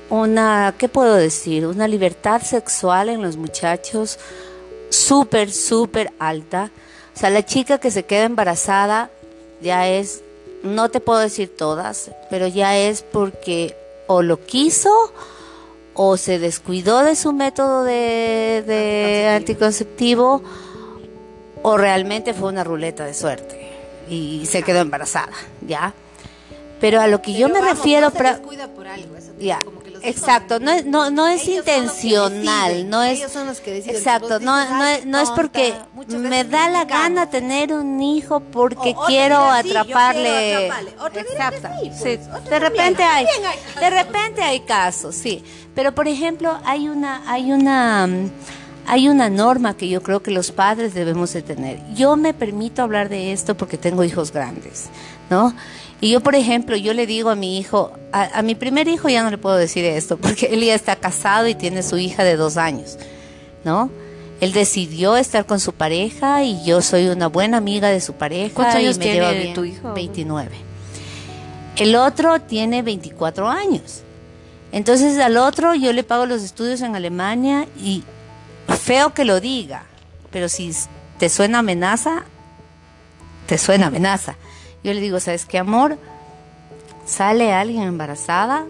una, 0.09 0.73
¿qué 0.77 0.89
puedo 0.89 1.13
decir? 1.15 1.65
Una 1.67 1.87
libertad 1.87 2.41
sexual 2.41 3.09
en 3.09 3.21
los 3.21 3.37
muchachos 3.37 4.19
súper, 4.89 5.51
súper 5.51 6.11
alta. 6.19 6.71
O 7.15 7.19
sea, 7.19 7.29
la 7.29 7.45
chica 7.45 7.77
que 7.77 7.91
se 7.91 8.03
queda 8.03 8.25
embarazada 8.25 9.09
ya 9.61 9.87
es, 9.87 10.23
no 10.63 10.89
te 10.89 10.99
puedo 10.99 11.19
decir 11.19 11.55
todas, 11.55 12.11
pero 12.29 12.47
ya 12.47 12.77
es 12.77 13.03
porque 13.03 13.75
o 14.07 14.21
lo 14.21 14.43
quiso 14.45 14.91
o 15.93 16.17
se 16.17 16.39
descuidó 16.39 17.03
de 17.03 17.15
su 17.15 17.33
método 17.33 17.83
de, 17.83 18.63
de 18.65 19.27
anticonceptivo 19.35 20.41
o 21.61 21.77
realmente 21.77 22.33
fue 22.33 22.49
una 22.49 22.63
ruleta 22.63 23.05
de 23.05 23.13
suerte 23.13 23.71
y 24.09 24.45
se 24.45 24.63
quedó 24.63 24.81
embarazada, 24.81 25.33
¿ya? 25.65 25.93
Pero 26.83 26.99
a 26.99 27.07
lo 27.07 27.21
que 27.21 27.31
yo 27.31 27.47
me 27.47 27.61
vamos, 27.61 27.77
refiero... 27.77 28.09
no 28.09 28.17
se 28.17 28.23
descuida 28.23 28.67
por 28.67 28.85
algo, 28.89 29.15
eso, 29.15 29.31
ya, 29.39 29.59
como 29.63 29.79
que 29.79 29.89
los 29.91 30.03
hijos- 30.03 30.17
exacto, 30.17 30.59
no 30.59 30.69
es, 30.69 30.85
no, 30.85 31.09
no 31.11 31.27
es 31.29 31.43
Ellos 31.47 31.59
intencional, 31.59 32.89
no 32.89 33.01
es... 33.03 33.19
ellos 33.19 33.31
son 33.31 33.47
los 33.47 33.61
que 33.61 33.71
deciden. 33.71 33.95
Exacto, 33.95 34.39
no, 34.41 34.57
no, 34.65 34.83
"Ay, 34.83 34.95
es- 34.95 34.99
qué 34.99 35.05
no 35.05 35.17
es 35.19 35.27
tonta". 35.29 35.41
porque 35.41 35.73
me 36.17 36.43
da 36.43 36.69
la 36.69 36.83
gana 36.83 37.29
tener 37.29 37.71
un 37.71 38.01
hijo 38.01 38.41
porque 38.41 38.93
O- 38.97 39.05
quiero 39.05 39.37
atraparle. 39.39 40.67
Exacto. 40.67 41.69
sí, 41.81 41.91
pues. 42.01 42.19
sí. 42.19 42.49
De 42.49 42.59
repente 42.59 43.01
hay, 43.03 43.25
de 43.79 43.89
repente 43.89 44.41
hay 44.41 44.59
casos, 44.59 45.15
sí. 45.15 45.41
Pero 45.73 45.95
por 45.95 46.09
ejemplo, 46.09 46.57
hay 46.65 46.89
una, 46.89 47.23
hay 47.31 47.51
una, 47.53 48.09
hay 48.87 49.07
una 49.07 49.29
norma 49.29 49.75
que 49.77 49.87
yo 49.87 50.03
creo 50.03 50.21
que 50.21 50.31
los 50.31 50.51
padres 50.51 50.93
debemos 50.93 51.31
de 51.31 51.41
tener. 51.43 51.79
Yo 51.93 52.17
me 52.17 52.33
permito 52.33 52.81
hablar 52.83 53.07
de 53.07 53.31
esto 53.31 53.55
porque 53.55 53.77
tengo 53.77 54.03
hijos 54.03 54.33
grandes, 54.33 54.87
¿no? 55.29 55.53
Y 56.01 56.11
yo, 56.11 56.19
por 56.19 56.35
ejemplo, 56.35 56.75
yo 56.75 56.93
le 56.93 57.07
digo 57.07 57.29
a 57.29 57.35
mi 57.35 57.57
hijo, 57.57 57.93
a, 58.11 58.39
a 58.39 58.41
mi 58.41 58.55
primer 58.55 58.87
hijo 58.87 59.07
ya 59.09 59.23
no 59.23 59.29
le 59.29 59.37
puedo 59.37 59.55
decir 59.55 59.85
esto, 59.85 60.17
porque 60.17 60.47
él 60.47 60.63
ya 60.63 60.75
está 60.75 60.95
casado 60.95 61.47
y 61.47 61.55
tiene 61.55 61.83
su 61.83 61.97
hija 61.97 62.23
de 62.23 62.35
dos 62.35 62.57
años, 62.57 62.97
¿no? 63.63 63.89
Él 64.41 64.51
decidió 64.51 65.15
estar 65.15 65.45
con 65.45 65.61
su 65.61 65.71
pareja 65.71 66.43
y 66.43 66.65
yo 66.65 66.81
soy 66.81 67.07
una 67.07 67.27
buena 67.27 67.57
amiga 67.57 67.87
de 67.87 68.01
su 68.01 68.13
pareja. 68.13 68.53
¿Cuántos 68.53 68.75
y 68.75 68.83
años 68.85 68.97
me 68.97 69.05
tiene 69.05 69.19
lleva 69.19 69.31
bien. 69.31 69.53
tu 69.53 69.63
hijo? 69.63 69.93
29. 69.93 70.51
El 71.77 71.95
otro 71.95 72.41
tiene 72.41 72.81
24 72.81 73.47
años. 73.47 74.01
Entonces 74.73 75.17
al 75.19 75.37
otro 75.37 75.75
yo 75.75 75.93
le 75.93 76.03
pago 76.03 76.25
los 76.25 76.43
estudios 76.43 76.81
en 76.81 76.95
Alemania 76.95 77.67
y 77.79 78.03
feo 78.67 79.13
que 79.13 79.23
lo 79.23 79.39
diga, 79.39 79.85
pero 80.31 80.49
si 80.49 80.73
te 81.19 81.29
suena 81.29 81.59
amenaza, 81.59 82.25
te 83.45 83.57
suena 83.57 83.87
amenaza. 83.87 84.35
Yo 84.83 84.93
le 84.93 84.99
digo, 85.01 85.19
¿sabes 85.19 85.45
qué, 85.45 85.57
amor? 85.57 85.97
Sale 87.05 87.53
alguien 87.53 87.83
embarazada, 87.83 88.65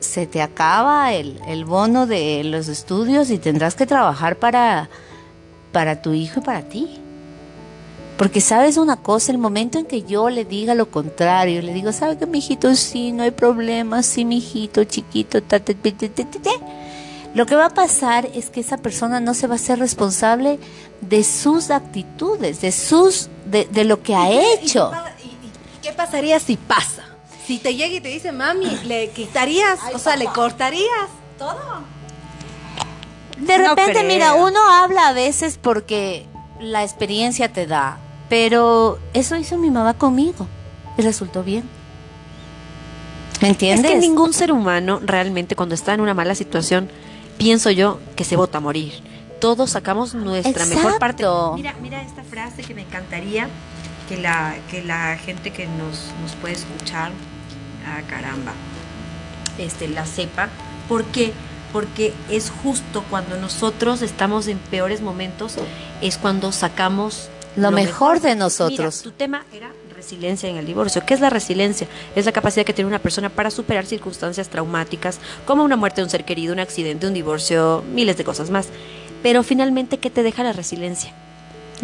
se 0.00 0.26
te 0.26 0.42
acaba 0.42 1.12
el, 1.12 1.40
el 1.48 1.64
bono 1.64 2.06
de 2.06 2.42
los 2.44 2.68
estudios 2.68 3.30
y 3.30 3.38
tendrás 3.38 3.74
que 3.74 3.86
trabajar 3.86 4.36
para, 4.36 4.88
para 5.72 6.02
tu 6.02 6.12
hijo 6.12 6.40
y 6.40 6.42
para 6.42 6.62
ti. 6.62 7.00
Porque 8.18 8.40
sabes 8.40 8.76
una 8.76 8.96
cosa, 8.96 9.32
el 9.32 9.38
momento 9.38 9.78
en 9.78 9.86
que 9.86 10.02
yo 10.02 10.30
le 10.30 10.44
diga 10.44 10.74
lo 10.74 10.90
contrario, 10.90 11.60
le 11.62 11.74
digo, 11.74 11.90
¿sabe 11.92 12.16
que 12.16 12.26
mi 12.26 12.38
hijito 12.38 12.72
sí, 12.76 13.10
no 13.10 13.24
hay 13.24 13.32
problema, 13.32 14.02
sí, 14.02 14.24
mi 14.24 14.36
hijito 14.38 14.84
chiquito, 14.84 15.42
ta, 15.42 15.58
ta, 15.58 15.74
ta, 15.74 15.90
ta, 15.90 16.08
ta, 16.08 16.24
ta, 16.24 16.38
ta", 16.40 16.50
lo 17.34 17.44
que 17.46 17.56
va 17.56 17.66
a 17.66 17.70
pasar 17.74 18.28
es 18.32 18.50
que 18.50 18.60
esa 18.60 18.76
persona 18.76 19.18
no 19.18 19.34
se 19.34 19.48
va 19.48 19.56
a 19.56 19.58
ser 19.58 19.80
responsable 19.80 20.60
de 21.00 21.24
sus 21.24 21.70
actitudes, 21.72 22.60
de 22.60 22.70
sus, 22.70 23.28
de, 23.50 23.64
de 23.64 23.84
lo 23.84 24.00
que 24.04 24.14
ha 24.14 24.30
¿Y 24.30 24.36
qué- 24.36 24.54
hecho. 24.62 24.92
¿Y, 25.84 25.86
y- 25.86 25.88
y 25.88 25.90
qué 25.90 25.92
pasaría 25.96 26.38
si 26.40 26.56
pasa? 26.56 27.04
Si 27.46 27.58
te 27.58 27.74
llega 27.74 27.94
y 27.96 28.00
te 28.00 28.08
dice, 28.08 28.32
mami, 28.32 28.66
¿le 28.84 29.10
quitarías? 29.10 29.78
o 29.94 29.98
sea, 29.98 30.16
¿le 30.16 30.24
cortarías? 30.26 31.08
Todo. 31.38 31.58
De 33.38 33.58
No 33.58 33.68
repente, 33.70 33.92
creo. 33.92 34.04
mira, 34.04 34.34
uno 34.34 34.60
habla 34.70 35.08
a 35.08 35.12
veces 35.12 35.58
porque 35.60 36.26
la 36.60 36.82
experiencia 36.84 37.52
te 37.52 37.66
da, 37.66 37.98
pero 38.28 38.98
eso 39.12 39.36
hizo 39.36 39.58
mi 39.58 39.70
mamá 39.70 39.94
conmigo 39.94 40.46
y 40.96 41.02
resultó 41.02 41.42
bien. 41.42 41.64
¿Me 43.42 43.48
Es 43.48 43.52
entiendes? 43.54 43.90
que 43.90 43.98
ningún 43.98 44.32
ser 44.32 44.52
humano 44.52 45.00
realmente 45.02 45.56
cuando 45.56 45.74
está 45.74 45.92
en 45.92 46.00
una 46.00 46.14
mala 46.14 46.34
situación, 46.34 46.88
pienso 47.36 47.70
yo, 47.70 47.98
que 48.16 48.24
se 48.24 48.36
vota 48.36 48.58
a 48.58 48.60
morir. 48.60 48.94
Todos 49.40 49.70
sacamos 49.72 50.14
nuestra 50.14 50.64
mejor 50.64 50.98
parte. 50.98 51.24
Exacto. 51.24 51.54
Mira, 51.56 51.74
mira 51.82 52.00
esta 52.02 52.22
frase 52.22 52.62
que 52.62 52.72
me 52.72 52.82
encantaría 52.82 53.48
que 54.08 54.16
la, 54.16 54.56
que 54.70 54.82
la 54.82 55.16
gente 55.16 55.50
que 55.50 55.66
nos, 55.66 56.12
nos 56.22 56.32
puede 56.40 56.54
escuchar, 56.54 57.12
ah, 57.86 58.00
caramba, 58.08 58.52
este, 59.58 59.88
la 59.88 60.06
sepa. 60.06 60.48
¿Por 60.88 61.04
qué? 61.06 61.32
Porque 61.72 62.12
es 62.30 62.50
justo 62.62 63.04
cuando 63.10 63.36
nosotros 63.36 64.02
estamos 64.02 64.46
en 64.46 64.58
peores 64.58 65.00
momentos, 65.00 65.56
es 66.00 66.18
cuando 66.18 66.52
sacamos 66.52 67.28
Lo 67.56 67.70
mejor 67.70 68.20
de 68.20 68.36
nosotros. 68.36 69.00
Mira, 69.00 69.02
tu 69.02 69.10
tema 69.10 69.44
era 69.52 69.70
resiliencia 69.94 70.48
en 70.48 70.56
el 70.56 70.66
divorcio. 70.66 71.02
¿Qué 71.04 71.14
es 71.14 71.20
la 71.20 71.30
resiliencia? 71.30 71.88
Es 72.14 72.26
la 72.26 72.32
capacidad 72.32 72.66
que 72.66 72.74
tiene 72.74 72.88
una 72.88 72.98
persona 72.98 73.30
para 73.30 73.50
superar 73.50 73.86
circunstancias 73.86 74.48
traumáticas, 74.48 75.18
como 75.46 75.64
una 75.64 75.76
muerte 75.76 76.00
de 76.00 76.04
un 76.04 76.10
ser 76.10 76.24
querido, 76.24 76.52
un 76.52 76.60
accidente, 76.60 77.06
un 77.06 77.14
divorcio, 77.14 77.82
miles 77.92 78.16
de 78.16 78.24
cosas 78.24 78.50
más. 78.50 78.68
Pero 79.22 79.42
finalmente, 79.42 79.98
¿qué 79.98 80.10
te 80.10 80.22
deja 80.22 80.42
la 80.42 80.52
resiliencia? 80.52 81.14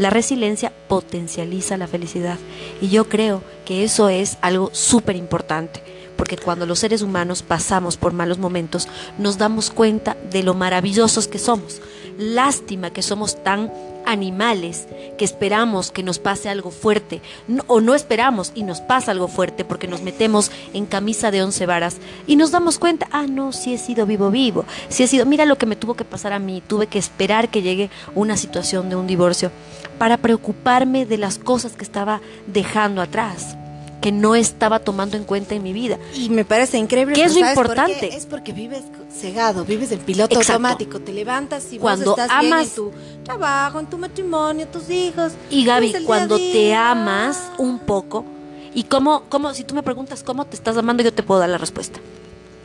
La 0.01 0.09
resiliencia 0.09 0.73
potencializa 0.89 1.77
la 1.77 1.87
felicidad. 1.87 2.39
Y 2.81 2.89
yo 2.89 3.07
creo 3.11 3.43
que 3.67 3.85
eso 3.85 4.09
es 4.09 4.39
algo 4.41 4.71
súper 4.73 5.15
importante. 5.15 5.83
Porque 6.17 6.39
cuando 6.39 6.65
los 6.65 6.79
seres 6.79 7.03
humanos 7.03 7.43
pasamos 7.43 7.99
por 7.99 8.15
malos 8.15 8.39
momentos, 8.39 8.89
nos 9.19 9.37
damos 9.37 9.69
cuenta 9.71 10.17
de 10.31 10.43
lo 10.43 10.55
maravillosos 10.55 11.29
que 11.29 11.39
somos. 11.39 11.83
Lástima 12.17 12.91
que 12.91 13.03
somos 13.03 13.43
tan 13.45 13.71
animales 14.07 14.89
que 15.19 15.25
esperamos 15.27 15.91
que 15.91 16.03
nos 16.03 16.19
pase 16.19 16.49
algo 16.49 16.71
fuerte 16.71 17.21
no- 17.47 17.63
o 17.67 17.83
no 17.83 17.95
esperamos 17.95 18.51
y 18.55 18.63
nos 18.63 18.81
pasa 18.81 19.11
algo 19.11 19.29
fuerte 19.29 19.63
porque 19.65 19.87
nos 19.87 20.01
metemos 20.01 20.51
en 20.73 20.87
camisa 20.87 21.31
de 21.31 21.43
once 21.43 21.67
varas 21.67 21.99
y 22.27 22.37
nos 22.37 22.51
damos 22.51 22.79
cuenta, 22.79 23.09
ah, 23.13 23.27
no, 23.29 23.53
sí 23.53 23.75
he 23.75 23.79
sido 23.79 24.07
vivo 24.07 24.31
vivo, 24.31 24.65
sí 24.89 25.03
he 25.03 25.07
sido, 25.07 25.27
mira 25.27 25.45
lo 25.45 25.59
que 25.59 25.67
me 25.67 25.77
tuvo 25.77 25.95
que 25.95 26.05
pasar 26.07 26.33
a 26.33 26.39
mí, 26.39 26.63
tuve 26.67 26.87
que 26.87 26.99
esperar 26.99 27.51
que 27.51 27.61
llegue 27.61 27.91
una 28.15 28.39
situación 28.39 28.89
de 28.89 28.97
un 28.97 29.07
divorcio 29.07 29.53
para 30.01 30.17
preocuparme 30.17 31.05
de 31.05 31.19
las 31.19 31.37
cosas 31.37 31.73
que 31.73 31.85
estaba 31.85 32.23
dejando 32.47 33.03
atrás, 33.03 33.55
que 34.01 34.13
no 34.13 34.35
estaba 34.35 34.79
tomando 34.79 35.19
en 35.19 35.25
cuenta 35.25 35.55
en 35.55 35.63
mi 35.63 35.75
vida. 35.75 35.99
Y 36.15 36.31
me 36.31 36.47
parece 36.47 36.79
increíble. 36.79 37.15
¿Qué 37.15 37.25
es 37.25 37.35
lo 37.35 37.41
¿sabes 37.41 37.55
por 37.55 37.67
qué? 37.67 37.73
importante? 37.83 38.17
Es 38.17 38.25
porque 38.25 38.55
vives 38.55 38.83
cegado, 39.15 39.67
vives 39.67 39.93
en 39.93 39.99
piloto 39.99 40.37
Exacto. 40.37 40.55
automático. 40.55 41.01
Te 41.01 41.13
levantas 41.13 41.71
y 41.71 41.79
Cuando 41.79 42.13
vos 42.13 42.19
estás 42.19 42.41
bien 42.41 42.51
amas- 42.55 42.69
en 42.69 42.75
tu 42.77 42.93
trabajo, 43.25 43.79
en 43.79 43.87
tu 43.91 43.99
matrimonio, 43.99 44.67
tus 44.69 44.89
hijos. 44.89 45.33
Y 45.51 45.67
Gaby, 45.67 45.89
el 45.89 45.93
día 45.99 46.07
cuando 46.07 46.39
te 46.39 46.75
amas 46.75 47.51
un 47.59 47.79
poco, 47.79 48.25
y 48.73 48.85
cómo, 48.85 49.25
cómo, 49.29 49.53
si 49.53 49.65
tú 49.65 49.75
me 49.75 49.83
preguntas 49.83 50.23
cómo 50.23 50.47
te 50.47 50.57
estás 50.57 50.79
amando, 50.79 51.03
yo 51.03 51.13
te 51.13 51.23
puedo 51.23 51.41
dar 51.41 51.51
la 51.51 51.59
respuesta. 51.59 52.01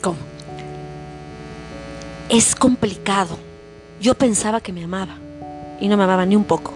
¿Cómo? 0.02 0.16
Es 2.30 2.56
complicado. 2.56 3.38
Yo 4.00 4.14
pensaba 4.16 4.62
que 4.62 4.72
me 4.72 4.86
amaba 4.86 5.18
y 5.82 5.90
no 5.90 5.98
me 5.98 6.06
amaba 6.06 6.26
ni 6.26 6.38
un 6.38 6.46
poco. 6.46 6.72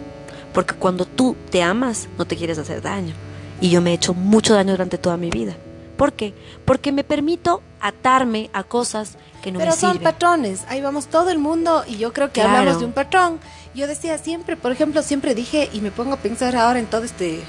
Porque 0.54 0.76
cuando 0.76 1.06
tú 1.06 1.36
te 1.52 1.62
amas, 1.62 2.08
no 2.18 2.26
te 2.26 2.36
quieres 2.36 2.58
hacer 2.58 2.82
daño. 2.82 3.14
Y 3.62 3.70
yo 3.70 3.82
me 3.82 3.91
he 3.91 3.93
hecho 3.93 4.14
mucho 4.14 4.54
daño 4.54 4.72
durante 4.72 4.97
toda 4.97 5.18
mi 5.18 5.30
vida. 5.30 5.56
¿Por 5.97 6.14
qué? 6.14 6.34
Porque 6.66 6.91
me 6.91 7.04
permito 7.04 7.62
atarme 7.82 8.50
a 8.54 8.64
cosas 8.64 9.18
que 9.43 9.52
no 9.52 9.60
Pero 9.60 9.72
me 9.72 9.78
son 9.78 9.91
sirven. 9.93 10.04
patrones, 10.04 10.62
ahí 10.70 10.82
vamos 10.82 11.08
todo 11.08 11.30
el 11.30 11.39
mundo 11.39 11.84
y 11.88 11.97
yo 11.97 12.14
creo 12.14 12.28
que 12.32 12.41
Claro. 12.41 12.58
hablamos 12.60 12.80
de 12.80 12.86
un 12.86 12.93
patrón. 12.93 13.39
Yo 13.76 13.86
decía 13.88 14.18
siempre, 14.18 14.56
por 14.58 14.72
ejemplo, 14.72 15.02
siempre 15.02 15.36
dije 15.36 15.70
y 15.74 15.82
me 15.82 15.91
pongo 15.91 16.14
a 16.14 16.18
pensar 16.18 16.56
ahora 16.56 16.80
en 16.80 16.86
todo 16.88 17.04
este 17.04 17.41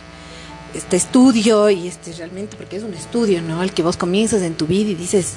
este 0.74 0.96
estudio 0.96 1.68
y 1.70 1.88
este 1.88 2.12
realmente 2.12 2.56
porque 2.56 2.76
es 2.76 2.84
un 2.84 2.94
estudio, 2.94 3.42
¿no? 3.42 3.60
El 3.62 3.72
que 3.72 3.82
vos 3.82 3.96
comienzas 3.96 4.42
en 4.42 4.54
tu 4.54 4.66
vida 4.68 4.90
y 4.90 4.94
dices, 4.94 5.34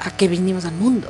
¿a 0.00 0.10
qué 0.12 0.28
vinimos 0.28 0.64
al 0.64 0.74
mundo? 0.74 1.08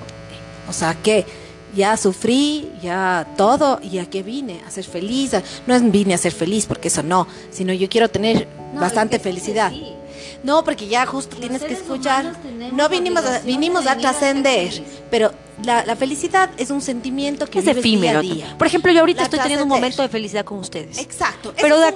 O 0.68 0.72
sea, 0.72 0.94
que 0.94 1.26
ya 1.74 1.96
sufrí, 1.96 2.70
ya 2.82 3.26
todo 3.36 3.80
y 3.82 3.98
a 3.98 4.06
qué 4.08 4.22
vine 4.22 4.60
a 4.66 4.70
ser 4.70 4.84
feliz. 4.84 5.32
No 5.66 5.74
es 5.74 5.90
vine 5.90 6.14
a 6.14 6.18
ser 6.18 6.32
feliz 6.32 6.66
porque 6.66 6.88
eso 6.88 7.02
no, 7.02 7.26
sino 7.50 7.72
yo 7.72 7.88
quiero 7.88 8.08
tener 8.08 8.48
No, 8.74 8.80
bastante 8.80 9.16
es 9.16 9.22
que 9.22 9.28
sí, 9.30 9.34
felicidad. 9.36 9.70
sí. 9.70 9.94
No, 10.42 10.64
porque 10.64 10.88
ya 10.88 11.04
justo 11.06 11.32
Los 11.32 11.40
tienes 11.40 11.62
que 11.62 11.74
escuchar. 11.74 12.34
No 12.72 12.88
vinimos 12.88 13.24
a, 13.24 13.40
vinimos 13.40 13.86
a 13.86 13.96
trascender, 13.96 14.70
pero 15.10 15.32
la, 15.64 15.84
la 15.84 15.96
felicidad 15.96 16.50
es 16.56 16.70
un 16.70 16.80
sentimiento 16.80 17.46
que 17.46 17.58
es 17.58 17.64
vives 17.64 17.78
efímero. 17.78 18.20
día 18.22 18.32
a 18.32 18.34
día. 18.46 18.58
Por 18.58 18.66
ejemplo, 18.66 18.90
yo 18.92 19.00
ahorita 19.00 19.20
La 19.20 19.24
estoy 19.24 19.40
teniendo 19.40 19.64
un 19.64 19.68
momento 19.68 20.00
de 20.02 20.08
felicidad 20.08 20.44
con 20.44 20.58
ustedes. 20.58 20.98
Exacto. 20.98 21.52
Pero 21.60 21.78
de, 21.78 21.90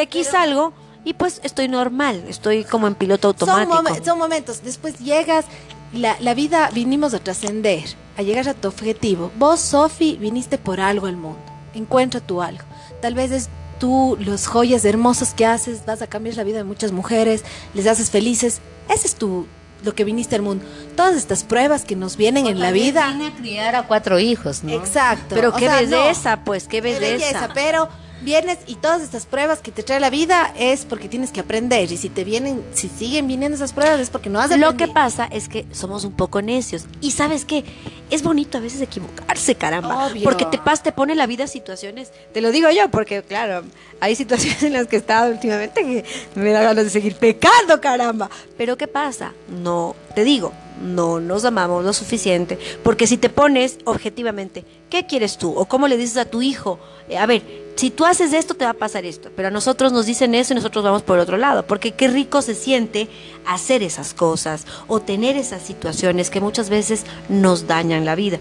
aquí 0.00 0.20
pero 0.20 0.30
salgo 0.30 0.72
y 1.04 1.14
pues 1.14 1.40
estoy 1.42 1.68
normal, 1.68 2.22
estoy 2.28 2.64
como 2.64 2.86
en 2.86 2.94
piloto 2.94 3.34
Son, 3.38 3.48
automático. 3.48 4.04
son 4.04 4.18
momentos. 4.18 4.62
Después 4.62 4.98
llegas, 4.98 5.46
la, 5.92 6.16
la 6.20 6.34
vida 6.34 6.70
vinimos 6.72 7.14
a 7.14 7.18
trascender, 7.18 7.84
a 8.16 8.22
llegar 8.22 8.48
a 8.48 8.54
tu 8.54 8.68
objetivo. 8.68 9.30
Vos, 9.38 9.60
Sofi, 9.60 10.16
viniste 10.16 10.58
por 10.58 10.80
algo 10.80 11.06
al 11.06 11.16
mundo. 11.16 11.40
Encuentra 11.74 12.20
tu 12.20 12.42
algo. 12.42 12.64
Tal 13.00 13.14
vez 13.14 13.30
es 13.30 13.48
tú, 13.78 14.16
los 14.20 14.46
joyas 14.46 14.84
hermosos 14.84 15.30
que 15.34 15.46
haces, 15.46 15.86
vas 15.86 16.02
a 16.02 16.06
cambiar 16.06 16.36
la 16.36 16.44
vida 16.44 16.58
de 16.58 16.64
muchas 16.64 16.92
mujeres, 16.92 17.44
les 17.74 17.86
haces 17.86 18.10
felices. 18.10 18.60
Ese 18.88 19.06
es 19.06 19.14
tu, 19.14 19.46
lo 19.84 19.94
que 19.94 20.04
viniste 20.04 20.36
al 20.36 20.42
mundo. 20.42 20.64
Todas 20.96 21.16
estas 21.16 21.44
pruebas 21.44 21.84
que 21.84 21.96
nos 21.96 22.16
vienen 22.16 22.46
en 22.46 22.58
la 22.60 22.72
vida. 22.72 23.10
Vine 23.12 23.28
a 23.28 23.34
criar 23.34 23.76
a 23.76 23.86
cuatro 23.86 24.18
hijos, 24.18 24.62
¿no? 24.62 24.72
Exacto. 24.72 25.34
Pero 25.34 25.48
O 25.50 25.52
qué 25.54 25.66
sea, 25.66 25.76
belleza, 25.76 26.36
no. 26.36 26.44
pues, 26.44 26.68
qué 26.68 26.80
belleza, 26.80 27.48
pero 27.54 27.88
vienes 28.22 28.58
y 28.66 28.76
todas 28.76 29.02
estas 29.02 29.26
pruebas 29.26 29.60
que 29.60 29.72
te 29.72 29.82
trae 29.82 30.00
la 30.00 30.10
vida 30.10 30.52
es 30.58 30.84
porque 30.84 31.08
tienes 31.08 31.30
que 31.30 31.40
aprender 31.40 31.90
y 31.90 31.96
si 31.96 32.08
te 32.08 32.24
vienen, 32.24 32.62
si 32.74 32.88
siguen 32.88 33.26
viniendo 33.26 33.56
esas 33.56 33.72
pruebas 33.72 34.00
es 34.00 34.10
porque 34.10 34.30
no 34.30 34.40
has 34.40 34.50
Lo 34.50 34.56
que 34.56 34.84
aprendido. 34.84 34.94
pasa 34.94 35.24
es 35.26 35.48
que 35.48 35.66
somos 35.72 36.04
un 36.04 36.12
poco 36.12 36.42
necios. 36.42 36.84
Y 37.00 37.12
sabes 37.12 37.44
qué? 37.44 37.64
Es 38.10 38.22
bonito 38.22 38.58
a 38.58 38.60
veces 38.60 38.80
equivocarse, 38.80 39.54
caramba. 39.54 40.06
Obvio. 40.06 40.24
Porque 40.24 40.44
te 40.46 40.58
pas, 40.58 40.82
te 40.82 40.92
pone 40.92 41.14
la 41.14 41.26
vida 41.26 41.46
situaciones. 41.46 42.10
Te 42.32 42.40
lo 42.40 42.50
digo 42.50 42.68
yo, 42.70 42.90
porque 42.90 43.22
claro, 43.22 43.62
hay 44.00 44.14
situaciones 44.16 44.62
en 44.62 44.72
las 44.72 44.86
que 44.86 44.96
he 44.96 44.98
estado 44.98 45.30
últimamente 45.30 45.82
que 45.82 46.04
me 46.34 46.50
da 46.50 46.62
ganas 46.62 46.84
de 46.84 46.90
seguir 46.90 47.14
pecando, 47.16 47.80
caramba. 47.80 48.30
Pero 48.56 48.76
¿qué 48.76 48.88
pasa? 48.88 49.32
No, 49.48 49.94
te 50.14 50.24
digo, 50.24 50.52
no 50.80 51.20
nos 51.20 51.44
amamos 51.44 51.84
lo 51.84 51.92
suficiente. 51.92 52.58
Porque 52.82 53.06
si 53.06 53.16
te 53.16 53.28
pones 53.28 53.78
objetivamente, 53.84 54.64
¿qué 54.88 55.06
quieres 55.06 55.38
tú? 55.38 55.52
O 55.56 55.66
cómo 55.66 55.88
le 55.88 55.96
dices 55.96 56.16
a 56.16 56.24
tu 56.24 56.42
hijo, 56.42 56.78
eh, 57.08 57.18
a 57.18 57.26
ver, 57.26 57.42
si 57.76 57.90
tú 57.90 58.04
haces 58.04 58.32
esto, 58.32 58.54
te 58.54 58.64
va 58.64 58.72
a 58.72 58.74
pasar 58.74 59.04
esto. 59.04 59.30
Pero 59.34 59.48
a 59.48 59.50
nosotros 59.50 59.92
nos 59.92 60.06
dicen 60.06 60.34
eso 60.34 60.52
y 60.52 60.56
nosotros 60.56 60.84
vamos 60.84 61.02
por 61.02 61.18
otro 61.18 61.36
lado. 61.36 61.66
Porque 61.66 61.92
qué 61.92 62.08
rico 62.08 62.42
se 62.42 62.54
siente 62.54 63.08
hacer 63.46 63.82
esas 63.82 64.14
cosas 64.14 64.66
o 64.86 65.00
tener 65.00 65.36
esas 65.36 65.62
situaciones 65.62 66.30
que 66.30 66.40
muchas 66.40 66.70
veces 66.70 67.04
nos 67.28 67.66
dañan 67.66 68.04
la 68.04 68.14
vida. 68.14 68.38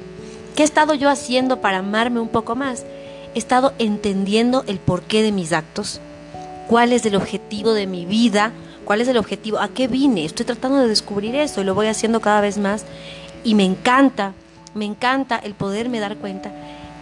¿Qué 0.56 0.64
he 0.64 0.66
estado 0.66 0.94
yo 0.94 1.10
haciendo 1.10 1.62
para 1.62 1.78
amarme 1.78 2.20
un 2.20 2.28
poco 2.28 2.56
más? 2.56 2.84
He 3.36 3.40
estado 3.40 3.74
entendiendo 3.80 4.64
el 4.68 4.80
porqué 4.80 5.22
de 5.22 5.32
mis 5.32 5.54
actos, 5.54 6.02
cuál 6.68 6.92
es 6.92 7.06
el 7.06 7.16
objetivo 7.16 7.74
de 7.74 7.88
mi 7.88 8.06
vida, 8.06 8.52
cuál 8.90 9.02
es 9.02 9.08
el 9.08 9.18
objetivo, 9.18 9.60
a 9.60 9.68
qué 9.68 9.88
vine. 9.88 10.26
Estoy 10.26 10.48
tratando 10.48 10.80
de 10.80 10.88
descubrir 10.88 11.36
eso 11.36 11.62
y 11.62 11.64
lo 11.64 11.76
voy 11.76 11.86
haciendo 11.86 12.22
cada 12.22 12.42
vez 12.42 12.58
más. 12.58 12.86
Y 13.44 13.54
me 13.54 13.64
encanta, 13.64 14.34
me 14.74 14.86
encanta 14.86 15.38
el 15.38 15.54
poderme 15.54 16.00
dar 16.00 16.18
cuenta 16.18 16.52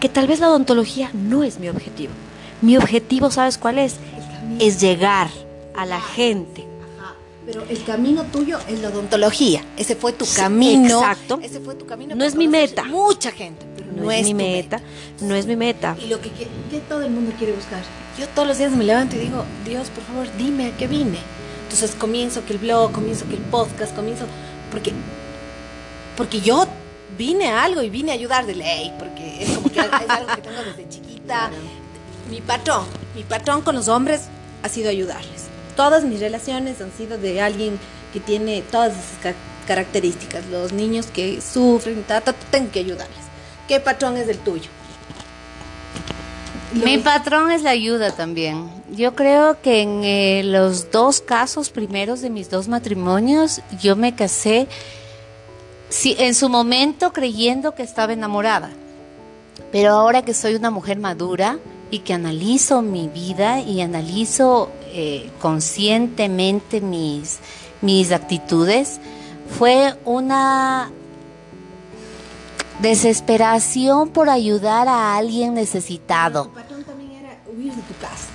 que 0.02 0.10
tal 0.10 0.28
vez 0.28 0.42
la 0.42 0.50
odontología 0.50 1.10
no 1.14 1.46
es 1.46 1.60
mi 1.60 1.70
objetivo. 1.70 2.12
Mi 2.62 2.76
objetivo, 2.76 3.32
¿sabes 3.32 3.58
cuál 3.58 3.80
es? 3.80 3.96
Es 4.60 4.82
llegar 4.82 5.30
a 5.78 5.86
la 5.86 6.02
gente. 6.02 6.66
Ajá, 7.00 7.16
Pero 7.46 7.64
el 7.70 7.82
camino 7.86 8.26
tuyo 8.34 8.60
es 8.68 8.82
la 8.82 8.90
odontología. 8.90 9.64
Ese 9.78 9.96
fue 9.96 10.12
tu 10.12 10.26
camino. 10.36 11.00
exacto. 11.00 11.40
Ese 11.42 11.62
fue 11.62 11.76
tu 11.76 11.86
camino. 11.86 12.16
No 12.16 12.26
es 12.26 12.36
mi 12.36 12.50
meta. 12.50 12.84
Mucha 12.84 13.32
gente, 13.32 13.66
pero 13.78 13.94
No, 13.94 14.04
no, 14.04 14.12
es, 14.12 14.26
mi 14.26 14.32
tu 14.32 14.36
meta, 14.36 14.82
no 15.22 15.36
es 15.36 15.46
mi 15.46 15.56
meta. 15.56 15.96
Y 16.04 16.10
lo 16.10 16.20
que, 16.20 16.32
que 16.32 16.80
todo 16.90 17.04
el 17.04 17.12
mundo 17.12 17.32
quiere 17.38 17.54
buscar. 17.54 17.82
Yo 18.20 18.28
todos 18.28 18.46
los 18.46 18.58
días 18.58 18.74
me 18.74 18.84
levanto 18.84 19.16
y 19.16 19.20
digo, 19.20 19.46
Dios, 19.64 19.88
por 19.88 20.04
favor, 20.04 20.28
dime 20.38 20.66
a 20.66 20.76
qué 20.76 20.86
vine. 20.88 21.37
Entonces 21.68 21.96
comienzo 21.96 22.46
que 22.46 22.54
el 22.54 22.60
blog, 22.60 22.92
comienzo 22.94 23.28
que 23.28 23.36
el 23.36 23.42
podcast, 23.42 23.94
comienzo 23.96 24.26
porque 24.72 24.94
porque 26.16 26.42
yo 26.42 26.66
vine 27.18 27.50
a 27.50 27.64
algo 27.64 27.82
y 27.84 27.90
vine 27.90 28.12
a 28.12 28.16
ayudar 28.16 28.46
de 28.46 28.56
ley, 28.56 28.94
porque 28.98 29.44
es 29.44 29.50
como 29.56 29.70
que 29.72 29.80
es 29.80 30.10
algo 30.10 30.34
que 30.36 30.42
tengo 30.42 30.64
desde 30.64 30.90
chiquita. 30.90 31.52
Mi 32.30 32.42
patrón, 32.42 32.86
mi 33.16 33.24
patrón 33.24 33.62
con 33.62 33.74
los 33.76 33.88
hombres 33.88 34.24
ha 34.62 34.68
sido 34.68 34.90
ayudarles. 34.90 35.44
Todas 35.78 36.04
mis 36.04 36.20
relaciones 36.20 36.82
han 36.82 36.92
sido 36.92 37.18
de 37.18 37.42
alguien 37.42 37.80
que 38.12 38.20
tiene 38.20 38.64
todas 38.64 38.92
esas 38.92 39.18
ca- 39.24 39.34
características. 39.66 40.46
Los 40.48 40.74
niños 40.74 41.06
que 41.06 41.40
sufren, 41.40 42.04
ta, 42.04 42.20
ta, 42.20 42.34
tengo 42.52 42.70
que 42.72 42.80
ayudarles. 42.80 43.20
¿Qué 43.70 43.80
patrón 43.80 44.18
es 44.18 44.28
el 44.28 44.40
tuyo? 44.40 44.70
Mi 46.74 46.98
patrón 46.98 47.52
es 47.52 47.64
la 47.64 47.70
ayuda 47.70 48.12
también. 48.12 48.70
Yo 48.92 49.16
creo 49.16 49.62
que 49.62 49.82
en 49.82 50.04
eh, 50.04 50.42
los 50.44 50.92
dos 50.92 51.22
casos 51.22 51.70
primeros 51.70 52.22
de 52.22 52.30
mis 52.30 52.50
dos 52.50 52.68
matrimonios, 52.68 53.62
yo 53.82 53.96
me 53.96 54.16
casé 54.16 54.68
sí, 55.90 56.16
en 56.20 56.36
su 56.36 56.50
momento 56.50 57.14
creyendo 57.14 57.74
que 57.74 57.84
estaba 57.84 58.12
enamorada. 58.12 58.70
Pero 59.72 59.92
ahora 59.92 60.24
que 60.24 60.34
soy 60.34 60.56
una 60.56 60.70
mujer 60.70 61.00
madura 61.00 61.58
y 61.90 62.00
que 62.00 62.14
analizo 62.14 62.82
mi 62.82 63.08
vida 63.08 63.62
y 63.62 63.80
analizo 63.82 64.70
eh, 64.88 65.30
conscientemente 65.40 66.82
mis, 66.82 67.40
mis 67.82 68.12
actitudes, 68.12 69.00
fue 69.58 69.96
una 70.04 70.92
desesperación 72.80 74.10
por 74.10 74.30
ayudar 74.30 74.88
a 74.88 75.16
alguien 75.18 75.54
necesitado. 75.54 76.46
Tu 76.46 76.54
patrón 76.54 76.84
también 76.84 77.12
era 77.26 77.38
huir 77.48 77.74
de 77.74 77.82
tu 77.82 77.94
casa. 78.00 78.28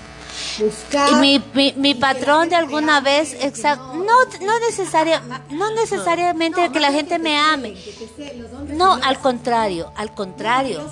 Buscar. 0.58 1.10
Y 1.10 1.14
mi, 1.16 1.42
mi, 1.54 1.72
mi 1.76 1.90
y 1.90 1.94
que 1.94 2.00
patrón 2.00 2.48
de 2.48 2.56
alguna 2.56 3.00
vez, 3.00 3.34
exacto, 3.40 3.94
no- 3.94 4.04
no, 4.04 4.14
no, 4.46 4.58
necesaria, 4.60 5.22
no 5.50 5.70
necesariamente 5.74 6.70
que 6.70 6.80
la 6.80 6.92
gente 6.92 7.16
te 7.16 7.18
me 7.18 7.38
ame. 7.38 7.74
que 7.74 7.92
te 7.92 8.08
sé- 8.08 8.36
los 8.36 8.52
hombres 8.52 8.76
No, 8.76 8.94
al 8.94 9.18
contrario, 9.18 9.92
al 9.96 10.12
contrario. 10.14 10.82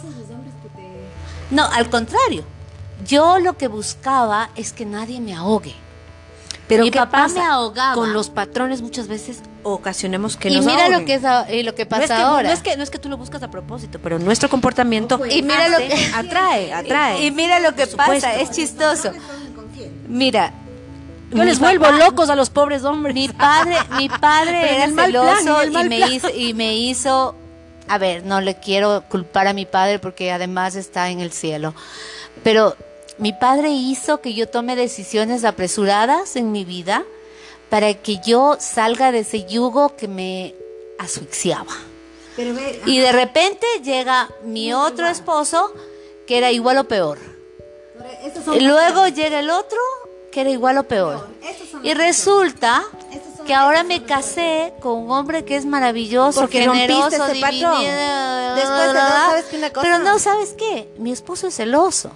No, 1.50 1.64
al 1.64 1.90
contrario. 1.90 2.44
Yo 3.06 3.38
lo 3.38 3.56
que 3.56 3.66
buscaba 3.68 4.50
es 4.56 4.72
que 4.72 4.86
nadie 4.86 5.20
me 5.20 5.34
ahogue. 5.34 5.74
Pero 6.68 6.84
Mi 6.84 6.90
¿qué 6.90 6.98
papá 7.00 7.22
pasa? 7.22 7.34
me 7.40 7.44
ahogaba. 7.46 7.94
Con 7.94 8.12
los 8.12 8.30
patrones 8.30 8.80
muchas 8.82 9.08
veces 9.08 9.40
ocasionemos 9.62 10.36
que 10.36 10.48
y 10.50 10.56
nos 10.56 10.66
mira 10.66 10.88
lo 10.88 11.04
que 11.04 11.14
es 11.14 11.24
a- 11.24 11.52
y 11.52 11.62
lo 11.62 11.74
que 11.74 11.84
no 11.84 11.88
pasa 11.90 12.02
es 12.04 12.10
que, 12.10 12.16
ahora. 12.16 12.48
No 12.48 12.54
es, 12.54 12.60
que, 12.60 12.76
no 12.76 12.82
es 12.82 12.90
que 12.90 12.98
tú 12.98 13.08
lo 13.08 13.16
buscas 13.16 13.42
a 13.42 13.50
propósito, 13.50 13.98
pero 14.02 14.18
nuestro 14.18 14.48
comportamiento 14.48 15.20
Y 15.26 15.42
mira 15.42 15.68
lo 15.68 15.78
que- 15.78 16.10
atrae, 16.14 16.72
atrae. 16.72 17.22
Y, 17.22 17.26
y 17.26 17.30
mira 17.30 17.60
lo 17.60 17.74
que 17.74 17.86
pasa, 17.86 18.34
es 18.36 18.50
chistoso. 18.50 19.12
Mira, 20.08 20.52
Yo 21.30 21.44
les 21.44 21.58
vuelvo 21.58 21.84
papá- 21.84 21.98
locos 21.98 22.30
a 22.30 22.36
los 22.36 22.50
pobres 22.50 22.84
hombres. 22.84 23.14
Mi 23.14 23.28
padre, 23.28 23.76
mi 23.96 24.08
padre 24.08 24.74
era 24.76 24.84
el 24.84 24.92
mal 24.92 25.10
plan, 25.10 25.36
celoso 25.38 25.64
y 25.64 25.70
me 25.70 25.96
plan. 25.96 26.12
hizo 26.12 26.28
y 26.30 26.54
me 26.54 26.74
hizo 26.76 27.34
a 27.88 27.98
ver, 27.98 28.24
no 28.24 28.40
le 28.40 28.54
quiero 28.56 29.02
culpar 29.08 29.46
a 29.48 29.52
mi 29.52 29.66
padre 29.66 29.98
porque 29.98 30.30
además 30.32 30.76
está 30.76 31.10
en 31.10 31.18
el 31.20 31.32
cielo. 31.32 31.74
Pero 32.44 32.76
mi 33.18 33.32
padre 33.32 33.70
hizo 33.70 34.20
que 34.20 34.32
yo 34.34 34.48
tome 34.48 34.76
decisiones 34.76 35.44
apresuradas 35.44 36.36
en 36.36 36.52
mi 36.52 36.64
vida 36.64 37.02
para 37.70 37.94
que 37.94 38.18
yo 38.24 38.56
salga 38.58 39.12
de 39.12 39.20
ese 39.20 39.44
yugo 39.44 39.96
que 39.96 40.08
me 40.08 40.54
asfixiaba. 40.98 41.72
Pero 42.36 42.54
ve, 42.54 42.82
Y 42.86 42.98
de 42.98 43.12
repente 43.12 43.66
llega 43.82 44.28
mi 44.44 44.72
otro 44.72 45.08
esposo 45.08 45.72
que 46.26 46.38
era 46.38 46.50
igual 46.50 46.78
o 46.78 46.84
peor. 46.84 47.18
Y 48.54 48.60
luego 48.60 49.08
llega 49.08 49.40
el 49.40 49.50
otro 49.50 49.78
que 50.30 50.42
era 50.42 50.50
igual 50.50 50.78
o 50.78 50.84
peor. 50.84 51.28
Y 51.82 51.94
resulta 51.94 52.84
que 53.46 53.54
ahora 53.54 53.82
me 53.82 54.04
casé 54.04 54.72
con 54.80 54.98
un 54.98 55.10
hombre 55.10 55.44
que 55.44 55.56
es 55.56 55.64
maravilloso, 55.64 56.42
Porque 56.42 56.60
generoso, 56.60 57.24
ese 57.24 57.32
divino. 57.34 57.78
Después 57.80 58.92
de 58.92 58.92
dos, 58.92 59.08
¿sabes 59.26 59.44
qué 59.46 59.56
una 59.56 59.70
cosa? 59.70 59.82
Pero 59.82 59.98
no, 59.98 60.18
¿sabes 60.18 60.54
qué? 60.56 60.88
Mi 60.98 61.10
esposo 61.12 61.48
es 61.48 61.56
celoso. 61.56 62.12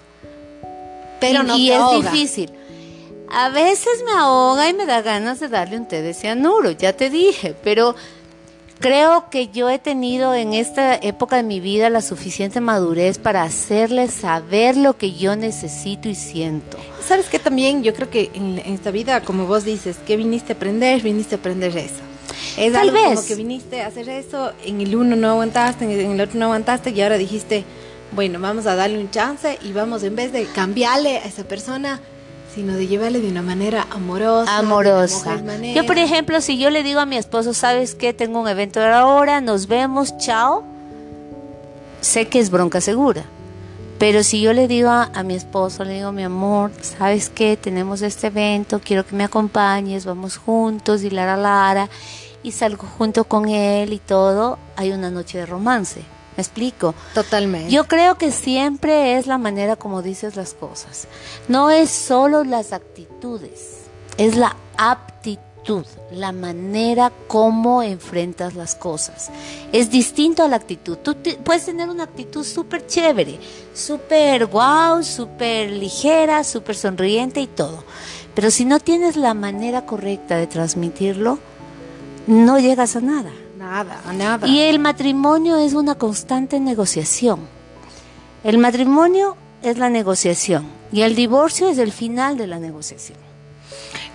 Pero 1.20 1.42
y, 1.42 1.46
no 1.46 1.56
y 1.56 1.68
te 1.68 1.74
es 1.74 1.80
ahoga. 1.80 2.10
difícil. 2.10 2.52
A 3.30 3.48
veces 3.48 4.04
me 4.04 4.12
ahoga 4.12 4.68
y 4.68 4.74
me 4.74 4.86
da 4.86 5.02
ganas 5.02 5.40
de 5.40 5.48
darle 5.48 5.76
un 5.78 5.86
té 5.86 6.02
de 6.02 6.14
cianuro, 6.14 6.70
ya 6.70 6.92
te 6.92 7.10
dije, 7.10 7.54
pero 7.64 7.96
creo 8.78 9.28
que 9.30 9.48
yo 9.48 9.68
he 9.70 9.78
tenido 9.78 10.34
en 10.34 10.52
esta 10.54 10.94
época 10.94 11.36
de 11.36 11.42
mi 11.42 11.58
vida 11.58 11.90
la 11.90 12.00
suficiente 12.00 12.60
madurez 12.60 13.18
para 13.18 13.42
hacerle 13.42 14.08
saber 14.08 14.76
lo 14.76 14.96
que 14.96 15.12
yo 15.14 15.34
necesito 15.36 16.08
y 16.08 16.14
siento. 16.14 16.78
¿Sabes 17.04 17.26
qué 17.26 17.38
también? 17.38 17.82
Yo 17.82 17.92
creo 17.94 18.08
que 18.10 18.30
en, 18.34 18.58
en 18.58 18.74
esta 18.74 18.90
vida, 18.90 19.20
como 19.22 19.46
vos 19.46 19.64
dices, 19.64 19.96
que 20.06 20.16
viniste 20.16 20.52
a 20.52 20.56
aprender, 20.56 21.02
viniste 21.02 21.34
a 21.34 21.38
aprender 21.38 21.76
eso. 21.76 22.02
Es 22.56 22.72
Tal 22.72 22.88
algo 22.88 22.96
como 23.02 23.10
vez. 23.16 23.20
que 23.26 23.34
viniste 23.34 23.82
a 23.82 23.88
hacer 23.88 24.08
eso, 24.08 24.52
en 24.64 24.80
el 24.80 24.94
uno 24.94 25.16
no 25.16 25.30
aguantaste, 25.30 25.84
en 25.84 26.12
el 26.12 26.20
otro 26.20 26.38
no 26.38 26.46
aguantaste 26.46 26.90
y 26.90 27.00
ahora 27.00 27.18
dijiste, 27.18 27.64
bueno, 28.12 28.38
vamos 28.38 28.66
a 28.66 28.76
darle 28.76 28.98
un 28.98 29.10
chance 29.10 29.58
y 29.62 29.72
vamos 29.72 30.04
en 30.04 30.14
vez 30.14 30.30
de 30.32 30.44
cambiarle 30.46 31.18
a 31.18 31.24
esa 31.24 31.42
persona, 31.44 32.00
sino 32.54 32.74
de 32.74 32.86
llevarle 32.86 33.20
de 33.20 33.28
una 33.28 33.42
manera 33.42 33.86
amorosa. 33.90 34.58
amorosa. 34.58 35.42
manera. 35.42 35.74
Yo, 35.74 35.86
por 35.86 35.98
ejemplo, 35.98 36.40
si 36.40 36.56
yo 36.56 36.70
le 36.70 36.82
digo 36.84 37.00
a 37.00 37.06
mi 37.06 37.16
esposo, 37.16 37.52
¿sabes 37.52 37.94
qué? 37.94 38.12
Tengo 38.12 38.40
un 38.40 38.48
evento 38.48 38.80
ahora, 38.80 39.40
nos 39.40 39.66
vemos, 39.66 40.16
chao. 40.18 40.62
Sé 42.00 42.28
que 42.28 42.38
es 42.38 42.50
bronca 42.50 42.80
segura. 42.80 43.24
Pero 43.98 44.22
si 44.22 44.40
yo 44.40 44.52
le 44.52 44.68
digo 44.68 44.90
a, 44.90 45.10
a 45.14 45.22
mi 45.22 45.34
esposo, 45.34 45.84
le 45.84 45.94
digo, 45.94 46.12
mi 46.12 46.22
amor, 46.22 46.70
¿sabes 46.80 47.28
qué? 47.28 47.56
Tenemos 47.56 48.02
este 48.02 48.28
evento, 48.28 48.80
quiero 48.84 49.04
que 49.04 49.16
me 49.16 49.24
acompañes, 49.24 50.04
vamos 50.04 50.36
juntos 50.36 51.02
y 51.02 51.10
lara 51.10 51.36
lara. 51.36 51.88
y 52.42 52.52
salgo 52.52 52.86
junto 52.98 53.24
con 53.24 53.48
él 53.48 53.92
y 53.92 53.98
todo, 53.98 54.58
hay 54.76 54.92
una 54.92 55.10
noche 55.10 55.38
de 55.38 55.46
romance. 55.46 56.02
¿Me 56.36 56.42
explico? 56.42 56.94
Totalmente. 57.14 57.70
Yo 57.70 57.84
creo 57.84 58.16
que 58.16 58.32
siempre 58.32 59.16
es 59.16 59.26
la 59.26 59.38
manera 59.38 59.76
como 59.76 60.02
dices 60.02 60.34
las 60.36 60.54
cosas. 60.54 61.06
No 61.48 61.70
es 61.70 61.90
solo 61.90 62.42
las 62.42 62.72
actitudes, 62.72 63.82
es 64.18 64.36
la 64.36 64.56
aptitud, 64.76 65.86
la 66.10 66.32
manera 66.32 67.12
como 67.28 67.82
enfrentas 67.82 68.54
las 68.54 68.74
cosas. 68.74 69.30
Es 69.72 69.90
distinto 69.90 70.42
a 70.42 70.48
la 70.48 70.56
actitud. 70.56 70.98
Tú 70.98 71.16
puedes 71.44 71.66
tener 71.66 71.88
una 71.88 72.04
actitud 72.04 72.44
súper 72.44 72.86
chévere, 72.86 73.38
súper 73.72 74.46
wow, 74.46 75.04
súper 75.04 75.70
ligera, 75.70 76.42
súper 76.42 76.74
sonriente 76.74 77.40
y 77.40 77.46
todo. 77.46 77.84
Pero 78.34 78.50
si 78.50 78.64
no 78.64 78.80
tienes 78.80 79.16
la 79.16 79.34
manera 79.34 79.86
correcta 79.86 80.36
de 80.36 80.48
transmitirlo, 80.48 81.38
no 82.26 82.58
llegas 82.58 82.96
a 82.96 83.00
nada. 83.00 83.30
Nada, 83.64 83.98
nada. 84.12 84.46
Y 84.46 84.60
el 84.60 84.78
matrimonio 84.78 85.56
es 85.56 85.72
una 85.72 85.94
constante 85.94 86.60
negociación. 86.60 87.40
El 88.42 88.58
matrimonio 88.58 89.38
es 89.62 89.78
la 89.78 89.88
negociación 89.88 90.66
y 90.92 91.00
el 91.00 91.14
divorcio 91.14 91.70
es 91.70 91.78
el 91.78 91.90
final 91.90 92.36
de 92.36 92.46
la 92.46 92.58
negociación. 92.58 93.16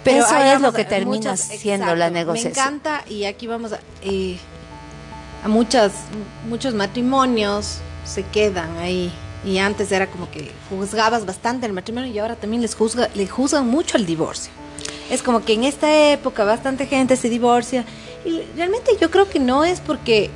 Pero 0.04 0.24
Eso 0.24 0.38
es 0.38 0.62
lo 0.62 0.72
que 0.72 0.86
termina 0.86 1.36
siendo 1.36 1.96
la 1.96 2.12
negociación. 2.12 2.54
Me 2.54 2.60
encanta 2.60 3.04
y 3.10 3.26
aquí 3.26 3.48
vamos 3.48 3.74
a, 3.74 3.80
eh, 4.04 4.38
a 5.44 5.48
muchas, 5.48 5.94
muchos 6.48 6.76
matrimonios 6.76 7.80
se 8.06 8.24
quedan 8.24 8.78
ahí 8.78 9.12
y 9.44 9.58
antes 9.58 9.92
era 9.92 10.06
como 10.06 10.30
que 10.30 10.52
juzgabas 10.70 11.26
bastante 11.26 11.66
el 11.66 11.74
matrimonio 11.74 12.12
y 12.12 12.20
ahora 12.20 12.36
también 12.36 12.62
les 12.62 12.76
juzga, 12.76 13.10
le 13.16 13.28
juzgan 13.28 13.68
mucho 13.68 13.98
el 13.98 14.06
divorcio. 14.06 14.52
Es 15.10 15.24
como 15.24 15.44
que 15.44 15.54
en 15.54 15.64
esta 15.64 16.12
época 16.12 16.44
bastante 16.44 16.86
gente 16.86 17.16
se 17.16 17.30
divorcia 17.30 17.84
y 18.26 18.42
realmente 18.56 18.92
yo 19.00 19.10
creo 19.12 19.30
que 19.30 19.40
no 19.40 19.64
es 19.64 19.80
porque 19.80 20.30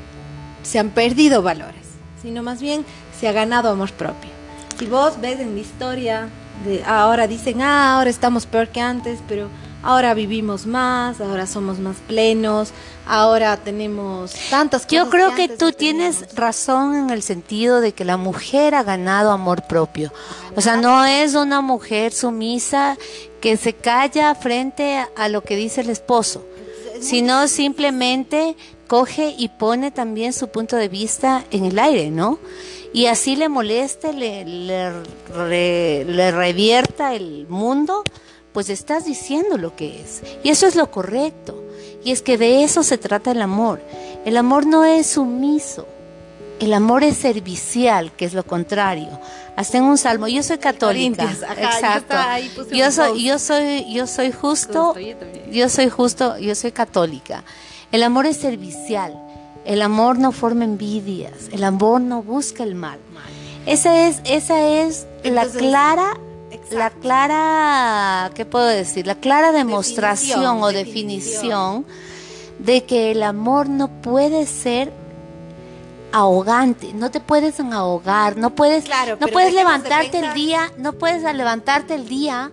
se 0.64 0.80
han 0.80 0.90
perdido 0.90 1.42
valores, 1.42 1.86
sino 2.22 2.44
más 2.44 2.62
bien 2.62 2.86
se 3.20 3.28
ha 3.28 3.32
ganado 3.32 3.70
amor 3.70 3.92
propio. 3.92 4.30
Si 4.80 4.86
vos 4.86 5.20
ves 5.22 5.40
en 5.40 5.56
la 5.56 5.62
historia, 5.62 6.30
de 6.66 6.84
ahora 6.84 7.28
dicen, 7.28 7.62
ah, 7.62 7.96
ahora 7.96 8.10
estamos 8.10 8.46
peor 8.46 8.70
que 8.70 8.82
antes, 8.82 9.20
pero 9.28 9.50
ahora 9.84 10.14
vivimos 10.14 10.66
más, 10.66 11.20
ahora 11.20 11.46
somos 11.46 11.80
más 11.80 11.98
plenos, 12.08 12.72
ahora 13.06 13.58
tenemos 13.58 14.34
tantas 14.50 14.84
cosas. 14.84 14.92
Yo 14.92 15.10
creo 15.10 15.36
que, 15.36 15.50
tú 15.50 15.72
tienes 15.74 16.34
razón 16.36 16.96
en 16.96 17.10
el 17.10 17.22
sentido 17.22 17.82
de 17.82 17.92
que 17.92 18.06
la 18.06 18.18
mujer 18.18 18.76
ha 18.76 18.84
ganado 18.84 19.32
amor 19.32 19.64
propio. 19.68 20.12
O 20.56 20.62
sea, 20.62 20.78
no 20.78 21.06
es 21.06 21.36
una 21.36 21.62
mujer 21.62 22.14
sumisa 22.14 22.98
que 23.42 23.58
se 23.58 23.74
calla 23.74 24.34
frente 24.36 25.06
a 25.16 25.28
lo 25.28 25.44
que 25.44 25.58
dice 25.58 25.82
el 25.82 25.90
esposo 25.90 26.46
sino 27.00 27.48
simplemente 27.48 28.56
coge 28.88 29.34
y 29.38 29.50
pone 29.50 29.92
también 29.92 30.34
su 30.34 30.50
punto 30.50 30.76
de 30.76 30.90
vista 30.90 31.46
en 31.52 31.66
el 31.66 31.80
aire, 31.80 32.12
¿no? 32.12 32.40
Y 32.94 33.08
así 33.08 33.36
le 33.36 33.50
moleste, 33.50 34.14
le, 34.14 34.46
le, 34.46 36.32
revierta 36.32 37.16
el 37.16 37.48
mundo, 37.48 38.04
pues 38.52 38.70
estás 38.70 39.06
diciendo 39.06 39.58
lo 39.58 39.76
que 39.76 40.00
es. 40.00 40.22
Y 40.44 40.50
eso 40.50 40.68
es 40.68 40.76
lo 40.76 40.92
correcto. 40.92 41.64
Y 42.04 42.12
es 42.12 42.22
que 42.22 42.38
de 42.38 42.64
eso 42.64 42.84
se 42.84 43.00
trata 43.00 43.32
el 43.32 43.42
amor. 43.42 43.82
El 44.26 44.38
amor 44.38 44.68
no 44.68 44.86
es 44.86 45.08
sumiso. 45.08 45.88
El 46.64 46.72
amor 46.72 47.04
es 47.04 47.18
servicial, 47.18 48.14
que 48.14 48.24
es 48.24 48.34
lo 48.34 48.46
contrario. 48.46 49.10
Hasta 49.58 49.80
en 49.80 49.84
un 49.84 49.98
salmo, 49.98 50.30
yo 50.30 50.42
soy 50.44 50.60
católica. 50.60 51.30
exacto. 51.30 52.16
Yo, 52.72 52.90
soy, 52.90 53.22
yo 53.22 53.38
soy, 53.38 53.94
yo 53.94 54.08
soy 54.08 54.32
justo, 54.32 54.96
yo 55.52 55.68
soy 55.68 55.90
justo, 55.90 56.38
yo 56.38 56.56
soy 56.56 56.72
católica. 56.72 57.44
El 57.92 58.02
amor 58.02 58.28
es 58.28 58.38
servicial. 58.38 59.14
El 59.66 59.82
amor 59.82 60.18
no 60.18 60.32
forma 60.32 60.64
envidias. 60.64 61.50
El 61.52 61.66
amor 61.66 62.00
no 62.00 62.24
busca 62.24 62.64
el 62.64 62.76
mal. 62.76 62.98
Esa 63.66 64.08
es, 64.08 64.22
esa 64.24 64.66
es 64.66 65.06
la 65.26 65.46
clara, 65.46 66.14
la 66.72 66.92
clara, 66.92 68.32
¿qué 68.36 68.46
puedo 68.46 68.68
decir? 68.68 69.06
La 69.06 69.16
clara 69.16 69.52
demostración 69.52 70.64
o 70.64 70.72
definición 70.72 71.86
de 72.60 72.86
que 72.86 73.12
el 73.12 73.22
amor 73.22 73.68
no 73.68 73.90
puede 74.02 74.46
ser 74.46 75.03
ahogante, 76.14 76.94
no 76.94 77.10
te 77.12 77.20
puedes 77.20 77.60
ahogar, 77.60 78.38
no 78.38 78.52
puedes, 78.52 78.86
no 79.20 79.28
puedes 79.28 79.54
levantarte 79.54 80.20
el 80.20 80.34
día, 80.34 80.72
no 80.78 80.94
puedes 80.94 81.24
levantarte 81.24 81.96
el 81.96 82.08
día 82.08 82.52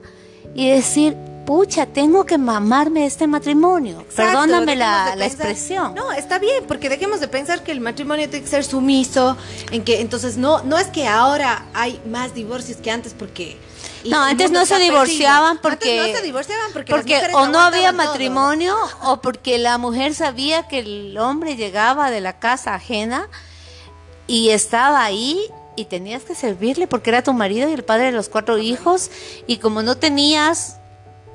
y 0.55 0.71
decir, 0.71 1.15
pucha, 1.45 1.85
tengo 1.85 2.25
que 2.25 2.39
mamarme 2.39 3.05
este 3.05 3.27
matrimonio. 3.27 4.07
Perdóname 4.17 4.77
la, 4.77 5.15
expresión. 5.21 5.95
No, 5.95 6.11
está 6.11 6.39
bien, 6.39 6.65
porque 6.67 6.89
dejemos 6.89 7.21
de 7.21 7.29
pensar 7.29 7.63
que 7.63 7.71
el 7.71 7.83
matrimonio 7.83 8.31
tiene 8.31 8.45
que 8.45 8.51
ser 8.51 8.65
sumiso, 8.65 9.37
en 9.71 9.85
que 9.85 10.01
entonces 10.01 10.39
no, 10.39 10.63
no 10.63 10.79
es 10.79 10.87
que 10.87 11.07
ahora 11.07 11.67
hay 11.75 12.01
más 12.07 12.35
divorcios 12.35 12.79
que 12.79 12.91
antes 12.91 13.13
porque 13.13 13.59
no, 14.07 14.23
antes 14.23 14.51
no 14.51 14.65
se 14.65 14.79
divorciaban 14.79 15.59
porque, 15.59 15.99
no 15.99 16.17
se 16.17 16.23
divorciaban 16.23 16.73
porque, 16.73 16.93
porque 16.93 17.21
o 17.35 17.47
no 17.49 17.59
había 17.59 17.93
matrimonio 17.93 18.75
o 19.03 19.21
porque 19.21 19.59
la 19.59 19.77
mujer 19.77 20.15
sabía 20.15 20.67
que 20.67 20.79
el 20.79 21.19
hombre 21.19 21.57
llegaba 21.57 22.11
de 22.11 22.23
la 22.23 22.39
casa 22.39 22.75
ajena 22.75 23.29
y 24.31 24.51
estaba 24.51 25.03
ahí 25.05 25.41
y 25.75 25.87
tenías 25.87 26.23
que 26.23 26.37
servirle 26.37 26.87
porque 26.87 27.11
era 27.11 27.21
tu 27.21 27.33
marido 27.33 27.69
y 27.69 27.73
el 27.73 27.83
padre 27.83 28.07
de 28.07 28.13
los 28.13 28.29
cuatro 28.29 28.59
hijos 28.59 29.11
y 29.49 29.57
como 29.57 29.83
no 29.83 29.97
tenías 29.97 30.77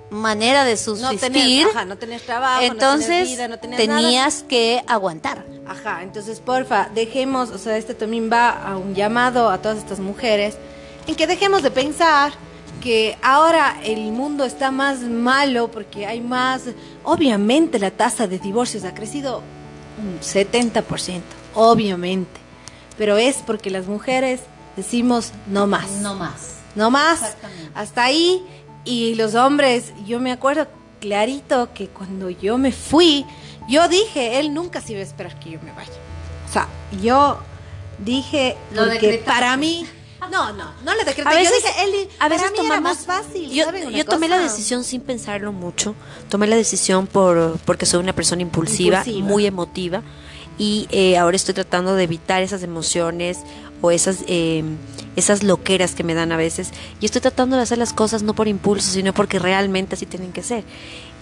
manera 0.09 0.63
de 0.63 0.77
subsistir, 0.77 1.67
no 1.87 1.97
tenías, 1.97 2.21
trabajo, 2.21 2.63
entonces 2.63 3.37
no 3.49 3.59
tenías 3.59 4.43
que 4.43 4.81
aguantar. 4.87 5.45
Ajá, 5.67 6.03
entonces 6.03 6.39
porfa, 6.39 6.89
dejemos, 6.95 7.49
o 7.49 7.57
sea, 7.57 7.75
este 7.75 7.95
también 7.95 8.29
va 8.31 8.49
a 8.49 8.77
un 8.77 8.95
llamado 8.95 9.49
a 9.49 9.57
todas 9.57 9.77
estas 9.77 9.99
mujeres 9.99 10.55
en 11.05 11.15
que 11.15 11.27
dejemos 11.27 11.63
de 11.63 11.71
pensar 11.71 12.31
que 12.81 13.17
ahora 13.21 13.75
el 13.83 14.13
mundo 14.13 14.45
está 14.45 14.71
más 14.71 15.01
malo 15.01 15.69
porque 15.69 16.05
hay 16.05 16.21
más, 16.21 16.61
obviamente 17.03 17.77
la 17.77 17.91
tasa 17.91 18.25
de 18.25 18.39
divorcios 18.39 18.85
ha 18.85 18.93
crecido 18.93 19.41
un 20.01 20.21
70%, 20.21 21.21
obviamente 21.55 22.44
pero 22.97 23.17
es 23.17 23.37
porque 23.45 23.69
las 23.69 23.87
mujeres 23.87 24.41
decimos 24.75 25.31
no 25.47 25.67
más. 25.67 25.89
No 26.01 26.15
más. 26.15 26.55
No 26.75 26.91
más. 26.91 27.35
Hasta 27.73 28.03
ahí. 28.03 28.43
Y 28.83 29.15
los 29.15 29.35
hombres, 29.35 29.93
yo 30.05 30.19
me 30.19 30.31
acuerdo 30.31 30.67
clarito 30.99 31.69
que 31.73 31.87
cuando 31.87 32.29
yo 32.29 32.57
me 32.57 32.71
fui, 32.71 33.25
yo 33.67 33.87
dije, 33.87 34.39
él 34.39 34.53
nunca 34.53 34.81
se 34.81 34.93
iba 34.93 35.01
a 35.01 35.03
esperar 35.03 35.39
que 35.39 35.51
yo 35.51 35.59
me 35.61 35.71
vaya. 35.71 35.91
O 36.47 36.53
sea, 36.53 36.67
yo 37.01 37.39
dije 37.99 38.55
que 38.99 39.23
para 39.25 39.57
mí 39.57 39.87
no, 40.31 40.53
no, 40.53 40.71
no 40.83 40.95
le 40.95 41.03
decreté. 41.03 41.29
A 41.29 41.33
veces, 41.33 41.49
yo 41.63 41.67
dije, 41.67 41.83
él, 41.83 42.09
a 42.19 42.29
veces 42.29 42.51
para 42.51 42.61
mí 42.61 42.67
era 42.67 42.81
más 42.81 42.99
fácil. 42.99 43.49
Yo, 43.49 43.65
yo 43.89 44.05
tomé 44.05 44.27
la 44.27 44.37
decisión 44.37 44.83
sin 44.83 45.01
pensarlo 45.01 45.51
mucho. 45.51 45.95
Tomé 46.29 46.47
la 46.47 46.55
decisión 46.55 47.07
por 47.07 47.57
porque 47.65 47.85
soy 47.85 47.99
una 47.99 48.13
persona 48.13 48.41
impulsiva. 48.41 49.03
muy 49.21 49.45
emotiva 49.45 50.03
y 50.57 50.87
eh, 50.91 51.17
ahora 51.17 51.35
estoy 51.35 51.53
tratando 51.53 51.95
de 51.95 52.03
evitar 52.03 52.41
esas 52.41 52.63
emociones 52.63 53.39
o 53.81 53.91
esas, 53.91 54.19
eh, 54.27 54.63
esas 55.15 55.43
loqueras 55.43 55.95
que 55.95 56.03
me 56.03 56.13
dan 56.13 56.31
a 56.31 56.37
veces 56.37 56.71
y 57.01 57.05
estoy 57.05 57.21
tratando 57.21 57.55
de 57.57 57.63
hacer 57.63 57.77
las 57.77 57.93
cosas 57.93 58.23
no 58.23 58.33
por 58.33 58.47
impulso, 58.47 58.91
sino 58.91 59.13
porque 59.13 59.39
realmente 59.39 59.95
así 59.95 60.05
tienen 60.05 60.31
que 60.31 60.43
ser. 60.43 60.63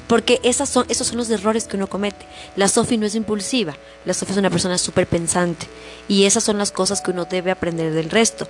Porque 0.08 0.40
esas 0.44 0.70
son, 0.70 0.86
esos 0.90 1.08
son 1.08 1.18
los 1.18 1.30
errores 1.30 1.66
que 1.66 1.78
uno 1.78 1.88
comete. 1.88 2.26
La 2.58 2.68
Sofi 2.68 2.98
no 2.98 3.06
es 3.06 3.16
impulsiva, 3.16 3.76
la 4.06 4.14
Sofi 4.14 4.34
es 4.34 4.38
una 4.38 4.50
persona 4.50 4.78
súper 4.78 5.08
pensante 5.08 5.66
y 6.08 6.26
esas 6.26 6.44
son 6.44 6.58
las 6.58 6.72
cosas 6.72 7.02
que 7.02 7.12
uno 7.12 7.26
debe 7.26 7.52
aprender 7.52 7.94
del 7.94 8.10
resto. 8.10 8.48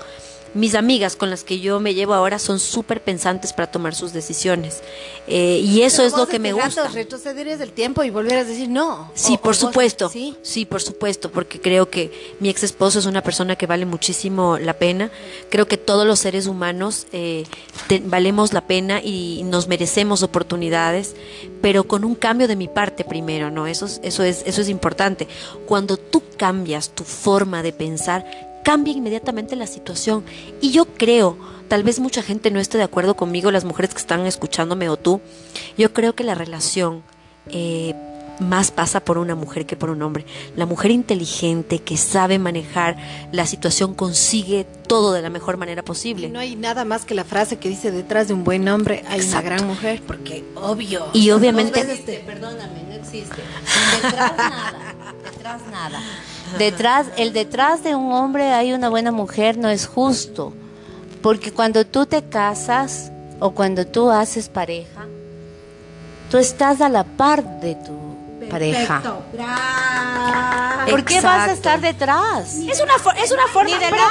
Mis 0.53 0.75
amigas 0.75 1.15
con 1.15 1.29
las 1.29 1.43
que 1.43 1.59
yo 1.59 1.79
me 1.79 1.93
llevo 1.93 2.13
ahora 2.13 2.37
son 2.37 2.59
súper 2.59 3.01
pensantes 3.01 3.53
para 3.53 3.71
tomar 3.71 3.95
sus 3.95 4.13
decisiones. 4.13 4.81
Eh, 5.27 5.61
y 5.63 5.81
eso 5.81 6.03
es 6.03 6.13
lo 6.15 6.27
que 6.27 6.37
me 6.37 6.53
gusta. 6.53 6.87
retrocederes 6.89 7.59
del 7.59 7.71
tiempo 7.71 8.03
y 8.03 8.09
volver 8.09 8.39
a 8.39 8.43
decir 8.43 8.69
no. 8.69 9.11
Sí, 9.15 9.37
por 9.37 9.55
supuesto. 9.55 10.09
¿sí? 10.09 10.35
¿sí? 10.41 10.65
por 10.65 10.81
supuesto, 10.81 11.31
porque 11.31 11.59
creo 11.59 11.89
que 11.89 12.35
mi 12.39 12.49
ex 12.49 12.63
esposo 12.63 12.99
es 12.99 13.05
una 13.05 13.23
persona 13.23 13.55
que 13.55 13.65
vale 13.65 13.85
muchísimo 13.85 14.57
la 14.59 14.73
pena. 14.73 15.09
Creo 15.49 15.67
que 15.67 15.77
todos 15.77 16.05
los 16.05 16.19
seres 16.19 16.45
humanos 16.45 17.07
eh, 17.13 17.45
valemos 18.05 18.53
la 18.53 18.67
pena 18.67 19.01
y 19.01 19.41
nos 19.45 19.67
merecemos 19.67 20.23
oportunidades, 20.23 21.15
pero 21.61 21.85
con 21.85 22.03
un 22.03 22.15
cambio 22.15 22.47
de 22.47 22.55
mi 22.55 22.67
parte 22.67 23.03
primero, 23.03 23.49
¿no? 23.49 23.67
Eso, 23.67 23.87
eso, 24.03 24.23
es, 24.23 24.43
eso 24.45 24.61
es 24.61 24.69
importante. 24.69 25.27
Cuando 25.65 25.97
tú 25.97 26.21
cambias 26.37 26.89
tu 26.89 27.03
forma 27.03 27.63
de 27.63 27.73
pensar, 27.73 28.52
cambia 28.63 28.93
inmediatamente 28.93 29.55
la 29.55 29.67
situación. 29.67 30.23
Y 30.61 30.71
yo 30.71 30.85
creo, 30.85 31.37
tal 31.67 31.83
vez 31.83 31.99
mucha 31.99 32.23
gente 32.23 32.51
no 32.51 32.59
esté 32.59 32.77
de 32.77 32.83
acuerdo 32.85 33.15
conmigo, 33.15 33.51
las 33.51 33.65
mujeres 33.65 33.93
que 33.93 33.99
están 33.99 34.25
escuchándome 34.25 34.89
o 34.89 34.97
tú, 34.97 35.21
yo 35.77 35.93
creo 35.93 36.15
que 36.15 36.23
la 36.23 36.35
relación 36.35 37.03
eh, 37.49 37.93
más 38.39 38.71
pasa 38.71 38.99
por 38.99 39.17
una 39.17 39.35
mujer 39.35 39.65
que 39.65 39.75
por 39.75 39.89
un 39.89 40.01
hombre. 40.01 40.25
La 40.55 40.65
mujer 40.65 40.91
inteligente 40.91 41.79
que 41.79 41.97
sabe 41.97 42.39
manejar 42.39 42.97
la 43.31 43.45
situación 43.45 43.93
consigue 43.93 44.65
todo 44.87 45.13
de 45.13 45.21
la 45.21 45.29
mejor 45.29 45.57
manera 45.57 45.83
posible. 45.83 46.29
no 46.29 46.39
hay 46.39 46.55
nada 46.55 46.85
más 46.85 47.05
que 47.05 47.15
la 47.15 47.23
frase 47.23 47.57
que 47.57 47.69
dice 47.69 47.91
detrás 47.91 48.27
de 48.27 48.33
un 48.33 48.43
buen 48.43 48.67
hombre 48.67 49.03
hay 49.09 49.21
una 49.21 49.41
gran 49.41 49.65
mujer, 49.65 50.01
porque 50.05 50.43
obvio. 50.55 51.07
Y 51.13 51.31
obviamente... 51.31 51.79
Este, 51.79 52.23
perdóname, 52.25 52.83
existe. 52.95 53.41
Detrás 54.01 54.37
nada. 54.37 54.73
Detrás 55.23 55.61
nada. 55.71 55.99
Detrás, 56.57 57.07
el 57.17 57.33
detrás 57.33 57.83
de 57.83 57.95
un 57.95 58.11
hombre 58.11 58.51
hay 58.51 58.73
una 58.73 58.89
buena 58.89 59.11
mujer 59.11 59.57
no 59.57 59.69
es 59.69 59.87
justo. 59.87 60.53
Porque 61.21 61.51
cuando 61.51 61.85
tú 61.85 62.05
te 62.05 62.23
casas 62.23 63.11
o 63.39 63.51
cuando 63.51 63.87
tú 63.87 64.09
haces 64.09 64.49
pareja, 64.49 65.07
tú 66.29 66.37
estás 66.37 66.81
a 66.81 66.89
la 66.89 67.03
par 67.03 67.61
de 67.61 67.75
tu 67.75 68.12
pareja. 68.53 69.01
Perfecto. 69.01 69.23
Bravo. 69.33 70.89
¿Por 70.89 71.03
qué 71.05 71.21
vas 71.21 71.49
a 71.49 71.53
estar 71.53 71.79
detrás? 71.79 72.55
Es 72.55 72.81
una, 72.81 72.93
es 73.23 73.31
una 73.31 73.47
forma, 73.47 73.69
Ni 73.69 73.75
delante, 73.77 74.03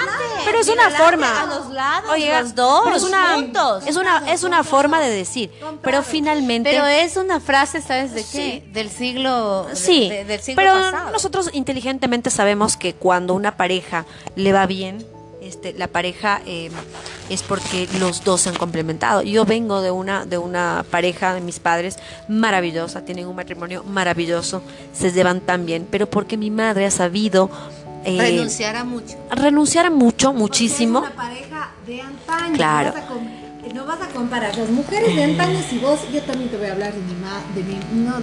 pero 0.45 0.59
es 0.61 0.67
ni 0.67 0.73
una 0.73 0.85
delante, 0.85 1.05
forma. 1.05 1.43
a 1.43 1.47
los 1.47 1.69
lados, 1.71 2.11
Oye, 2.13 2.41
los 2.41 2.55
dos, 2.55 2.81
pero 2.85 2.97
es 2.97 3.03
una, 3.03 3.35
juntos. 3.35 3.85
es 3.87 3.97
una, 3.97 4.23
es 4.33 4.43
una 4.43 4.65
forma 4.65 5.01
de 5.01 5.11
decir. 5.11 5.51
Pero 5.83 6.03
finalmente. 6.03 6.71
Pero 6.71 6.87
es 6.87 7.17
una 7.17 7.41
frase, 7.41 7.83
¿sabes 7.83 8.13
de 8.15 8.23
qué? 8.23 8.63
Sí. 8.65 8.65
Del 8.73 8.91
siglo, 8.91 9.67
de- 9.69 9.77
Sí, 9.77 10.09
de- 10.09 10.25
del 10.25 10.41
siglo 10.41 10.63
pero 10.63 10.75
pasado. 10.75 11.11
nosotros 11.11 11.51
inteligentemente 11.53 12.31
sabemos 12.31 12.77
que 12.77 12.95
cuando 12.95 13.35
una 13.35 13.57
pareja 13.57 14.07
le 14.35 14.53
va 14.53 14.67
bien, 14.67 15.07
este, 15.43 15.73
la 15.75 15.89
pareja 15.89 16.41
eh, 16.47 16.71
es 17.29 17.43
porque 17.43 17.89
los 17.99 18.25
dos 18.25 18.43
se 18.43 18.49
han 18.51 18.57
complementado. 18.57 19.23
Yo 19.23 19.45
vengo 19.45 19.81
de 19.83 19.91
una, 19.91 20.25
de 20.27 20.39
una 20.39 20.85
pareja 20.91 21.35
de 21.35 21.41
mis 21.41 21.59
padres 21.59 21.99
maravillosa, 22.29 23.05
tienen 23.05 23.27
un 23.27 23.37
matrimonio 23.37 23.85
maravilloso, 23.85 24.63
se 24.93 25.13
llevan 25.13 25.41
tan 25.41 25.67
bien, 25.67 25.87
pero 25.91 26.09
porque 26.09 26.37
mi 26.37 26.51
madre 26.51 26.87
ha 26.87 26.91
sabido 26.91 27.51
eh, 28.05 28.19
renunciar 28.19 28.77
a 28.77 28.85
mucho. 28.85 29.17
renunciar 29.31 29.87
a 29.87 29.91
mucho, 29.91 30.33
muchísimo. 30.33 31.01
Porque 31.01 31.13
es 31.15 31.17
una 31.19 31.29
pareja 31.29 31.71
de 31.87 32.01
antaño. 32.01 32.55
Claro. 32.55 32.89
No 32.89 32.95
vas, 32.95 33.03
a 33.71 33.75
no 33.75 33.87
vas 33.87 34.03
a 34.03 34.09
comparar 34.09 34.57
las 34.59 34.69
mujeres 34.71 35.15
de 35.15 35.25
antaño 35.25 35.59
si 35.69 35.79
vos, 35.79 36.01
yo 36.13 36.21
también 36.23 36.51
te 36.51 36.57
voy 36.57 36.67
a 36.67 36.73
hablar 36.73 36.93
de 36.93 37.01
mi, 37.01 37.15
ma- 37.15 37.43
de 37.55 37.63
mi, 37.63 38.05
no, 38.05 38.15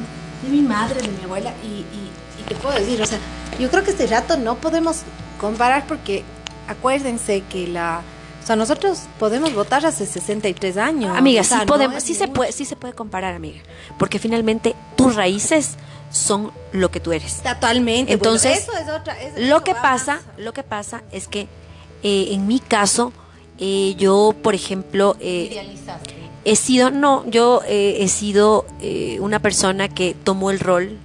de 0.43 0.49
mi 0.49 0.61
madre, 0.61 1.01
de 1.01 1.07
mi 1.07 1.23
abuela 1.23 1.53
y, 1.63 1.67
y, 1.67 2.09
y 2.39 2.43
te 2.47 2.55
puedo 2.55 2.77
decir, 2.77 3.01
o 3.01 3.05
sea, 3.05 3.17
yo 3.59 3.69
creo 3.69 3.83
que 3.83 3.91
este 3.91 4.05
rato 4.07 4.37
no 4.37 4.55
podemos 4.55 4.97
comparar 5.39 5.85
porque 5.87 6.23
acuérdense 6.69 7.43
que 7.49 7.67
la, 7.67 8.01
o 8.43 8.45
sea, 8.47 8.55
nosotros 8.55 9.01
podemos 9.19 9.53
votar 9.53 9.85
hace 9.85 10.05
63 10.05 10.77
años. 10.77 11.15
Amiga, 11.17 11.41
o 11.41 11.43
sea, 11.43 11.61
sí 11.61 11.65
podemos, 11.65 12.03
sí 12.03 12.15
se 12.15 12.27
puede, 12.27 12.51
sí 12.51 12.65
se 12.65 12.75
puede 12.75 12.93
comparar, 12.93 13.33
amiga, 13.33 13.59
porque 13.97 14.19
finalmente 14.19 14.75
tus 14.95 15.15
raíces 15.15 15.75
son 16.11 16.51
lo 16.71 16.89
que 16.89 16.99
tú 16.99 17.11
eres. 17.11 17.41
Totalmente. 17.43 18.13
Entonces, 18.13 18.65
bueno, 18.65 18.81
eso 18.81 18.91
es 18.91 18.99
otra. 19.01 19.19
eso- 19.21 19.39
Lo 19.39 19.57
eso 19.57 19.63
que 19.63 19.75
pasa, 19.75 20.21
lo 20.37 20.53
que 20.53 20.63
pasa 20.63 21.03
es 21.11 21.27
que 21.27 21.47
eh, 22.01 22.29
en 22.31 22.47
mi 22.47 22.59
caso, 22.59 23.11
eh, 23.59 23.95
yo, 23.97 24.33
por 24.41 24.55
ejemplo, 24.55 25.15
eh, 25.19 25.67
he 26.45 26.55
sido, 26.55 26.89
no, 26.91 27.29
yo 27.29 27.61
eh, 27.67 27.97
he 27.99 28.07
sido 28.07 28.65
eh, 28.81 29.17
una 29.19 29.39
persona 29.39 29.89
que 29.89 30.15
tomó 30.23 30.49
el 30.49 30.59
rol 30.59 30.97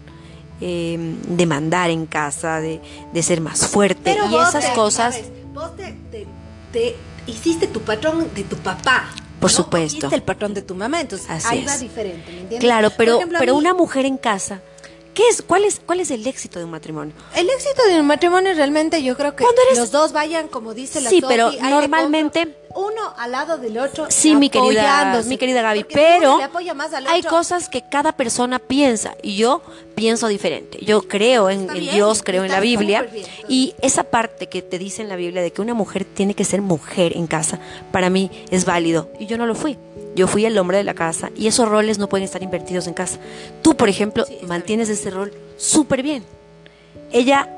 eh, 0.61 0.97
de 1.29 1.47
mandar 1.47 1.91
en 1.91 2.07
casa, 2.07 2.61
de, 2.61 2.81
de 3.13 3.23
ser 3.23 3.41
más 3.41 3.67
fuerte 3.67 4.01
Pero 4.15 4.31
y 4.31 4.37
esas 4.37 4.67
cosas. 4.71 5.15
sabes, 5.17 5.31
vos 5.55 5.75
te, 5.77 5.95
te- 6.11 6.27
te 6.73 6.97
hiciste 7.27 7.67
tu 7.69 7.81
patrón 7.81 8.29
de 8.35 8.45
tu 8.45 8.57
papá. 8.57 9.09
Por 9.41 9.51
¿no? 9.51 9.57
supuesto. 9.57 9.99
Hiciste 9.99 10.15
el 10.17 10.23
patrón 10.23 10.55
de 10.55 10.63
tu 10.63 10.75
mamá, 10.75 11.01
entonces 11.01 11.29
Así 11.31 11.47
ahí 11.49 11.59
es. 11.61 11.67
va 11.69 11.79
diferente, 11.79 12.27
¿me 12.31 12.41
entiendes? 12.41 12.61
Claro, 12.61 12.91
pero, 12.97 13.17
ejemplo, 13.17 13.39
pero 13.39 13.55
mí, 13.55 13.59
una 13.61 13.75
mujer 13.75 14.07
en 14.07 14.17
casa, 14.17 14.61
¿qué 15.15 15.23
es, 15.29 15.43
cuál 15.43 15.65
es, 15.65 15.81
cuál 15.85 16.01
es 16.01 16.11
el 16.11 16.27
éxito 16.27 16.59
de 16.59 16.65
un 16.65 16.71
matrimonio? 16.73 17.15
El 17.37 17.49
éxito 17.49 17.83
de 17.89 18.01
un 18.01 18.07
matrimonio 18.07 18.53
realmente 18.55 19.03
yo 19.03 19.17
creo 19.17 19.35
que 19.35 19.45
eres- 19.69 19.79
los 19.79 19.91
dos 19.91 20.13
vayan, 20.13 20.49
como 20.49 20.75
dice 20.75 21.01
la 21.01 21.09
Sí, 21.11 21.21
Sofi, 21.21 21.33
pero 21.33 21.51
normalmente- 21.71 22.57
Uno 22.77 23.15
al 23.17 23.31
lado 23.31 23.57
del 23.57 23.79
otro. 23.79 24.07
Sí, 24.09 24.35
mi 24.35 24.51
querida, 24.51 25.23
mi 25.27 25.39
querida 25.39 25.63
Gaby, 25.63 25.85
pero 25.85 26.41
hay 27.07 27.23
cosas 27.23 27.69
que 27.69 27.85
cada 27.89 28.11
persona 28.17 28.59
piensa 28.59 29.15
y 29.23 29.37
yo 29.37 29.63
pienso 29.95 30.27
diferente. 30.27 30.79
Yo 30.85 31.03
creo 31.03 31.51
en, 31.51 31.69
Dios, 31.69 32.23
creo 32.25 32.43
en 32.43 32.51
la 32.51 32.59
Biblia 32.59 33.03
bien, 33.03 33.25
y 33.49 33.75
esa 33.81 34.03
parte 34.03 34.49
que 34.49 34.61
te 34.61 34.81
dice 34.81 35.03
en 35.03 35.09
la 35.09 35.15
Biblia 35.15 35.41
de 35.41 35.53
que 35.53 35.63
una 35.63 35.73
mujer 35.75 36.05
tiene 36.05 36.35
que 36.35 36.45
ser 36.45 36.63
mujer 36.63 37.17
en 37.17 37.29
casa, 37.29 37.61
para 37.93 38.11
mí 38.11 38.29
es 38.51 38.65
válido 38.65 39.09
y 39.21 39.27
yo 39.27 39.39
no 39.39 39.47
lo 39.47 39.55
fui. 39.55 39.79
Yo 40.15 40.27
fui 40.29 40.45
el 40.47 40.57
hombre 40.59 40.79
de 40.79 40.85
la 40.85 40.95
casa 40.95 41.31
y 41.37 41.47
esos 41.47 41.69
roles 41.69 41.99
no 41.99 42.09
pueden 42.09 42.25
estar 42.25 42.43
invertidos 42.43 42.87
en 42.87 42.95
casa. 42.95 43.19
Tú, 43.63 43.77
por 43.77 43.89
ejemplo, 43.89 44.25
Sí, 44.27 44.39
mantienes 44.47 44.89
ese 44.89 45.11
rol 45.11 45.33
súper 45.57 46.03
bien. 46.03 46.23
Ella. 47.13 47.49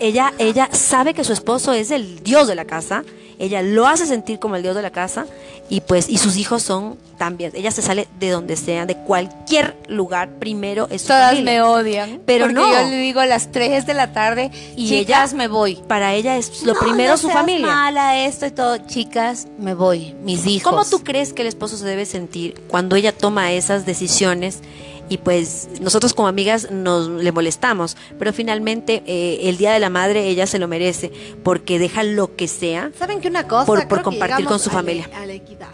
Ella, 0.00 0.32
ella 0.38 0.68
sabe 0.72 1.14
que 1.14 1.24
su 1.24 1.32
esposo 1.32 1.72
es 1.72 1.90
el 1.90 2.22
dios 2.22 2.46
de 2.48 2.54
la 2.54 2.64
casa, 2.64 3.04
ella 3.38 3.62
lo 3.62 3.86
hace 3.86 4.06
sentir 4.06 4.38
como 4.38 4.56
el 4.56 4.62
dios 4.62 4.74
de 4.76 4.82
la 4.82 4.90
casa 4.90 5.26
y 5.70 5.80
pues 5.80 6.08
y 6.10 6.18
sus 6.18 6.36
hijos 6.36 6.62
son 6.62 6.98
también, 7.16 7.52
ella 7.54 7.70
se 7.70 7.80
sale 7.80 8.06
de 8.18 8.30
donde 8.30 8.56
sea, 8.56 8.84
de 8.86 8.96
cualquier 8.96 9.76
lugar, 9.88 10.28
primero 10.38 10.88
es 10.90 11.02
su 11.02 11.08
Todas 11.08 11.30
familia. 11.30 11.52
me 11.52 11.62
odian. 11.62 12.20
Pero 12.26 12.46
porque 12.46 12.54
no. 12.54 12.70
yo 12.72 12.88
le 12.90 12.96
digo 12.96 13.20
a 13.20 13.26
las 13.26 13.50
3 13.52 13.86
de 13.86 13.94
la 13.94 14.12
tarde 14.12 14.50
Y 14.76 14.88
chicas 14.88 15.30
ella- 15.30 15.36
me 15.38 15.48
voy. 15.48 15.76
Para 15.86 16.14
ella 16.14 16.36
es 16.36 16.62
lo 16.64 16.74
No, 16.74 16.80
primero 16.80 17.12
no 17.12 17.16
su 17.18 17.26
seas 17.28 17.38
familia. 17.38 17.66
mala 17.66 18.24
esto 18.24 18.46
y 18.46 18.50
todo, 18.50 18.78
chicas, 18.86 19.46
me 19.58 19.74
voy, 19.74 20.14
mis 20.22 20.46
hijos. 20.46 20.70
¿Cómo 20.70 20.84
tú 20.84 21.02
crees 21.04 21.32
que 21.32 21.42
el 21.42 21.48
esposo 21.48 21.76
se 21.76 21.84
debe 21.86 22.04
sentir 22.06 22.54
cuando 22.68 22.96
ella 22.96 23.12
toma 23.16 23.52
esas 23.52 23.84
decisiones? 23.86 24.58
Y 25.10 25.18
pues 25.18 25.68
nosotros 25.80 26.14
como 26.14 26.28
amigas 26.28 26.70
nos 26.70 27.08
le 27.08 27.32
molestamos, 27.32 27.96
pero 28.18 28.32
finalmente 28.32 29.02
eh, 29.06 29.40
el 29.48 29.58
Día 29.58 29.72
de 29.72 29.80
la 29.80 29.90
Madre 29.90 30.28
ella 30.28 30.46
se 30.46 30.58
lo 30.58 30.68
merece 30.68 31.10
porque 31.42 31.78
deja 31.78 32.02
lo 32.04 32.36
que 32.36 32.46
sea 32.48 32.90
¿Saben 32.98 33.20
que 33.20 33.28
una 33.28 33.46
cosa? 33.48 33.66
Por- 33.66 33.88
por 33.88 34.02
compartir 34.02 34.46
con 34.46 34.58
su 34.60 34.70
a 34.70 34.72
la- 34.72 34.78
familia. 34.78 35.10
A 35.20 35.26
la 35.26 35.32
equidad. 35.34 35.68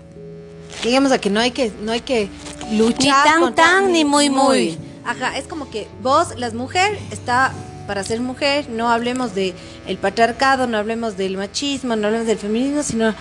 Digamos 0.83 1.13
a 1.13 1.19
que 1.19 1.31
no 1.31 1.39
hay 1.41 1.51
que, 1.51 1.71
no 1.83 1.93
hay 1.93 2.01
que 2.01 2.29
luchar. 2.73 2.99
Ni 3.27 3.31
tan, 3.31 3.41
contra- 3.43 3.65
tan, 3.65 3.93
ni 3.93 4.05
muy, 4.05 4.31
muy. 4.31 4.79
Ajá, 5.05 5.37
es 5.37 5.47
como 5.47 5.71
que 5.71 5.87
vos, 6.03 6.29
las 6.39 6.55
mujeres, 6.55 6.99
está 7.13 7.53
para 7.87 8.03
ser 8.05 8.21
mujer, 8.21 8.69
no 8.71 8.89
hablemos 8.91 9.35
de 9.35 9.55
el 9.87 9.99
patriarcado, 9.99 10.67
no 10.67 10.77
hablemos 10.79 11.17
del 11.17 11.37
machismo, 11.37 11.95
no 11.95 12.07
hablemos 12.09 12.27
del 12.27 12.39
feminismo, 12.39 12.83
sino 12.83 13.15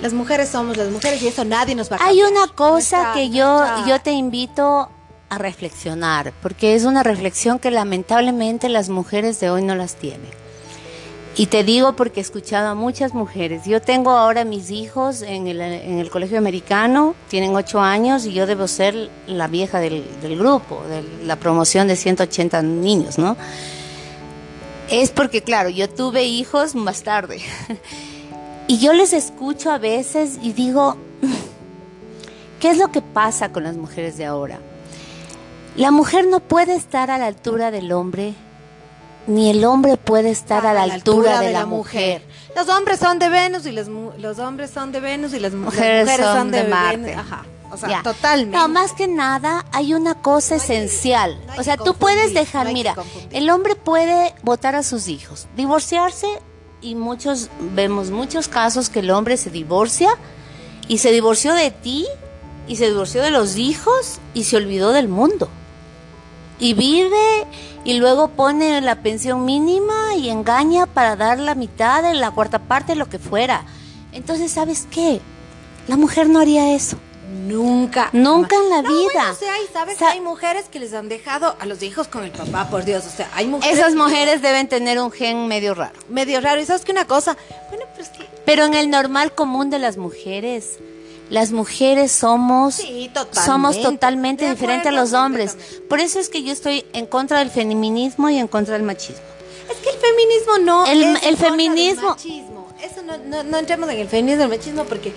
las 0.00 0.12
mujeres 0.14 0.48
somos 0.48 0.76
las 0.76 0.88
mujeres 0.90 1.22
y 1.22 1.28
eso 1.28 1.44
nadie 1.44 1.74
nos 1.74 1.92
va 1.92 1.96
a 1.96 2.04
Hay 2.06 2.18
cambiar. 2.18 2.32
una 2.44 2.54
cosa 2.54 2.96
Nuestra- 2.96 3.12
que 3.14 3.30
yo, 3.30 3.58
nuestra- 3.58 3.86
yo 3.86 4.00
te 4.00 4.12
invito 4.12 4.88
a 5.30 5.38
reflexionar, 5.38 6.34
porque 6.42 6.74
es 6.74 6.84
una 6.84 7.02
reflexión 7.02 7.58
que 7.58 7.70
lamentablemente 7.70 8.68
las 8.68 8.88
mujeres 8.88 9.40
de 9.40 9.48
hoy 9.48 9.62
no 9.62 9.74
las 9.74 9.94
tienen. 9.94 10.28
Y 11.36 11.46
te 11.46 11.62
digo 11.62 11.94
porque 11.94 12.20
he 12.20 12.22
escuchado 12.22 12.68
a 12.68 12.74
muchas 12.74 13.14
mujeres. 13.14 13.64
Yo 13.64 13.80
tengo 13.80 14.10
ahora 14.10 14.44
mis 14.44 14.70
hijos 14.70 15.22
en 15.22 15.46
el, 15.46 15.60
en 15.60 15.98
el 15.98 16.10
colegio 16.10 16.36
americano, 16.36 17.14
tienen 17.28 17.54
ocho 17.54 17.80
años 17.80 18.26
y 18.26 18.32
yo 18.32 18.46
debo 18.46 18.66
ser 18.66 19.08
la 19.28 19.46
vieja 19.46 19.78
del, 19.78 20.04
del 20.20 20.36
grupo, 20.36 20.82
de 20.88 21.24
la 21.24 21.36
promoción 21.36 21.86
de 21.86 21.96
180 21.96 22.60
niños, 22.62 23.16
¿no? 23.16 23.36
Es 24.90 25.10
porque, 25.10 25.42
claro, 25.42 25.70
yo 25.70 25.88
tuve 25.88 26.24
hijos 26.24 26.74
más 26.74 27.02
tarde. 27.02 27.40
Y 28.70 28.78
yo 28.78 28.92
les 28.92 29.12
escucho 29.12 29.72
a 29.72 29.78
veces 29.78 30.38
y 30.40 30.52
digo, 30.52 30.96
¿qué 32.60 32.70
es 32.70 32.78
lo 32.78 32.92
que 32.92 33.02
pasa 33.02 33.50
con 33.50 33.64
las 33.64 33.76
mujeres 33.76 34.16
de 34.16 34.26
ahora? 34.26 34.60
La 35.76 35.90
mujer 35.90 36.26
no 36.26 36.40
puede 36.40 36.74
estar 36.74 37.10
a 37.10 37.18
la 37.18 37.26
altura 37.26 37.70
del 37.70 37.92
hombre, 37.92 38.34
ni 39.26 39.50
el 39.50 39.64
hombre 39.64 39.96
puede 39.96 40.30
estar 40.30 40.66
a 40.66 40.74
la, 40.74 40.82
altura, 40.82 41.40
de, 41.40 41.52
la, 41.52 41.64
mujer. 41.66 42.22
Los 42.56 42.68
hombres 42.68 42.98
son 42.98 43.18
de 43.18 43.28
Venus 43.28 43.66
y 43.66 43.72
las 43.72 43.86
los 43.88 44.38
hombres 44.38 44.70
son 44.70 44.92
de 44.92 45.00
Venus 45.00 45.32
y 45.32 45.38
las, 45.40 45.52
mu- 45.52 45.66
las 45.66 45.74
Mujeres 45.74 46.04
mujeres, 46.06 46.26
son 46.26 46.36
son, 46.36 46.50
de, 46.50 46.62
de 46.64 46.68
Marte. 46.68 46.96
Venus. 46.98 47.16
Ajá. 47.20 47.44
O 47.72 47.76
sea, 47.76 47.88
Ya. 47.88 48.02
totalmente. 48.02 48.56
No, 48.56 48.66
más 48.68 48.92
que 48.92 49.06
nada 49.06 49.64
hay 49.72 49.94
una 49.94 50.16
cosa 50.16 50.56
No 50.56 50.60
hay 50.60 50.66
que- 50.66 50.74
esencial. 50.74 51.40
no 51.46 51.52
o 51.60 51.62
sea, 51.62 51.76
tú 51.76 51.94
puedes 51.94 52.34
dejar, 52.34 52.66
no 52.66 52.72
mira, 52.72 52.96
el 53.30 53.48
hombre 53.48 53.76
puede 53.76 54.34
votar 54.42 54.74
a 54.74 54.82
sus 54.82 55.06
hijos, 55.06 55.46
divorciarse 55.56 56.26
y 56.82 56.96
muchos 56.96 57.48
vemos 57.76 58.10
muchos 58.10 58.48
casos 58.48 58.88
que 58.90 58.98
el 59.00 59.10
hombre 59.12 59.36
se 59.36 59.50
divorcia 59.50 60.10
y 60.88 60.98
se 60.98 61.12
divorció 61.12 61.54
de 61.54 61.70
ti 61.70 62.06
y 62.66 62.74
se 62.76 62.86
divorció 62.86 63.22
de 63.22 63.30
los 63.30 63.56
hijos 63.56 64.18
y 64.34 64.44
se 64.44 64.56
olvidó 64.56 64.90
del 64.90 65.06
mundo. 65.06 65.48
Y 66.60 66.74
vive 66.74 67.46
y 67.84 67.94
luego 67.94 68.28
pone 68.28 68.80
la 68.82 68.96
pensión 69.02 69.44
mínima 69.44 70.14
y 70.16 70.28
engaña 70.28 70.86
para 70.86 71.16
dar 71.16 71.38
la 71.38 71.54
mitad 71.54 72.02
de 72.02 72.14
la 72.14 72.30
cuarta 72.30 72.58
parte, 72.58 72.94
lo 72.94 73.08
que 73.08 73.18
fuera. 73.18 73.64
Entonces, 74.12 74.52
¿sabes 74.52 74.86
qué? 74.90 75.20
La 75.88 75.96
mujer 75.96 76.28
no 76.28 76.38
haría 76.40 76.74
eso. 76.74 76.96
Nunca. 77.46 78.10
Nunca 78.12 78.56
en 78.56 78.68
la 78.70 78.82
No, 78.82 78.90
vida. 78.90 79.10
bueno, 79.14 79.32
o 79.32 79.34
sea, 79.34 79.54
y 79.62 79.72
sabes 79.72 79.96
que 79.98 80.04
hay 80.04 80.20
mujeres 80.20 80.66
que 80.68 80.80
les 80.80 80.92
han 80.92 81.08
dejado 81.08 81.56
a 81.60 81.64
los 81.66 81.82
hijos 81.82 82.08
con 82.08 82.24
el 82.24 82.32
papá, 82.32 82.68
por 82.68 82.84
Dios. 82.84 83.06
O 83.06 83.10
sea, 83.10 83.30
hay 83.34 83.46
mujeres. 83.46 83.78
Esas 83.78 83.94
mujeres 83.94 84.42
deben 84.42 84.68
tener 84.68 85.00
un 85.00 85.10
gen 85.12 85.46
medio 85.48 85.74
raro. 85.74 85.94
Medio 86.08 86.40
raro. 86.40 86.60
Y 86.60 86.66
sabes 86.66 86.82
que 86.84 86.92
una 86.92 87.06
cosa. 87.06 87.36
Bueno, 87.70 87.86
pero 87.92 88.02
es 88.02 88.08
que. 88.10 88.28
Pero 88.44 88.64
en 88.64 88.74
el 88.74 88.90
normal 88.90 89.32
común 89.32 89.70
de 89.70 89.78
las 89.78 89.96
mujeres, 89.96 90.78
las 91.30 91.52
mujeres 91.52 92.12
somos, 92.12 92.74
Sí, 92.74 93.08
totalmente. 93.14 93.40
somos 93.46 93.80
totalmente 93.82 94.50
diferentes 94.50 94.88
a 94.88 94.90
los 94.92 95.12
hombres. 95.14 95.56
Por 95.88 96.00
eso 96.00 96.18
es 96.18 96.28
que 96.28 96.42
yo 96.42 96.52
estoy 96.52 96.84
en 96.92 97.06
contra 97.06 97.38
del 97.38 97.50
feminismo 97.50 98.28
y 98.28 98.38
en 98.38 98.48
contra 98.48 98.74
del 98.74 98.82
machismo. 98.82 99.22
Es 99.70 99.76
que 99.78 99.90
el 99.90 99.96
feminismo 99.96 100.58
no. 100.58 100.86
El- 100.86 101.16
es 101.16 101.22
el 101.22 101.36
feminismo- 101.36 102.10
machismo. 102.10 102.68
Eso 102.82 103.02
no, 103.02 103.16
no, 103.18 103.42
no 103.44 103.58
entremos 103.58 103.88
en 103.90 103.98
el 103.98 104.08
feminismo 104.08 104.42
y 104.42 104.44
el 104.44 104.50
machismo 104.50 104.84
porque 104.84 105.12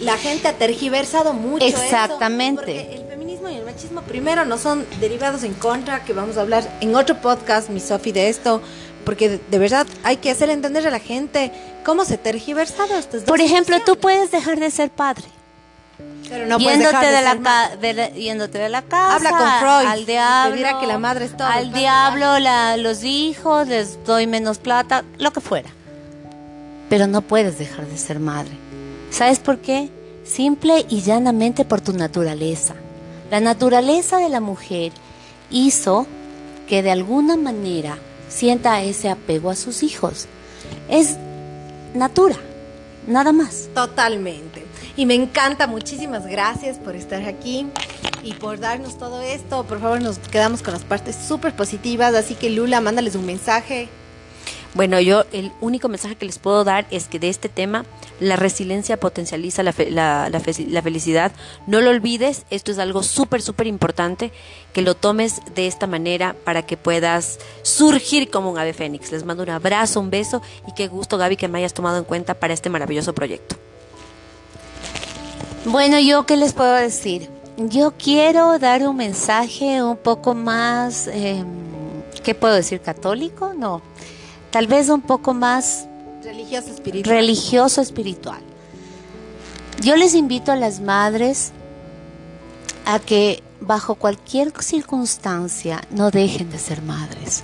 la 0.00 0.16
gente 0.16 0.48
ha 0.48 0.52
tergiversado 0.56 1.32
mucho. 1.34 1.64
Exactamente. 1.66 2.94
el 2.94 3.04
feminismo 3.06 3.48
y 3.50 3.54
el 3.56 3.64
machismo 3.64 4.00
primero 4.02 4.44
no 4.44 4.56
son 4.58 4.86
derivados 5.00 5.42
en 5.42 5.52
contra, 5.54 6.04
que 6.04 6.12
vamos 6.12 6.36
a 6.36 6.40
hablar 6.40 6.78
en 6.80 6.94
otro 6.94 7.20
podcast, 7.20 7.68
mi 7.68 7.80
Sofi, 7.80 8.12
de 8.12 8.28
esto, 8.28 8.62
porque 9.04 9.40
de, 9.50 9.58
verdad 9.58 9.86
hay 10.04 10.16
que 10.16 10.30
hacer 10.30 10.48
entender 10.50 10.86
a 10.86 10.90
la 10.90 11.00
gente 11.00 11.50
cómo 11.84 12.04
se 12.04 12.16
tergiversado 12.18 12.94
estas 12.96 13.22
dos 13.22 13.28
Por 13.28 13.40
ejemplo, 13.40 13.76
tú 13.84 13.96
puedes 13.96 14.30
dejar 14.30 14.58
de 14.60 14.70
ser 14.70 14.90
padre. 14.90 15.24
Pero 16.28 16.46
no 16.46 16.58
puedes 16.58 16.78
yéndote, 16.80 17.06
de 17.06 17.12
la 17.22 17.32
ser 17.32 17.42
ca- 17.42 17.50
madre. 17.50 17.76
de 17.78 17.92
la- 17.94 18.08
yéndote 18.10 18.58
de 18.58 18.68
la 18.68 18.82
casa. 18.82 19.14
Habla 19.16 19.30
con 19.30 19.48
Freud, 19.60 19.86
Al 19.92 20.04
te 20.04 20.12
diablo. 20.12 20.56
dirá 20.56 20.80
que 20.80 20.86
la 20.86 20.98
madre 20.98 21.24
es 21.26 21.36
todo, 21.36 21.46
Al 21.48 21.66
padre 21.66 21.78
diablo, 21.80 22.38
la- 22.38 22.76
los 22.76 23.02
hijos, 23.04 23.66
les 23.68 24.04
doy 24.04 24.26
menos 24.26 24.58
plata, 24.58 25.04
lo 25.18 25.32
que 25.32 25.40
fuera. 25.40 25.70
Pero 26.88 27.06
no 27.06 27.22
puedes 27.22 27.58
dejar 27.58 27.86
de 27.86 27.98
ser 27.98 28.18
madre. 28.20 28.52
¿Sabes 29.10 29.38
por 29.38 29.58
qué? 29.58 29.88
Simple 30.24 30.84
y 30.88 31.00
llanamente 31.02 31.64
por 31.64 31.80
tu 31.80 31.92
naturaleza. 31.92 32.74
La 33.30 33.40
naturaleza 33.40 34.18
de 34.18 34.28
la 34.28 34.40
mujer 34.40 34.92
hizo 35.50 36.06
que 36.68 36.82
de 36.82 36.90
alguna 36.90 37.36
manera 37.36 37.96
sienta 38.28 38.82
ese 38.82 39.08
apego 39.10 39.50
a 39.50 39.54
sus 39.56 39.82
hijos. 39.82 40.26
Es 40.90 41.16
natura, 41.94 42.36
nada 43.06 43.32
más. 43.32 43.68
Totalmente. 43.74 44.66
Y 44.98 45.06
me 45.06 45.14
encanta, 45.14 45.68
muchísimas 45.68 46.26
gracias 46.26 46.76
por 46.78 46.96
estar 46.96 47.22
aquí 47.22 47.66
y 48.24 48.32
por 48.34 48.58
darnos 48.58 48.98
todo 48.98 49.22
esto. 49.22 49.62
Por 49.62 49.80
favor, 49.80 50.02
nos 50.02 50.18
quedamos 50.18 50.60
con 50.60 50.74
las 50.74 50.82
partes 50.82 51.14
súper 51.14 51.54
positivas. 51.54 52.16
Así 52.16 52.34
que 52.34 52.50
Lula, 52.50 52.80
mándales 52.80 53.14
un 53.14 53.24
mensaje. 53.24 53.88
Bueno, 54.74 54.98
yo 55.00 55.24
el 55.32 55.52
único 55.60 55.88
mensaje 55.88 56.16
que 56.16 56.26
les 56.26 56.40
puedo 56.40 56.64
dar 56.64 56.84
es 56.90 57.06
que 57.06 57.20
de 57.20 57.28
este 57.28 57.48
tema 57.48 57.84
la 58.18 58.34
resiliencia 58.34 58.96
potencializa 58.98 59.62
la, 59.62 59.72
fe- 59.72 59.92
la- 59.92 60.30
la 60.30 60.40
fe- 60.40 60.66
la 60.68 60.82
felicidad. 60.82 61.30
No 61.68 61.80
lo 61.80 61.90
olvides, 61.90 62.42
esto 62.50 62.72
es 62.72 62.80
algo 62.80 63.04
súper, 63.04 63.40
súper 63.40 63.68
importante, 63.68 64.32
que 64.72 64.82
lo 64.82 64.96
tomes 64.96 65.40
de 65.54 65.68
esta 65.68 65.86
manera 65.86 66.34
para 66.44 66.62
que 66.66 66.76
puedas 66.76 67.38
surgir 67.62 68.30
como 68.30 68.50
un 68.50 68.58
ave 68.58 68.72
fénix. 68.74 69.12
Les 69.12 69.24
mando 69.24 69.44
un 69.44 69.50
abrazo, 69.50 70.00
un 70.00 70.10
beso 70.10 70.42
y 70.66 70.74
qué 70.74 70.88
gusto 70.88 71.18
Gaby 71.18 71.36
que 71.36 71.46
me 71.46 71.58
hayas 71.58 71.72
tomado 71.72 71.98
en 71.98 72.04
cuenta 72.04 72.34
para 72.34 72.52
este 72.52 72.68
maravilloso 72.68 73.14
proyecto. 73.14 73.54
Bueno, 75.70 75.98
yo 75.98 76.24
qué 76.24 76.36
les 76.36 76.54
puedo 76.54 76.72
decir. 76.72 77.28
Yo 77.58 77.92
quiero 77.98 78.58
dar 78.58 78.88
un 78.88 78.96
mensaje 78.96 79.82
un 79.82 79.98
poco 79.98 80.34
más, 80.34 81.08
eh, 81.08 81.44
¿qué 82.22 82.34
puedo 82.34 82.54
decir? 82.54 82.80
¿Católico? 82.80 83.52
No. 83.52 83.82
Tal 84.50 84.66
vez 84.66 84.88
un 84.88 85.02
poco 85.02 85.34
más 85.34 85.86
Religioso 86.22 86.70
espiritual. 86.70 87.16
religioso 87.16 87.80
espiritual. 87.82 88.40
Yo 89.82 89.94
les 89.96 90.14
invito 90.14 90.52
a 90.52 90.56
las 90.56 90.80
madres 90.80 91.52
a 92.86 92.98
que 92.98 93.42
bajo 93.60 93.96
cualquier 93.96 94.52
circunstancia 94.62 95.82
no 95.90 96.10
dejen 96.10 96.50
de 96.50 96.58
ser 96.58 96.80
madres, 96.80 97.42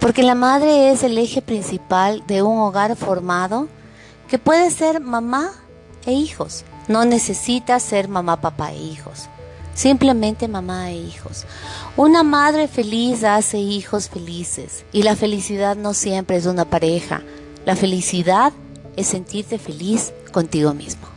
porque 0.00 0.22
la 0.22 0.34
madre 0.34 0.90
es 0.90 1.02
el 1.02 1.16
eje 1.16 1.40
principal 1.40 2.22
de 2.26 2.42
un 2.42 2.58
hogar 2.58 2.94
formado 2.94 3.68
que 4.28 4.38
puede 4.38 4.70
ser 4.70 5.00
mamá 5.00 5.52
e 6.04 6.12
hijos. 6.12 6.64
No 6.88 7.04
necesita 7.04 7.80
ser 7.80 8.08
mamá, 8.08 8.40
papá 8.40 8.72
e 8.72 8.78
hijos. 8.78 9.28
Simplemente 9.74 10.48
mamá 10.48 10.90
e 10.90 10.96
hijos. 10.96 11.46
Una 11.96 12.22
madre 12.22 12.68
feliz 12.68 13.24
hace 13.24 13.58
hijos 13.58 14.08
felices 14.08 14.84
y 14.92 15.02
la 15.02 15.16
felicidad 15.16 15.76
no 15.76 15.94
siempre 15.94 16.36
es 16.36 16.46
una 16.46 16.64
pareja. 16.64 17.22
La 17.64 17.74
felicidad 17.74 18.52
es 18.96 19.08
sentirte 19.08 19.58
feliz 19.58 20.12
contigo 20.32 20.74
mismo. 20.74 21.08